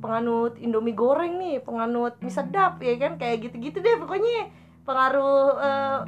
Penganut 0.01 0.57
indomie 0.57 0.97
goreng 0.97 1.37
nih 1.37 1.61
penganut 1.61 2.17
mie 2.25 2.33
sedap 2.33 2.81
ya 2.81 2.97
kan? 2.97 3.21
Kayak 3.21 3.51
gitu-gitu 3.51 3.79
deh 3.85 4.01
pokoknya. 4.01 4.49
Pengaruh 4.87 5.61
eh, 5.61 5.99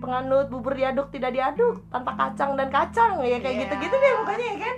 penganut 0.00 0.46
bubur 0.52 0.76
diaduk 0.76 1.08
tidak 1.12 1.32
diaduk 1.32 1.84
tanpa 1.88 2.16
kacang 2.16 2.56
dan 2.56 2.68
kacang 2.68 3.20
ya 3.24 3.36
kayak 3.40 3.56
Iya. 3.56 3.62
gitu-gitu 3.68 3.96
deh 3.96 4.12
pokoknya 4.24 4.46
ya 4.46 4.56
kan? 4.60 4.76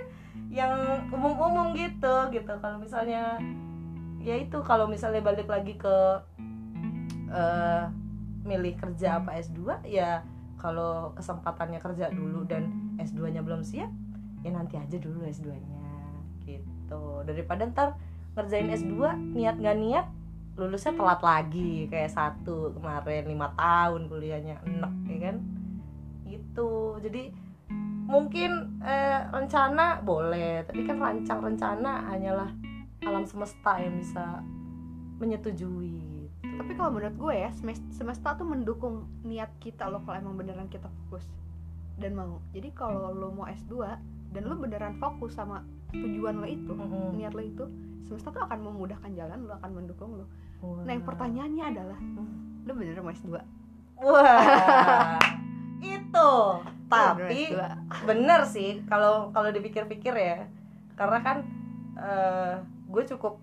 Yang 0.53 0.73
umum-umum 1.11 1.67
gitu 1.75 2.15
gitu. 2.31 2.53
Kalau 2.61 2.77
misalnya 2.79 3.41
ya 4.23 4.35
itu 4.39 4.57
kalau 4.63 4.87
misalnya 4.87 5.19
balik 5.19 5.51
lagi 5.51 5.75
ke 5.75 5.95
eh, 7.33 7.83
milih 8.43 8.75
kerja 8.79 9.19
apa 9.23 9.39
S2 9.39 9.87
ya 9.87 10.23
kalau 10.59 11.11
kesempatannya 11.19 11.79
kerja 11.83 12.11
dulu 12.11 12.47
dan 12.47 12.95
S2 12.99 13.35
nya 13.35 13.41
belum 13.43 13.63
siap 13.63 13.91
ya 14.43 14.51
nanti 14.51 14.75
aja 14.77 14.97
dulu 14.99 15.23
S2 15.23 15.47
nya 15.55 15.87
gitu 16.43 17.23
daripada 17.23 17.65
ntar 17.71 17.95
ngerjain 18.35 18.69
S2 18.69 18.95
niat 19.33 19.55
gak 19.57 19.77
niat 19.79 20.05
lulusnya 20.53 20.93
telat 20.93 21.21
lagi 21.23 21.89
kayak 21.89 22.13
satu 22.13 22.77
kemarin 22.77 23.25
lima 23.25 23.49
tahun 23.57 24.05
kuliahnya 24.05 24.61
enak 24.61 24.93
ya 25.09 25.17
kan 25.31 25.35
gitu 26.29 27.01
jadi 27.01 27.33
mungkin 28.05 28.77
eh, 28.83 29.25
rencana 29.31 30.03
boleh 30.03 30.67
tapi 30.67 30.85
kan 30.85 31.01
rancang 31.01 31.39
rencana 31.41 32.05
hanyalah 32.13 32.51
alam 33.03 33.27
semesta 33.27 33.79
yang 33.79 33.99
bisa 33.99 34.43
menyetujui. 35.19 36.27
Tapi 36.43 36.71
kalau 36.75 36.91
menurut 36.93 37.15
gue 37.15 37.35
ya 37.47 37.49
semesta 37.91 38.35
tuh 38.35 38.47
mendukung 38.47 39.07
niat 39.25 39.49
kita 39.59 39.89
loh 39.89 40.03
kalau 40.03 40.19
emang 40.19 40.35
beneran 40.39 40.67
kita 40.69 40.87
fokus 40.87 41.25
dan 41.97 42.13
mau. 42.13 42.39
Jadi 42.51 42.69
kalau 42.75 43.11
lo 43.11 43.31
mau 43.33 43.47
S2 43.47 43.73
dan 44.33 44.49
lo 44.49 44.57
beneran 44.57 44.97
fokus 44.97 45.37
sama 45.37 45.61
tujuan 45.93 46.41
lo 46.41 46.47
itu, 46.49 46.73
Mm-mm. 46.73 47.13
niat 47.13 47.37
lo 47.37 47.43
itu, 47.45 47.63
semesta 48.09 48.33
tuh 48.33 48.41
akan 48.41 48.59
memudahkan 48.65 49.13
jalan, 49.13 49.45
lo 49.45 49.53
akan 49.61 49.71
mendukung 49.77 50.17
lo. 50.17 50.25
Wah. 50.65 50.81
Nah, 50.83 50.91
yang 50.91 51.05
pertanyaannya 51.05 51.63
adalah, 51.69 51.99
lo 52.65 52.71
beneran 52.73 53.05
mau 53.05 53.13
S2? 53.13 53.37
wah 54.03 55.21
itu 55.79 56.31
tapi 56.89 57.53
S2? 57.53 57.61
bener 58.03 58.41
sih 58.43 58.83
kalau 58.89 59.31
kalau 59.31 59.49
dipikir-pikir 59.53 60.11
ya 60.11 60.49
karena 60.99 61.19
kan 61.23 61.37
eh, 61.95 62.53
gue 62.89 63.03
cukup 63.15 63.39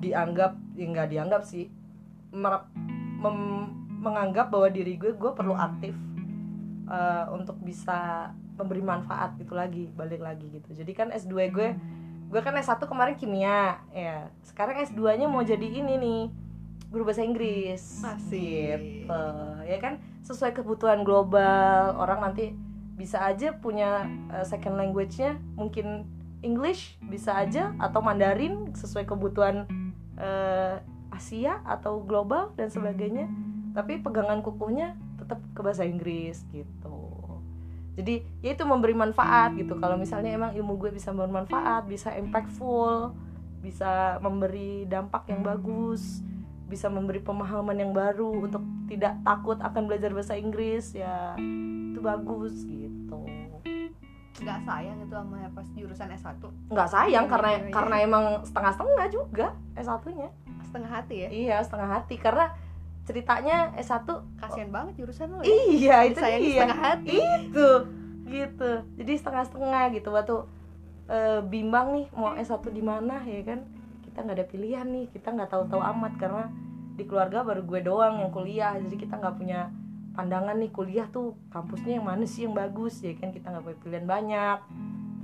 dianggap 0.00 0.56
ya 0.74 0.86
nggak 0.88 1.08
dianggap 1.12 1.42
sih 1.44 1.68
mer- 2.32 2.68
mem- 3.20 3.74
menganggap 4.00 4.48
bahwa 4.48 4.72
diri 4.72 4.96
gue 4.96 5.12
gue 5.12 5.32
perlu 5.36 5.52
aktif 5.52 5.92
eh, 6.88 7.24
untuk 7.36 7.60
bisa 7.60 8.30
memberi 8.60 8.84
manfaat 8.84 9.34
gitu 9.40 9.56
lagi 9.56 9.88
balik 9.96 10.20
lagi 10.20 10.46
gitu. 10.52 10.76
Jadi 10.76 10.92
kan 10.92 11.08
S2 11.08 11.34
gue 11.48 11.68
gue 12.30 12.40
kan 12.40 12.54
S1 12.54 12.78
kemarin 12.84 13.16
kimia 13.18 13.82
ya. 13.90 14.30
Sekarang 14.46 14.78
S2 14.78 15.18
nya 15.18 15.26
mau 15.26 15.42
jadi 15.42 15.66
ini 15.66 15.98
nih 15.98 16.22
guru 16.92 17.08
bahasa 17.08 17.26
Inggris. 17.26 18.02
Asik. 18.04 19.06
gitu 19.08 19.22
ya 19.66 19.78
kan? 19.82 19.98
Sesuai 20.22 20.54
kebutuhan 20.54 21.02
global 21.02 21.98
orang 21.98 22.20
nanti 22.22 22.54
bisa 22.94 23.24
aja 23.24 23.56
punya 23.56 24.04
uh, 24.28 24.44
second 24.44 24.76
language-nya 24.76 25.40
mungkin 25.56 26.04
English 26.44 27.00
bisa 27.00 27.32
aja 27.36 27.72
atau 27.80 28.04
Mandarin 28.04 28.76
sesuai 28.76 29.08
kebutuhan 29.08 29.64
uh, 30.20 30.76
Asia 31.10 31.64
atau 31.64 32.04
global 32.04 32.52
dan 32.54 32.68
sebagainya. 32.68 33.26
Tapi 33.74 34.02
pegangan 34.04 34.44
kukuhnya 34.44 34.94
tetap 35.18 35.42
ke 35.52 35.60
bahasa 35.62 35.86
Inggris 35.86 36.42
gitu 36.50 37.09
jadi 38.00 38.24
ya 38.40 38.56
itu 38.56 38.64
memberi 38.64 38.96
manfaat 38.96 39.52
gitu. 39.54 39.76
Kalau 39.76 40.00
misalnya 40.00 40.32
emang 40.32 40.56
ilmu 40.56 40.80
gue 40.80 40.90
bisa 40.90 41.12
bermanfaat 41.12 41.84
bisa 41.84 42.16
impactful 42.16 43.12
bisa 43.60 44.16
memberi 44.24 44.88
dampak 44.88 45.28
yang 45.28 45.44
bagus 45.44 46.24
bisa 46.64 46.88
memberi 46.88 47.20
pemahaman 47.20 47.76
yang 47.76 47.92
baru 47.92 48.46
untuk 48.46 48.64
tidak 48.88 49.20
takut 49.20 49.60
akan 49.60 49.84
belajar 49.84 50.14
bahasa 50.16 50.38
Inggris 50.38 50.96
ya 50.96 51.36
itu 51.92 52.00
bagus 52.00 52.64
gitu. 52.64 53.20
Gak 54.40 54.64
sayang 54.64 54.96
itu 55.04 55.12
sama 55.12 55.44
pas 55.52 55.66
jurusan 55.76 56.08
S1 56.16 56.40
nggak 56.72 56.88
sayang 56.88 57.26
Iya, 57.28 57.32
karena 57.36 57.48
iya, 57.52 57.60
iya. 57.60 57.72
karena 57.74 57.96
emang 58.00 58.24
setengah-setengah 58.48 59.06
juga 59.12 59.46
S1-nya 59.76 60.28
setengah 60.70 60.90
hati 61.02 61.16
ya. 61.26 61.28
iya 61.28 61.56
setengah 61.60 61.88
hati. 62.00 62.14
Karena 62.16 62.54
ceritanya 63.04 63.72
S1 63.74 64.06
Kasian 64.38 64.70
banget 64.70 65.02
jurusan 65.02 65.32
lo 65.32 65.40
ya. 65.42 65.48
iya 65.48 65.96
itu 66.06 66.20
Disayangin 66.20 66.44
dia. 66.44 66.54
setengah 66.62 66.80
hati. 66.80 67.16
itu 67.18 67.68
gitu. 68.30 68.70
Jadi 68.94 69.12
setengah-setengah 69.18 69.82
gitu 69.98 70.08
waktu 70.14 70.36
eh, 71.08 71.40
bimbang 71.42 71.86
nih 71.98 72.06
mau 72.14 72.32
S1 72.34 72.62
di 72.70 72.80
mana 72.80 73.18
ya 73.24 73.42
kan. 73.42 73.66
Kita 74.06 74.22
nggak 74.22 74.36
ada 74.38 74.46
pilihan 74.46 74.86
nih 74.86 75.06
kita 75.10 75.28
nggak 75.30 75.50
tahu-tahu 75.50 75.82
amat 75.82 76.12
karena 76.18 76.44
di 76.94 77.08
keluarga 77.08 77.42
baru 77.42 77.62
gue 77.66 77.80
doang 77.82 78.22
yang 78.22 78.30
kuliah. 78.30 78.78
Jadi 78.78 78.96
kita 78.96 79.18
nggak 79.18 79.34
punya 79.34 79.70
pandangan 80.10 80.58
nih 80.58 80.70
kuliah 80.70 81.06
tuh 81.08 81.34
kampusnya 81.50 81.98
yang 81.98 82.06
mana 82.06 82.22
sih 82.26 82.46
yang 82.46 82.54
bagus 82.54 83.02
ya 83.02 83.16
kan. 83.18 83.34
Kita 83.34 83.50
nggak 83.50 83.64
punya 83.66 83.78
pilihan 83.82 84.06
banyak. 84.06 84.58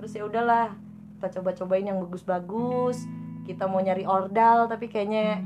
Terus 0.03 0.11
ya 0.13 0.23
udahlah 0.27 0.75
kita 1.17 1.39
coba-cobain 1.39 1.87
yang 1.87 2.03
bagus-bagus. 2.03 3.07
Kita 3.47 3.71
mau 3.71 3.79
nyari 3.79 4.03
ordal 4.03 4.67
tapi 4.67 4.91
kayaknya 4.91 5.39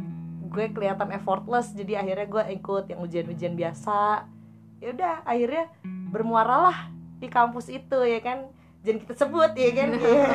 gue 0.51 0.65
kelihatan 0.75 1.15
effortless 1.15 1.71
jadi 1.73 2.03
akhirnya 2.03 2.27
gue 2.27 2.45
ikut 2.59 2.85
yang 2.91 3.01
ujian-ujian 3.01 3.55
biasa. 3.55 4.27
Ya 4.83 4.89
udah 4.91 5.15
akhirnya 5.23 5.71
bermuaralah 6.11 6.91
di 7.23 7.31
kampus 7.31 7.71
itu 7.71 7.99
ya 8.03 8.19
kan? 8.19 8.51
Jangan 8.83 8.99
kita 9.07 9.15
sebut 9.15 9.53
ya 9.55 9.71
kan? 9.77 9.89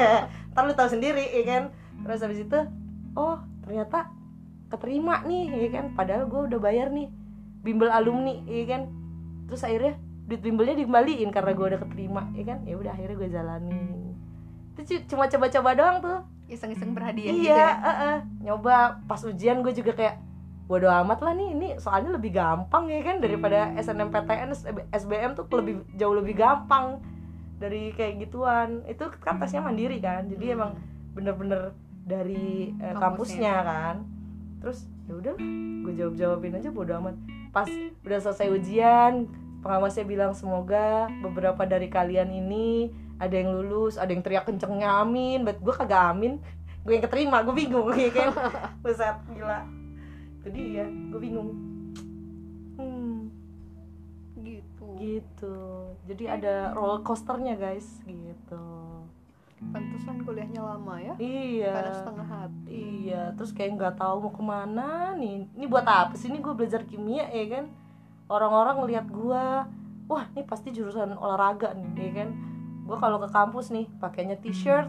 Ntar 0.56 0.64
lu 0.64 0.74
tahu 0.74 0.90
sendiri 0.90 1.26
ya 1.36 1.44
kan? 1.44 1.64
Terus 2.08 2.20
habis 2.24 2.40
itu 2.48 2.60
oh 3.18 3.42
ternyata 3.68 4.08
keterima 4.72 5.26
nih 5.28 5.68
ya 5.68 5.70
kan? 5.82 5.86
Padahal 5.98 6.32
gue 6.32 6.42
udah 6.48 6.60
bayar 6.64 6.88
nih 6.94 7.12
bimbel 7.66 7.92
alumni 7.92 8.40
ya 8.48 8.66
kan? 8.70 8.82
Terus 9.52 9.62
akhirnya 9.68 10.00
duit 10.26 10.42
bimbelnya 10.42 10.80
dikembaliin 10.80 11.30
karena 11.30 11.52
gue 11.54 11.66
udah 11.76 11.80
keterima 11.84 12.22
ya 12.38 12.44
kan? 12.56 12.60
Ya 12.64 12.76
udah 12.80 12.92
akhirnya 12.96 13.16
gue 13.20 13.30
jalanin. 13.30 14.16
Itu 14.78 14.82
cu- 14.86 15.06
cuma 15.12 15.26
coba-coba 15.28 15.70
doang 15.76 15.98
tuh 16.00 16.20
Iseng-iseng 16.46 16.94
berhadiah 16.94 17.32
iya 17.32 17.42
gitu 17.42 17.50
ya. 17.52 17.70
eh, 17.74 17.90
eh. 17.90 18.18
nyoba 18.44 19.02
pas 19.06 19.22
ujian 19.22 19.66
gue 19.66 19.74
juga 19.74 19.92
kayak 19.94 20.16
bodo 20.66 20.90
amat 20.90 21.22
lah 21.22 21.34
nih 21.38 21.50
ini 21.54 21.68
soalnya 21.78 22.18
lebih 22.18 22.34
gampang 22.34 22.90
ya 22.90 23.02
kan 23.06 23.22
daripada 23.22 23.70
SNMPTN 23.78 24.50
SBM 24.90 25.38
tuh 25.38 25.46
lebih 25.58 25.86
jauh 25.94 26.18
lebih 26.18 26.34
gampang 26.34 26.98
dari 27.56 27.94
kayak 27.94 28.26
gituan. 28.26 28.82
Itu 28.86 29.14
kan 29.22 29.38
tesnya 29.38 29.62
mandiri 29.62 30.02
kan 30.02 30.26
jadi 30.26 30.58
emang 30.58 30.74
bener-bener 31.14 31.72
dari 32.06 32.74
eh, 32.78 32.94
Kampusnya. 32.94 33.02
kampusnya 33.02 33.54
kan. 33.62 33.96
Terus 34.62 34.80
ya 35.06 35.14
udah 35.22 35.34
gue 35.86 35.94
jawab 35.94 36.14
jawabin 36.18 36.58
aja 36.58 36.70
bodo 36.74 36.94
amat. 36.98 37.16
Pas 37.54 37.70
udah 38.02 38.20
selesai 38.20 38.50
ujian 38.50 39.30
pengawasnya 39.62 40.06
bilang 40.06 40.34
semoga 40.34 41.10
beberapa 41.22 41.66
dari 41.66 41.90
kalian 41.90 42.30
ini 42.30 42.90
ada 43.20 43.36
yang 43.36 43.56
lulus 43.56 43.96
ada 43.96 44.12
yang 44.12 44.24
teriak 44.24 44.46
kencengnya 44.48 45.02
amin 45.04 45.44
buat 45.48 45.60
gue 45.60 45.74
kagak 45.76 46.04
amin 46.16 46.40
gue 46.86 46.94
yang 46.94 47.04
keterima 47.04 47.42
gue 47.42 47.56
bingung 47.56 47.90
ya 47.96 48.10
kan 48.14 48.30
Buset, 48.84 49.18
gila 49.34 49.66
itu 50.42 50.48
dia 50.54 50.86
gue 50.86 51.20
bingung 51.20 51.50
hmm, 52.78 53.18
Gitu. 54.46 54.86
gitu 55.02 55.58
jadi 56.06 56.38
ada 56.38 56.54
roller 56.78 57.02
coasternya 57.02 57.58
guys 57.58 58.04
gitu 58.06 58.86
Pantesan 59.56 60.20
kuliahnya 60.28 60.62
lama 60.62 61.00
ya. 61.00 61.14
iya 61.16 61.74
Karena 61.74 61.94
setengah 61.96 62.28
hati. 62.28 62.84
Iya, 63.08 63.22
terus 63.40 63.56
kayak 63.56 63.72
nggak 63.80 63.96
tahu 63.98 64.28
mau 64.28 64.34
ke 64.36 64.44
mana 64.44 65.16
nih. 65.16 65.48
Ini 65.56 65.66
buat 65.72 65.88
apa 65.88 66.14
sih? 66.20 66.28
Ini 66.28 66.44
gue 66.44 66.54
belajar 66.54 66.84
kimia 66.84 67.32
ya 67.32 67.46
kan. 67.48 67.66
Orang-orang 68.28 68.84
ngelihat 68.84 69.08
gue, 69.08 69.46
wah 70.12 70.24
ini 70.36 70.44
pasti 70.44 70.76
jurusan 70.76 71.16
olahraga 71.16 71.72
nih, 71.72 71.88
ya 71.96 72.12
kan. 72.20 72.30
Gue 72.86 72.98
kalau 73.02 73.18
ke 73.18 73.30
kampus 73.34 73.74
nih, 73.74 73.90
pakainya 73.98 74.38
t-shirt, 74.38 74.88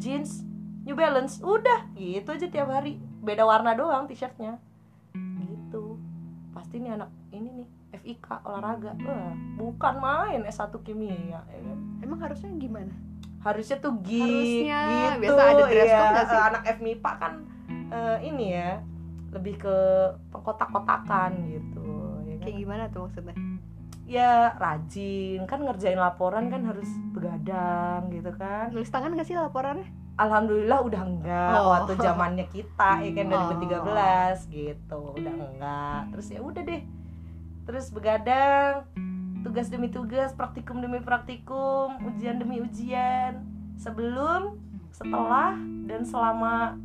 jeans, 0.00 0.42
New 0.88 0.96
Balance, 0.96 1.44
udah 1.44 1.92
gitu 1.94 2.32
aja 2.32 2.48
tiap 2.48 2.68
hari. 2.72 2.96
Beda 3.20 3.44
warna 3.44 3.76
doang 3.76 4.08
t-shirtnya. 4.08 4.56
Gitu. 5.14 6.00
Pasti 6.56 6.80
nih 6.80 6.96
anak 6.96 7.12
ini 7.30 7.62
nih 7.62 7.68
FIK 8.00 8.42
olahraga. 8.48 8.96
Wah, 9.04 9.36
bukan 9.60 9.94
main 10.00 10.40
S1 10.48 10.72
kimia, 10.82 11.14
ya 11.20 11.40
kan 11.44 11.78
Emang 12.02 12.20
harusnya 12.20 12.50
gimana? 12.56 12.92
harusnya 13.44 13.76
tuh 13.76 13.92
gi 14.00 14.24
Harusnya. 14.24 14.80
gitu 15.20 15.20
Biasa 15.36 15.42
ada 15.52 15.64
dress 15.68 15.92
iya. 15.92 16.00
code 16.00 16.22
sih? 16.24 16.40
Anak 16.40 16.62
FMIPA 16.80 17.10
kan 17.20 17.32
eh, 17.92 18.18
ini 18.24 18.46
ya 18.56 18.80
lebih 19.36 19.54
ke 19.60 19.76
pengkotak-kotakan 20.32 21.30
gitu 21.52 21.84
ya 22.24 22.34
kan? 22.40 22.44
Kayak 22.48 22.56
gimana 22.56 22.84
tuh 22.88 23.00
maksudnya? 23.04 23.36
Ya 24.14 24.54
rajin. 24.54 25.42
Kan 25.50 25.66
ngerjain 25.66 25.98
laporan 25.98 26.46
kan 26.46 26.62
harus 26.62 26.86
begadang 27.10 28.06
gitu 28.14 28.30
kan. 28.38 28.70
Nulis 28.70 28.90
tangan 28.90 29.18
gak 29.18 29.26
sih 29.26 29.34
laporannya? 29.34 30.04
alhamdulillah 30.14 30.78
udah 30.86 31.02
enggak 31.02 31.58
Oh. 31.58 31.74
waktu 31.74 31.92
zamannya 31.98 32.46
kita 32.46 33.02
ya 33.02 33.10
kan 33.18 33.26
Oh. 33.34 33.50
2013 33.50 34.46
gitu. 34.46 35.00
Udah 35.18 35.34
enggak. 35.34 36.00
Terus 36.14 36.26
ya 36.30 36.40
udah 36.42 36.62
deh. 36.62 36.82
Terus 37.66 37.86
begadang 37.90 38.86
tugas 39.42 39.68
demi 39.68 39.90
tugas 39.90 40.32
praktikum 40.32 40.80
demi 40.80 41.02
praktikum 41.02 41.98
ujian 42.06 42.38
demi 42.38 42.62
ujian. 42.62 43.42
Sebelum 43.74 44.54
setelah 44.94 45.58
dan 45.90 46.06
selama 46.06 46.78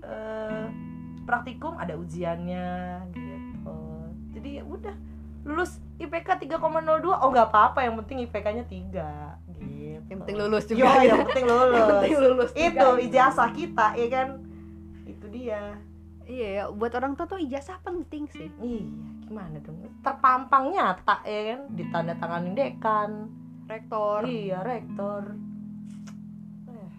eh, 0.00 0.66
praktikum 1.28 1.76
ada 1.76 1.98
ujiannya 1.98 2.68
gitu. 3.12 3.78
Jadi 4.32 4.36
jadi 4.36 4.48
ya 4.60 4.64
udah 4.64 4.96
lulus 5.44 5.82
IPK 5.96 6.28
3,02 6.44 6.60
oh 7.08 7.28
nggak 7.32 7.48
apa-apa 7.48 7.80
yang 7.88 7.96
penting 8.04 8.28
IPK-nya 8.28 8.64
3 8.68 9.56
gitu. 9.56 9.76
Yang 10.06 10.18
penting 10.22 10.36
lulus 10.36 10.64
Yo, 10.68 10.76
juga 10.76 11.00
yang 11.02 11.24
penting 11.24 11.46
lulus. 11.52 11.72
Yang 11.72 11.88
penting 11.88 12.16
lulus 12.20 12.50
itu 12.52 12.88
ijazah 13.08 13.50
kita 13.56 13.86
ya 13.96 14.08
kan? 14.12 14.28
Itu 15.08 15.26
dia. 15.32 15.62
Iya 16.26 16.48
ya 16.52 16.62
buat 16.68 16.92
orang 16.98 17.16
tua 17.16 17.24
tuh 17.24 17.40
ijazah 17.40 17.80
penting 17.80 18.28
sih. 18.28 18.52
Iya 18.60 18.84
gimana 19.26 19.56
dong? 19.64 19.80
Terpampang 20.04 20.70
nyata 20.70 21.24
ya 21.24 21.40
kan? 21.56 21.60
Ditandatangani 21.72 22.50
dekan. 22.52 23.10
Rektor. 23.66 24.28
Iya 24.28 24.60
rektor. 24.62 25.32
Eh, 26.68 26.90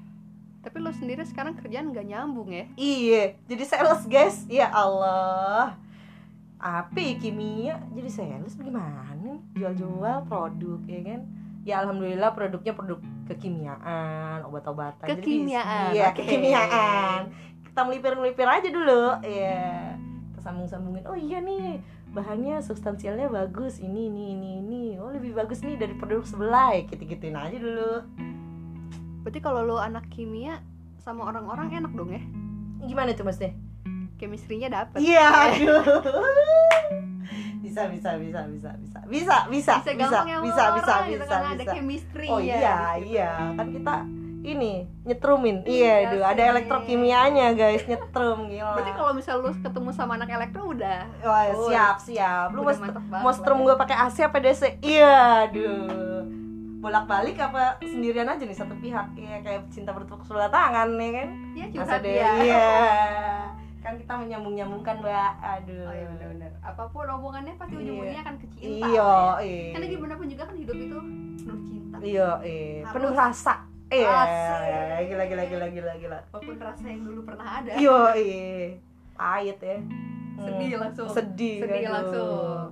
tapi 0.66 0.78
lo 0.82 0.89
sendiri 0.89 1.22
sekarang 1.22 1.54
kerjaan 1.54 1.93
nggak 1.93 2.08
nyambung 2.10 2.50
ya? 2.50 2.66
Iya 2.74 3.38
jadi 3.45 3.64
sales 3.64 4.10
guys. 4.10 4.41
Ya 4.50 4.74
Allah 4.74 5.78
api 6.58 7.22
kimia 7.22 7.78
jadi 7.93 8.10
sales 8.10 8.58
gimana? 8.58 9.14
Nih? 9.22 9.38
jual-jual 9.53 10.26
produk 10.26 10.82
ya 10.89 11.01
kan? 11.05 11.22
Ya 11.68 11.84
alhamdulillah 11.84 12.32
produknya 12.34 12.74
produk 12.74 12.97
kekimiaan 13.28 14.47
obat-obatan 14.47 15.03
Jadi 15.03 15.20
Kekimiaan, 15.20 15.91
iya 15.91 16.16
oke. 16.16 16.24
kekimiaan. 16.24 17.22
Kita 17.68 17.80
melipir-melipir 17.86 18.47
aja 18.47 18.70
dulu 18.72 19.22
ya 19.22 19.93
kita 20.32 20.39
sambung-sambungin 20.41 21.05
oh 21.05 21.18
iya 21.18 21.43
nih 21.43 21.84
bahannya 22.16 22.64
substansialnya 22.64 23.30
bagus 23.30 23.78
ini 23.84 24.10
ini 24.10 24.34
ini 24.34 24.49
ini. 24.64 24.84
Oh 24.97 25.12
lebih 25.14 25.36
bagus 25.38 25.62
nih 25.62 25.78
dari 25.78 25.93
produk 25.93 26.26
sebelah 26.26 26.74
ya 26.74 26.88
gitu 26.89 27.03
gituin 27.05 27.38
aja 27.38 27.58
dulu. 27.60 28.01
Berarti 29.22 29.39
kalau 29.43 29.62
lo 29.68 29.78
anak 29.78 30.08
kimia 30.10 30.64
sama 31.03 31.28
orang-orang 31.28 31.84
enak 31.84 31.91
dong 31.93 32.16
ya? 32.16 32.24
Gimana 32.88 33.12
tuh 33.14 33.28
mas 33.28 33.38
deh 33.38 33.66
chemistry-nya 34.18 34.70
dapet. 34.70 34.99
Iya, 34.99 35.28
aduh. 35.47 35.82
bisa 37.61 37.86
bisa 37.93 38.09
bisa 38.18 38.41
bisa 38.49 38.70
bisa. 38.82 38.99
Bisa 39.05 39.36
bisa 39.53 39.74
bisa 39.86 40.20
ya 40.26 40.41
bisa 40.41 40.61
sama 40.65 40.78
bisa 40.82 40.91
orang 40.97 41.07
bisa 41.07 41.13
gitu 41.13 41.24
ada 41.30 41.53
bisa. 41.61 41.74
chemistry 41.78 42.28
Oh 42.28 42.39
iya 42.41 42.97
iya. 42.97 43.32
Kan 43.53 43.68
kita 43.70 43.95
ini 44.47 44.88
nyetrumin. 45.03 45.61
Iya 45.68 45.76
Iya 45.76 45.93
aduh 46.09 46.24
ada 46.26 46.43
elektrokimianya 46.55 47.47
guys. 47.53 47.84
Nyetrum 47.86 48.49
gila. 48.49 48.74
Berarti 48.80 48.91
kalau 48.95 49.11
misal 49.13 49.36
lu 49.43 49.51
ketemu 49.53 49.89
sama 49.93 50.15
anak 50.18 50.30
elektro 50.32 50.72
udah. 50.72 51.05
Wah, 51.22 51.43
Oh, 51.53 51.70
siap 51.70 51.97
siap. 52.01 52.55
Lu 52.55 52.63
udah 52.65 52.78
mau 53.22 53.34
strum 53.36 53.61
gue 53.61 53.76
pakai 53.78 53.97
AC 54.07 54.26
apa 54.26 54.41
DC 54.41 54.82
iya 54.82 55.45
aduh. 55.45 56.26
Bolak 56.82 57.05
balik 57.09 57.36
apa 57.41 57.78
sendirian 57.84 58.32
aja 58.32 58.41
nih 58.41 58.57
satu 58.57 58.74
pihak. 58.80 59.13
Iya 59.20 59.43
kayak 59.43 59.61
cinta 59.70 59.91
bertepuk 59.91 60.24
sebelah 60.26 60.49
tangan 60.49 60.95
ya 60.95 61.09
kan? 61.13 61.30
Ya 61.53 61.65
Masa 61.78 61.99
curhat 61.99 62.03
ya 62.07 62.32
iya 62.41 62.68
kan 63.88 63.96
kita 63.96 64.14
menyambung 64.20 64.54
nyambungkan 64.60 64.96
mbak. 65.00 65.34
Aduh. 65.40 65.88
Oh 65.88 65.94
iya 65.96 66.06
benar-benar. 66.12 66.52
Apa 66.60 66.84
pun 66.92 67.08
omongannya 67.08 67.56
pasti 67.56 67.72
Iya. 67.72 67.82
ujung-ujungnya 67.88 68.22
akan 68.28 68.36
ke 68.36 68.48
cinta 68.52 68.68
iya 68.68 68.84
ya. 68.84 69.16
iya. 69.48 69.72
Kan 69.72 69.80
di 69.88 69.96
mana 69.96 70.14
pun 70.20 70.28
juga 70.28 70.44
kan 70.44 70.56
hidup 70.60 70.76
itu 70.76 70.98
penuh 71.40 71.60
cinta. 71.64 71.96
Iya 72.04 72.30
iya. 72.44 72.76
Harus. 72.84 72.92
penuh 72.92 73.12
rasa. 73.16 73.56
Iya. 73.88 74.16
gila 75.08 75.24
gila 75.32 75.44
gila 75.48 75.68
gila 75.72 75.94
gila. 76.04 76.20
Apa 76.20 76.38
pun 76.44 76.56
rasa 76.60 76.84
yang 76.84 77.02
dulu 77.08 77.20
pernah 77.24 77.48
ada. 77.64 77.72
Iya 77.80 78.00
iya. 78.20 78.68
Pahit 79.16 79.60
ya. 79.64 79.78
Hmm. 79.80 80.44
sedih 80.44 80.70
langsung. 80.84 81.08
Sedih 81.08 81.58
sedih 81.64 81.80
aduh. 81.88 81.94
langsung. 81.96 82.68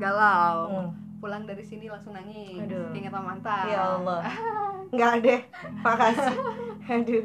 Galau. 0.00 0.56
Hmm. 0.72 0.90
pulang 1.24 1.48
dari 1.48 1.64
sini 1.64 1.88
langsung 1.88 2.12
nangis. 2.12 2.56
Aduh. 2.68 2.92
ingat 2.92 3.12
sama 3.12 3.32
mantan. 3.36 3.64
Ya 3.68 3.80
Allah. 3.80 4.20
Nggak 4.96 5.12
deh. 5.24 5.40
Makasih. 5.84 6.36
Aduh. 6.96 7.24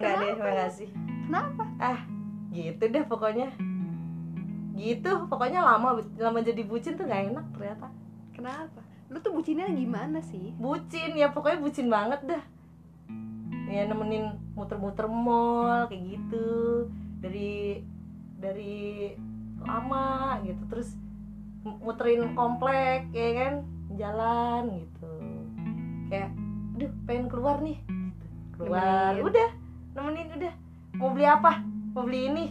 Nggak 0.00 0.14
deh 0.20 0.32
makasih. 0.36 0.88
Kenapa? 1.28 1.64
Ah 1.80 2.13
gitu 2.54 2.82
deh 2.86 3.04
pokoknya. 3.04 3.50
Gitu 4.78 5.10
pokoknya 5.26 5.60
lama 5.60 5.98
lama 5.98 6.38
jadi 6.38 6.62
bucin 6.62 6.94
tuh 6.94 7.04
nggak 7.04 7.34
enak 7.34 7.46
ternyata. 7.58 7.86
Kenapa? 8.30 8.80
Lu 9.10 9.18
tuh 9.18 9.34
bucinnya 9.34 9.66
gimana 9.74 10.22
sih? 10.22 10.54
Bucin 10.56 11.18
ya 11.18 11.34
pokoknya 11.34 11.58
bucin 11.58 11.90
banget 11.90 12.22
dah. 12.24 12.42
Ya 13.66 13.90
nemenin 13.90 14.38
muter-muter 14.54 15.10
mall 15.10 15.90
kayak 15.90 16.14
gitu. 16.14 16.46
Dari 17.18 17.82
dari 18.38 19.10
lama 19.64 20.38
gitu 20.44 20.62
terus 20.70 20.94
mu- 21.66 21.80
muterin 21.82 22.38
komplek 22.38 23.10
ya 23.10 23.30
kan? 23.34 23.54
Jalan 23.98 24.62
gitu. 24.78 25.12
Kayak 26.10 26.30
aduh 26.74 26.92
pengen 27.06 27.26
keluar 27.30 27.58
nih. 27.62 27.78
Gitu. 27.82 28.26
keluar 28.54 29.14
Nemenin. 29.14 29.26
udah. 29.26 29.50
Nemenin 29.94 30.28
udah. 30.38 30.54
Mau 30.94 31.10
beli 31.10 31.26
apa 31.26 31.73
mau 31.94 32.02
beli 32.02 32.28
ini? 32.28 32.44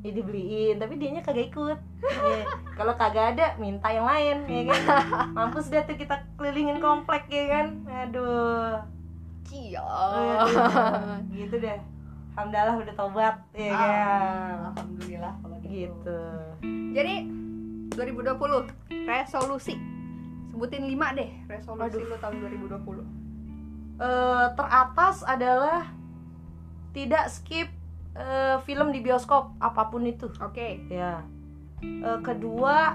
Ya 0.00 0.10
dibeliin. 0.12 0.76
Tapi 0.76 0.96
dianya 0.96 1.20
kagak 1.20 1.52
ikut. 1.52 1.78
Ya, 2.00 2.44
kalau 2.76 2.96
kagak 2.96 3.36
ada 3.36 3.56
minta 3.60 3.88
yang 3.92 4.08
lain 4.08 4.44
ya 4.48 4.62
kan? 4.72 4.80
Mampus 5.36 5.68
deh 5.68 5.84
tuh 5.84 5.96
kita 5.96 6.24
kelilingin 6.36 6.80
komplek 6.80 7.28
ya 7.28 7.44
kan? 7.48 7.66
Aduh. 7.88 8.80
Aduh, 9.50 11.20
gitu 11.34 11.58
deh. 11.58 11.78
Alhamdulillah 12.38 12.76
udah 12.80 12.94
tobat 12.94 13.36
ya 13.52 13.72
kan? 13.74 13.90
Ah, 13.90 14.56
Alhamdulillah 14.72 15.32
kalau 15.42 15.56
gitu. 15.60 15.68
gitu. 15.68 16.20
Jadi 16.94 17.14
2020 17.92 18.70
resolusi. 19.04 19.74
Sebutin 20.50 20.82
5 20.86 21.18
deh 21.18 21.30
resolusi 21.50 21.98
Waduh. 21.98 22.08
lu 22.08 22.16
tahun 22.16 22.34
2020. 22.40 23.04
Eh, 24.00 24.46
teratas 24.56 25.20
adalah 25.28 25.92
tidak 26.96 27.28
skip 27.28 27.68
eh, 28.12 28.56
film 28.60 28.88
di 28.88 28.98
bioskop 28.98 29.54
apa 29.58 29.86
pun 29.86 30.02
itu 30.04 30.26
Oke. 30.38 30.78
ya 30.86 31.18
Eh, 31.80 32.18
kedua 32.20 32.92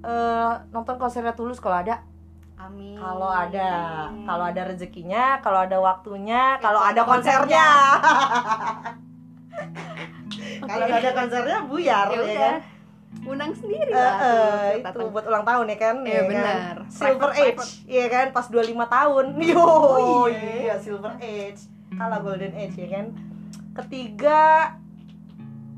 eh, 0.00 0.50
nonton 0.70 0.96
konsernya 0.96 1.30
tulus 1.30 1.56
kalau 1.56 1.78
ada 1.78 2.02
Amin. 2.56 2.94
kalau 2.94 3.26
ada 3.26 3.68
kalau 4.22 4.42
ada 4.42 4.62
rezekinya 4.64 5.38
kalau 5.38 5.60
ada 5.60 5.76
waktunya 5.76 6.56
kalau 6.58 6.78
ada 6.78 7.02
konsernya 7.02 7.66
Oke. 10.56 10.64
kalau 10.66 10.86
ada 10.86 11.10
konsernya 11.10 11.58
buyar 11.62 12.06
ya 12.08 12.20
ya, 12.22 12.38
kan 12.38 12.56
Undang 13.20 13.52
sendiri 13.52 13.90
lah 13.90 14.14
eh, 14.16 14.16
buat 14.16 14.72
itu 14.72 14.86
datang. 14.86 15.10
buat 15.10 15.24
ulang 15.26 15.44
tahun 15.44 15.64
ya 15.66 15.78
kan 15.78 15.94
Iya, 16.00 16.06
ya 16.06 16.16
kan? 16.16 16.30
benar. 16.30 16.74
silver 16.88 17.28
Private, 17.28 17.58
age 17.58 17.66
iya 17.84 18.04
kan 18.06 18.26
pas 18.30 18.46
25 18.46 18.70
tahun 18.88 19.24
yo 19.42 19.60
Oh, 19.60 20.24
iya. 20.24 20.50
iya 20.62 20.74
silver 20.78 21.12
age 21.18 21.60
kalah 21.92 22.18
golden 22.18 22.54
age 22.54 22.78
ya 22.78 22.88
kan 22.90 23.06
ketiga 23.82 24.40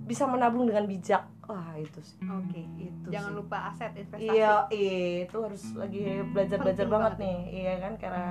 bisa 0.02 0.24
menabung 0.24 0.64
dengan 0.64 0.84
bijak. 0.84 1.22
Wah 1.44 1.74
itu 1.74 2.00
sih. 2.00 2.16
Oke. 2.22 2.62
itu 2.76 3.06
Jangan 3.08 3.28
sih. 3.28 3.36
lupa 3.36 3.56
aset 3.68 3.92
investasi. 3.92 4.22
iya 4.24 4.66
iya 4.68 5.00
itu 5.24 5.36
harus 5.36 5.62
lagi 5.74 6.00
belajar 6.26 6.56
belajar 6.58 6.84
Penting 6.84 6.92
banget 6.92 7.12
banget. 7.12 7.24
nih. 7.24 7.38
iya 7.52 7.72
kan 7.78 7.92
karena 7.96 8.26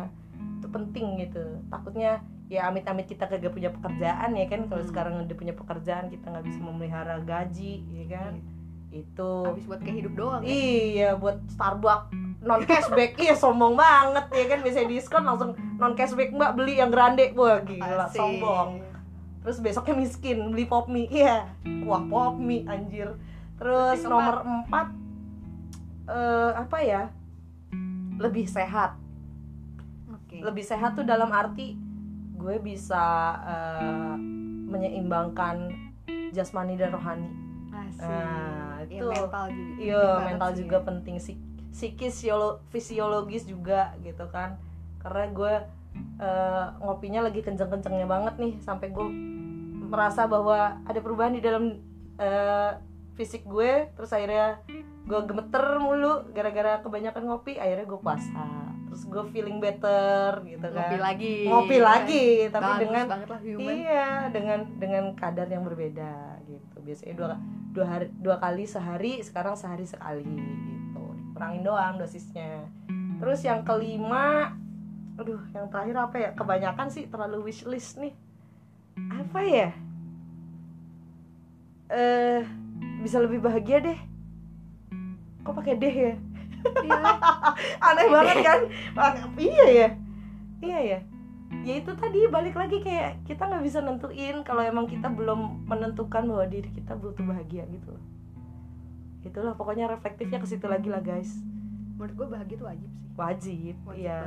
itu 0.57 0.67
penting 0.67 1.05
gitu. 1.19 1.43
Takutnya 1.67 2.11
ya 2.47 2.67
amit-amit 2.67 3.05
kita 3.05 3.25
kagak 3.25 3.49
punya 3.49 3.69
pekerjaan 3.69 4.31
ya 4.33 4.45
kan. 4.47 4.61
Kalau 4.65 4.79
Hmm. 4.79 4.89
sekarang 4.89 5.13
udah 5.21 5.37
punya 5.37 5.53
pekerjaan 5.53 6.05
kita 6.07 6.25
nggak 6.27 6.45
bisa 6.45 6.59
memelihara 6.59 7.15
gaji 7.21 7.73
ya 7.85 8.05
kan. 8.09 8.33
Itu. 8.89 9.31
Habis 9.45 9.65
buat 9.65 9.79
kayak 9.79 9.97
hidup 9.97 10.13
doang 10.13 10.41
ya. 10.41 10.49
Iya 10.49 11.09
buat 11.13 11.37
Starbucks. 11.47 12.11
Non 12.41 12.65
cashback 12.65 13.15
iya 13.15 13.33
sombong 13.33 13.75
banget 13.75 14.25
ya 14.29 14.45
kan. 14.47 14.59
Biasanya 14.59 14.87
diskon 14.89 15.23
langsung 15.23 15.49
non 15.77 15.93
cashback 15.93 16.31
mbak 16.31 16.51
beli 16.53 16.75
yang 16.75 16.89
grande. 16.89 17.31
Wah 17.33 17.61
gila 17.61 18.05
Asik. 18.05 18.17
sombong 18.17 18.81
terus 19.41 19.57
besoknya 19.57 19.95
miskin 19.97 20.49
beli 20.49 20.65
pop 20.65 20.85
mie 20.85 21.09
iya 21.09 21.49
wah 21.81 22.01
pop 22.01 22.37
mie 22.37 22.65
anjir 22.65 23.17
terus 23.57 24.01
nomor 24.03 24.41
empat 24.41 24.87
eh 26.07 26.51
apa 26.53 26.77
ya 26.81 27.03
lebih 28.17 28.45
sehat 28.45 28.97
Oke. 30.07 30.41
lebih 30.41 30.61
sehat 30.61 30.93
tuh 30.93 31.03
dalam 31.03 31.29
arti 31.29 31.73
gue 32.37 32.55
bisa 32.57 33.03
eh, 33.41 34.15
menyeimbangkan 34.67 35.69
jasmani 36.31 36.73
dan 36.75 36.93
rohani 36.93 37.29
Asik. 37.71 38.03
Nah, 38.03 38.83
Ya, 38.83 38.99
itu. 38.99 39.07
mental 39.07 39.45
juga. 39.47 39.79
Iya, 39.79 40.05
mental 40.27 40.51
juga 40.57 40.77
penting 40.83 41.15
sih. 41.17 41.37
Psikis, 41.71 42.19
siolo- 42.19 42.59
fisiologis 42.67 43.47
juga 43.47 43.95
gitu 44.01 44.27
kan. 44.27 44.59
Karena 44.99 45.31
gue 45.31 45.53
eh, 45.95 46.65
ngopinya 46.79 47.25
lagi 47.25 47.41
kenceng-kencengnya 47.41 48.07
banget 48.07 48.35
nih 48.37 48.53
sampai 48.61 48.91
gue 48.93 49.07
merasa 49.91 50.23
bahwa 50.29 50.79
ada 50.87 50.99
perubahan 51.03 51.35
di 51.35 51.43
dalam 51.43 51.79
eh, 52.15 52.71
fisik 53.19 53.43
gue. 53.45 53.91
Terus 53.95 54.11
akhirnya 54.15 54.63
gue 55.05 55.19
gemeter 55.27 55.81
mulu 55.81 56.31
gara-gara 56.31 56.79
kebanyakan 56.79 57.23
ngopi. 57.27 57.59
Akhirnya 57.59 57.85
gue 57.85 57.99
puasa. 57.99 58.71
Terus 58.91 59.07
gue 59.07 59.23
feeling 59.31 59.63
better 59.63 60.43
gitu 60.43 60.67
kan. 60.67 60.91
Ngopi 60.91 60.97
lagi. 60.99 61.35
Ngopi 61.47 61.77
lagi, 61.79 62.27
tapi 62.51 62.71
Bagus 62.75 62.81
dengan 62.83 63.05
banget 63.07 63.29
lah 63.31 63.39
human. 63.39 63.71
Iya, 63.71 64.09
dengan 64.35 64.59
dengan 64.79 65.03
kadar 65.15 65.47
yang 65.47 65.63
berbeda 65.63 66.43
gitu. 66.43 66.75
Biasanya 66.83 67.15
dua 67.15 67.27
dua 67.71 67.85
hari 67.87 68.07
dua 68.19 68.35
kali 68.35 68.67
sehari, 68.67 69.23
sekarang 69.23 69.55
sehari 69.55 69.87
sekali 69.87 70.27
gitu. 70.27 71.03
Kurangin 71.31 71.63
doang 71.63 71.95
dosisnya. 72.03 72.67
Terus 73.23 73.39
yang 73.47 73.63
kelima, 73.63 74.59
aduh, 75.21 75.41
yang 75.53 75.69
terakhir 75.69 75.95
apa 75.95 76.15
ya? 76.17 76.29
Kebanyakan 76.33 76.87
sih 76.89 77.05
terlalu 77.07 77.53
wishlist 77.53 78.01
nih. 78.01 78.13
Apa 78.97 79.39
ya? 79.45 79.69
Eh, 81.91 82.41
bisa 83.01 83.19
lebih 83.19 83.41
bahagia 83.43 83.83
deh. 83.83 83.99
kok 85.41 85.57
pakai 85.57 85.73
deh 85.73 85.89
ya 85.89 86.13
Iya. 86.61 87.01
aneh 87.89 88.07
banget 88.13 88.37
kan 88.45 88.59
iya 89.41 89.65
ya 89.65 89.87
iya 90.61 90.79
ya 90.79 90.99
ya 91.65 91.73
itu 91.81 91.91
tadi 91.97 92.29
balik 92.29 92.53
lagi 92.53 92.77
kayak 92.85 93.25
kita 93.25 93.49
nggak 93.49 93.65
bisa 93.65 93.81
nentuin 93.81 94.45
kalau 94.45 94.61
emang 94.61 94.85
kita 94.85 95.09
belum 95.09 95.65
menentukan 95.65 96.29
bahwa 96.29 96.45
diri 96.45 96.69
kita 96.69 96.93
butuh 96.93 97.25
bahagia 97.25 97.65
gitu 97.73 97.89
loh 97.97 98.05
itulah 99.25 99.57
pokoknya 99.57 99.89
reflektifnya 99.89 100.37
ke 100.37 100.45
situ 100.45 100.69
lagi 100.69 100.93
lah 100.93 101.01
guys 101.01 101.41
menurut 101.97 102.13
gue 102.13 102.27
bahagia 102.29 102.55
tuh 102.61 102.67
wajib 102.69 102.89
sih 102.89 103.01
wajib, 103.17 103.75
Wajib 103.85 104.01
iya. 104.05 104.21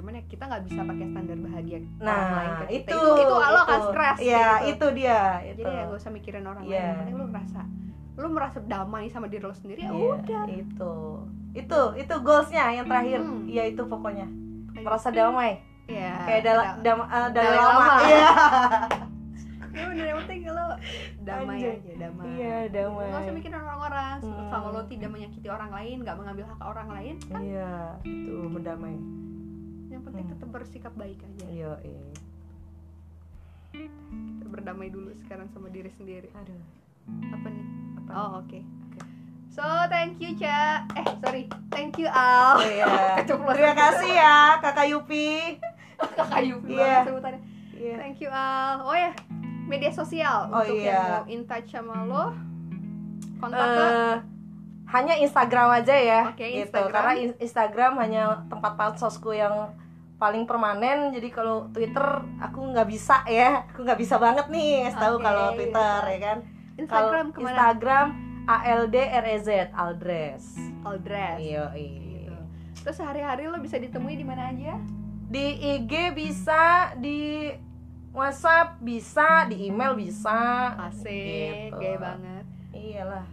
Cuman 0.00 0.16
ya 0.16 0.22
kita 0.24 0.42
nggak 0.48 0.62
bisa 0.64 0.80
pakai 0.80 1.06
standar 1.12 1.38
bahagia 1.38 1.76
orang 1.76 1.92
lain 1.92 2.00
nah 2.00 2.56
ke 2.56 2.64
kita. 2.64 2.72
itu 2.72 2.96
itu 2.96 3.20
itu 3.20 3.34
lo 3.36 3.62
kan 3.62 3.80
keras 3.92 4.18
iya 4.18 4.32
kayak 4.32 4.56
gitu. 4.56 4.70
itu 4.72 4.86
dia 4.96 5.20
itu. 5.44 5.60
Jadi 5.60 5.62
ya 5.62 5.82
gak 5.84 5.98
usah 6.00 6.10
mikirin 6.10 6.44
orang 6.48 6.62
lain. 6.64 6.72
Iya. 6.72 6.80
yang 6.80 6.98
penting 6.98 7.16
lu 7.16 7.24
ngerasa 7.28 7.60
lu 8.16 8.26
merasa 8.28 8.58
damai 8.64 9.04
sama 9.08 9.26
diri 9.28 9.44
lo 9.44 9.52
sendiri 9.52 9.80
ya 9.84 9.92
Iya, 9.92 10.12
udah. 10.16 10.44
itu. 10.48 10.94
Itu 11.52 11.80
itu 11.96 12.14
goalsnya 12.20 12.64
yang 12.72 12.86
terakhir. 12.88 13.20
Hmm. 13.20 13.44
iya 13.44 13.62
itu 13.68 13.82
pokoknya. 13.84 14.26
Merasa 14.76 15.08
damai. 15.08 15.60
Ya 15.84 16.22
kayak 16.24 16.42
dalam 16.44 16.64
dam, 16.80 16.98
eh, 17.00 17.28
Dalai 17.32 17.32
Dalai 17.32 17.58
lama. 17.60 17.76
Lama. 17.76 17.94
iya. 18.08 18.30
Ya 19.70 19.86
bener 19.86 20.02
yang 20.02 20.18
penting 20.26 20.50
lo 20.50 20.66
damai 21.22 21.56
Anjay. 21.62 21.78
aja 21.78 21.92
damai. 21.94 22.26
Iya 22.34 22.56
damai. 22.74 23.06
Gak 23.06 23.22
usah 23.22 23.34
mikirin 23.38 23.54
orang-orang. 23.54 24.16
Hmm. 24.18 24.48
Selama 24.50 24.68
lo 24.74 24.80
tidak 24.90 25.10
menyakiti 25.14 25.46
orang 25.46 25.70
lain 25.70 25.96
Gak 26.02 26.16
mengambil 26.18 26.44
hak 26.50 26.60
orang 26.60 26.88
lain 26.90 27.14
iya 27.38 27.72
itu 28.02 28.34
berdamai 28.50 28.94
Yang 29.90 30.02
penting 30.04 30.24
Hmm. 30.24 30.32
tetap 30.32 30.48
bersikap 30.50 30.92
baik 30.94 31.18
aja. 31.20 31.46
Iya 31.46 31.72
iya 31.82 32.02
Kita 33.70 34.46
berdamai 34.48 34.88
dulu 34.88 35.10
sekarang 35.16 35.46
sama 35.48 35.68
diri 35.68 35.90
sendiri. 35.92 36.26
Aduh. 36.32 36.62
Apa 37.30 37.48
nih? 37.48 37.66
apa? 37.96 38.10
Oh 38.12 38.30
oke. 38.40 38.58
Oke. 38.58 39.00
So 39.48 39.62
thank 39.88 40.18
you 40.18 40.34
Ca. 40.34 40.86
Eh 40.92 41.06
sorry. 41.18 41.44
Thank 41.68 41.96
you 41.96 42.06
Al. 42.06 42.54
Oh, 42.56 42.64
iya. 42.64 42.86
Keceplosan. 43.18 43.54
terima 43.56 43.74
kasih 43.76 44.10
ya 44.12 44.38
kakak 44.58 44.86
Yupi. 44.88 45.58
Kakak 46.18 46.42
Yupi 46.42 46.72
Iya. 46.72 46.82
banget 46.82 47.06
sebutannya. 47.08 47.40
Iya. 47.72 47.94
Thank 47.96 48.16
you 48.18 48.30
Al. 48.30 48.74
Oh 48.82 48.96
ya 48.96 49.10
Media 49.64 49.90
sosial 49.90 50.50
Oh, 50.50 50.60
Untuk 50.60 50.76
iya. 50.76 50.90
yang 50.90 51.06
mau 51.12 51.24
in 51.28 51.42
touch 51.44 51.68
sama 51.68 52.02
lo. 52.02 52.34
Kontak 53.38 53.62
Eh, 53.62 54.16
hanya 54.90 55.14
Instagram 55.16 55.68
aja 55.72 55.94
ya 55.94 56.20
Oke, 56.28 56.42
gitu 56.42 56.66
Instagram. 56.66 56.92
karena 56.92 57.12
in- 57.16 57.38
Instagram 57.38 57.92
hanya 57.98 58.22
tempat 58.46 58.72
pansosku 58.74 59.30
yang 59.30 59.70
paling 60.16 60.44
permanen 60.44 61.10
jadi 61.10 61.28
kalau 61.30 61.70
Twitter 61.70 62.04
aku 62.38 62.60
nggak 62.70 62.84
bisa 62.84 63.24
ya 63.24 63.64
aku 63.64 63.82
nggak 63.82 63.96
bisa 63.96 64.20
banget 64.20 64.46
nih 64.50 64.92
tahu 64.92 65.16
kalau 65.16 65.56
Twitter 65.56 66.00
iya. 66.04 66.12
ya 66.12 66.18
kan 66.20 66.38
Instagram 66.76 67.26
kalau? 67.30 67.40
Instagram 67.40 68.06
ALDREZ 68.44 69.48
Aldres 69.72 70.44
Aldres 70.82 71.38
iya 71.38 71.64
gitu. 71.72 72.36
Terus 72.80 72.96
sehari-hari 72.96 73.44
lo 73.44 73.60
bisa 73.60 73.76
ditemui 73.76 74.16
di 74.16 74.24
mana 74.24 74.48
aja? 74.48 74.76
di 75.30 75.46
IG 75.78 76.10
bisa 76.10 76.90
di 76.96 77.46
WhatsApp 78.10 78.82
bisa 78.82 79.46
di 79.46 79.70
email 79.70 79.94
bisa 79.94 80.74
Asik, 80.82 81.70
Gitu. 81.70 81.78
gaya 81.78 81.96
banget. 81.96 82.44
iyalah 82.72 83.26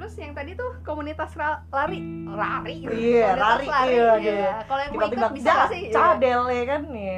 Terus 0.00 0.16
yang 0.16 0.32
tadi 0.32 0.56
tuh 0.56 0.80
komunitas 0.80 1.28
ra- 1.36 1.60
lari, 1.68 2.00
lari. 2.24 2.88
Iya, 2.88 3.36
Komunitas 3.36 3.68
lari, 3.68 3.92
iya, 3.92 4.08
gitu. 4.16 4.32
iya. 4.32 4.50
Kalau 4.64 4.80
yang 4.80 4.92
mau 4.96 5.04
ikut 5.04 5.32
bisa 5.36 5.44
"Ja, 5.44 5.52
nggak 5.52 5.68
sih? 5.68 5.82
Iya. 5.84 5.92
cadel 5.92 6.42
ya 6.48 6.64
kan 6.64 6.80
nih 6.88 7.16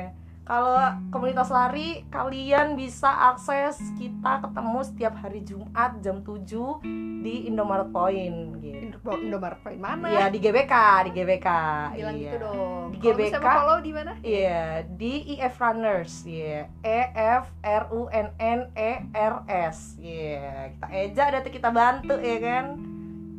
kalau 0.52 0.76
komunitas 1.08 1.48
lari 1.48 2.04
kalian 2.12 2.76
bisa 2.76 3.08
akses 3.32 3.80
kita 3.96 4.44
ketemu 4.44 4.78
setiap 4.84 5.14
hari 5.16 5.40
Jumat 5.48 5.96
jam 6.04 6.20
7 6.20 6.84
di 7.24 7.48
Indomaret 7.48 7.88
Point 7.88 8.60
gitu. 8.60 9.00
Indo- 9.00 9.16
Indomaret 9.16 9.64
Point 9.64 9.80
mana? 9.80 10.12
Iya 10.12 10.28
di 10.28 10.36
GBK, 10.44 10.74
di 11.08 11.10
GBK. 11.16 11.48
Bilang 11.96 12.16
iya. 12.20 12.24
gitu 12.28 12.36
dong. 12.44 12.84
Di 12.92 12.98
Kalau 13.00 13.16
bisa 13.16 13.36
GBK. 13.40 13.46
mau 13.48 13.56
follow 13.64 13.78
di 13.80 13.92
mana? 13.96 14.12
Iya, 14.20 14.64
di 14.92 15.12
EF 15.40 15.54
Runners, 15.56 16.14
ya. 16.28 16.68
E 16.84 17.00
F 17.16 17.44
R 17.64 17.84
U 17.96 18.12
N 18.12 18.28
N 18.36 18.60
E 18.76 18.92
R 19.16 19.34
S. 19.48 19.96
Iya, 20.04 20.76
kita 20.76 20.86
eja 20.92 21.24
nanti 21.32 21.48
kita 21.48 21.72
bantu 21.72 22.20
ya 22.20 22.36
kan. 22.44 22.76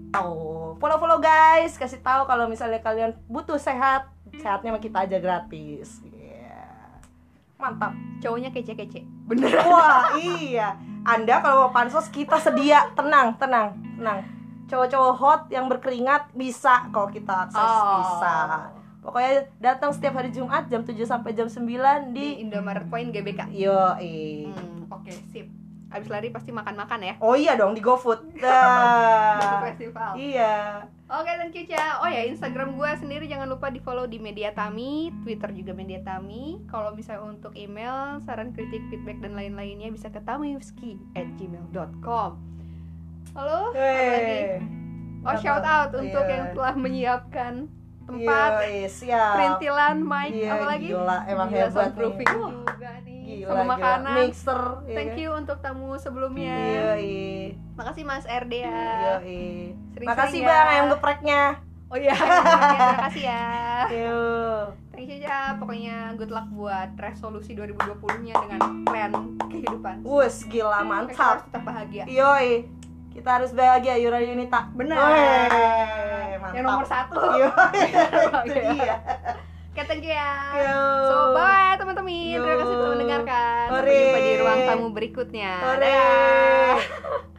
Tahu, 0.09 0.41
follow-follow 0.81 1.21
guys, 1.21 1.77
kasih 1.77 2.01
tahu 2.01 2.25
kalau 2.25 2.49
misalnya 2.49 2.81
kalian 2.81 3.13
butuh 3.29 3.61
sehat, 3.61 4.09
sehatnya 4.33 4.73
sama 4.73 4.81
kita 4.81 5.05
aja 5.05 5.17
gratis. 5.21 6.01
Mantap. 7.57 7.93
Cowoknya 8.19 8.49
kece-kece. 8.49 9.03
Bener. 9.25 9.51
Wah, 9.61 10.15
iya. 10.19 10.75
Anda 11.03 11.43
kalau 11.43 11.67
mau 11.67 11.71
pansos 11.71 12.07
kita 12.07 12.39
sedia, 12.39 12.87
tenang, 12.93 13.35
tenang, 13.35 13.75
tenang. 13.95 14.23
Cowok-cowok 14.65 15.13
hot 15.13 15.41
yang 15.49 15.67
berkeringat 15.67 16.31
bisa 16.31 16.87
kok 16.89 17.11
kita 17.11 17.47
akses 17.47 17.59
Oh. 17.59 17.99
bisa. 17.99 18.35
Pokoknya 19.03 19.31
datang 19.59 19.91
setiap 19.91 20.15
hari 20.15 20.31
Jumat 20.31 20.71
jam 20.71 20.79
7 20.79 20.95
sampai 21.03 21.35
jam 21.35 21.51
9 21.51 21.59
Di 21.59 21.75
di 22.09 22.27
Indomaret 22.39 22.87
Point 22.87 23.11
GBK. 23.11 23.51
Yo, 23.51 23.75
Hmm, 23.75 24.87
Oke, 24.89 25.11
sip. 25.27 25.51
Abis 25.93 26.09
lari 26.09 26.27
pasti 26.27 26.49
makan-makan 26.49 26.99
ya. 26.99 27.13
Oh 27.19 27.33
iya 27.33 27.53
dong 27.53 27.71
di 27.71 27.79
GoFood. 27.79 28.19
Untuk 28.27 28.41
Dah. 28.43 29.61
festival. 29.63 30.11
iya. 30.15 30.81
Oke, 31.05 31.29
thank 31.31 31.53
you, 31.53 31.65
Ca. 31.65 32.01
Oh 32.01 32.09
ya, 32.09 32.25
Instagram 32.25 32.73
gue 32.73 32.89
sendiri 32.97 33.25
jangan 33.25 33.45
lupa 33.45 33.69
di 33.69 33.77
follow 33.77 34.03
di 34.03 34.17
Media 34.17 34.49
Tami, 34.49 35.13
Twitter 35.21 35.53
juga 35.53 35.71
Media 35.71 36.01
Tami. 36.01 36.65
Kalau 36.65 36.89
misalnya 36.91 37.29
untuk 37.29 37.53
email, 37.53 38.17
saran, 38.19 38.49
kritik, 38.49 38.81
feedback, 38.89 39.21
dan 39.21 39.33
lain-lainnya 39.33 39.87
bisa 39.87 40.09
ke 40.09 40.17
tamiwski 40.19 40.97
at 41.13 41.29
gmail.com. 41.37 42.31
Halo, 43.31 43.69
apa 43.69 43.77
lagi? 44.09 44.41
Oh, 45.21 45.35
shout 45.35 45.61
out 45.63 45.89
untuk 45.91 46.19
Iya. 46.19 46.33
yang 46.33 46.45
telah 46.51 46.73
menyiapkan 46.75 47.53
tempat, 48.03 48.51
siap. 48.85 49.33
perintilan, 49.33 49.95
mic, 49.97 50.31
Iya, 50.33 50.49
apa 50.51 50.65
lagi? 50.67 50.87
Gila, 50.89 51.17
emang 51.25 51.47
Gila, 51.47 51.59
hebat 51.63 51.91
nih. 51.93 52.25
juga 52.51 52.91
nih, 52.99 53.12
Gila, 53.23 53.47
sama 53.47 53.63
gila. 53.63 53.71
makanan. 53.73 54.15
Mixer. 54.19 54.61
iya 54.83 54.93
Thank 54.93 55.09
kan? 55.09 55.21
you 55.23 55.29
untuk 55.31 55.57
tamu 55.59 55.95
sebelumnya. 55.95 56.55
Yoi. 56.59 57.55
Makasih 57.73 58.03
Mas. 58.03 58.27
Yoi. 58.27 59.71
Sering-sering 59.95 60.07
Makasih 60.11 60.39
ya. 60.39 60.47
Bang 60.47 60.67
ayam 60.69 60.85
gepreknya. 60.91 61.41
Oh 61.87 61.97
iya, 61.97 62.17
terima 62.73 62.97
kasih 63.05 63.23
ya. 63.23 63.45
Yuk. 63.85 64.65
Thank 64.89 65.09
you 65.09 65.19
ya, 65.21 65.53
pokoknya 65.55 66.17
good 66.17 66.33
luck 66.33 66.49
buat 66.49 66.89
resolusi 66.97 67.53
2020-nya 67.53 68.33
dengan 68.33 68.61
plan 68.81 69.11
kehidupan. 69.45 70.01
Wus, 70.01 70.41
gila 70.45 70.73
Kita 70.73 70.73
harus 70.73 70.89
mantap. 70.89 71.37
tetap 71.45 71.61
bahagia. 71.61 72.03
Yoi. 72.09 72.65
Kita 73.13 73.29
harus 73.37 73.53
bahagia 73.53 73.93
Yura 74.01 74.25
Yunita. 74.25 74.73
Benar. 74.73 75.05
Yang 76.49 76.65
nomor 76.65 76.85
satu. 76.89 77.13
Yoi. 77.37 77.81
Itu 78.49 78.53
dia. 78.73 78.97
You 79.73 80.05
ya. 80.05 80.53
So, 81.09 81.33
bye 81.33 81.73
teman-teman. 81.81 82.37
Terima 82.37 82.61
kasih 82.61 82.75
sudah 82.77 82.89
mendengarkan. 82.93 83.65
Sampai 83.73 83.93
jumpa 83.97 84.19
di 84.21 84.31
ruang 84.37 84.59
tamu 84.69 84.87
berikutnya. 84.93 85.51
Dadah. 85.65 86.77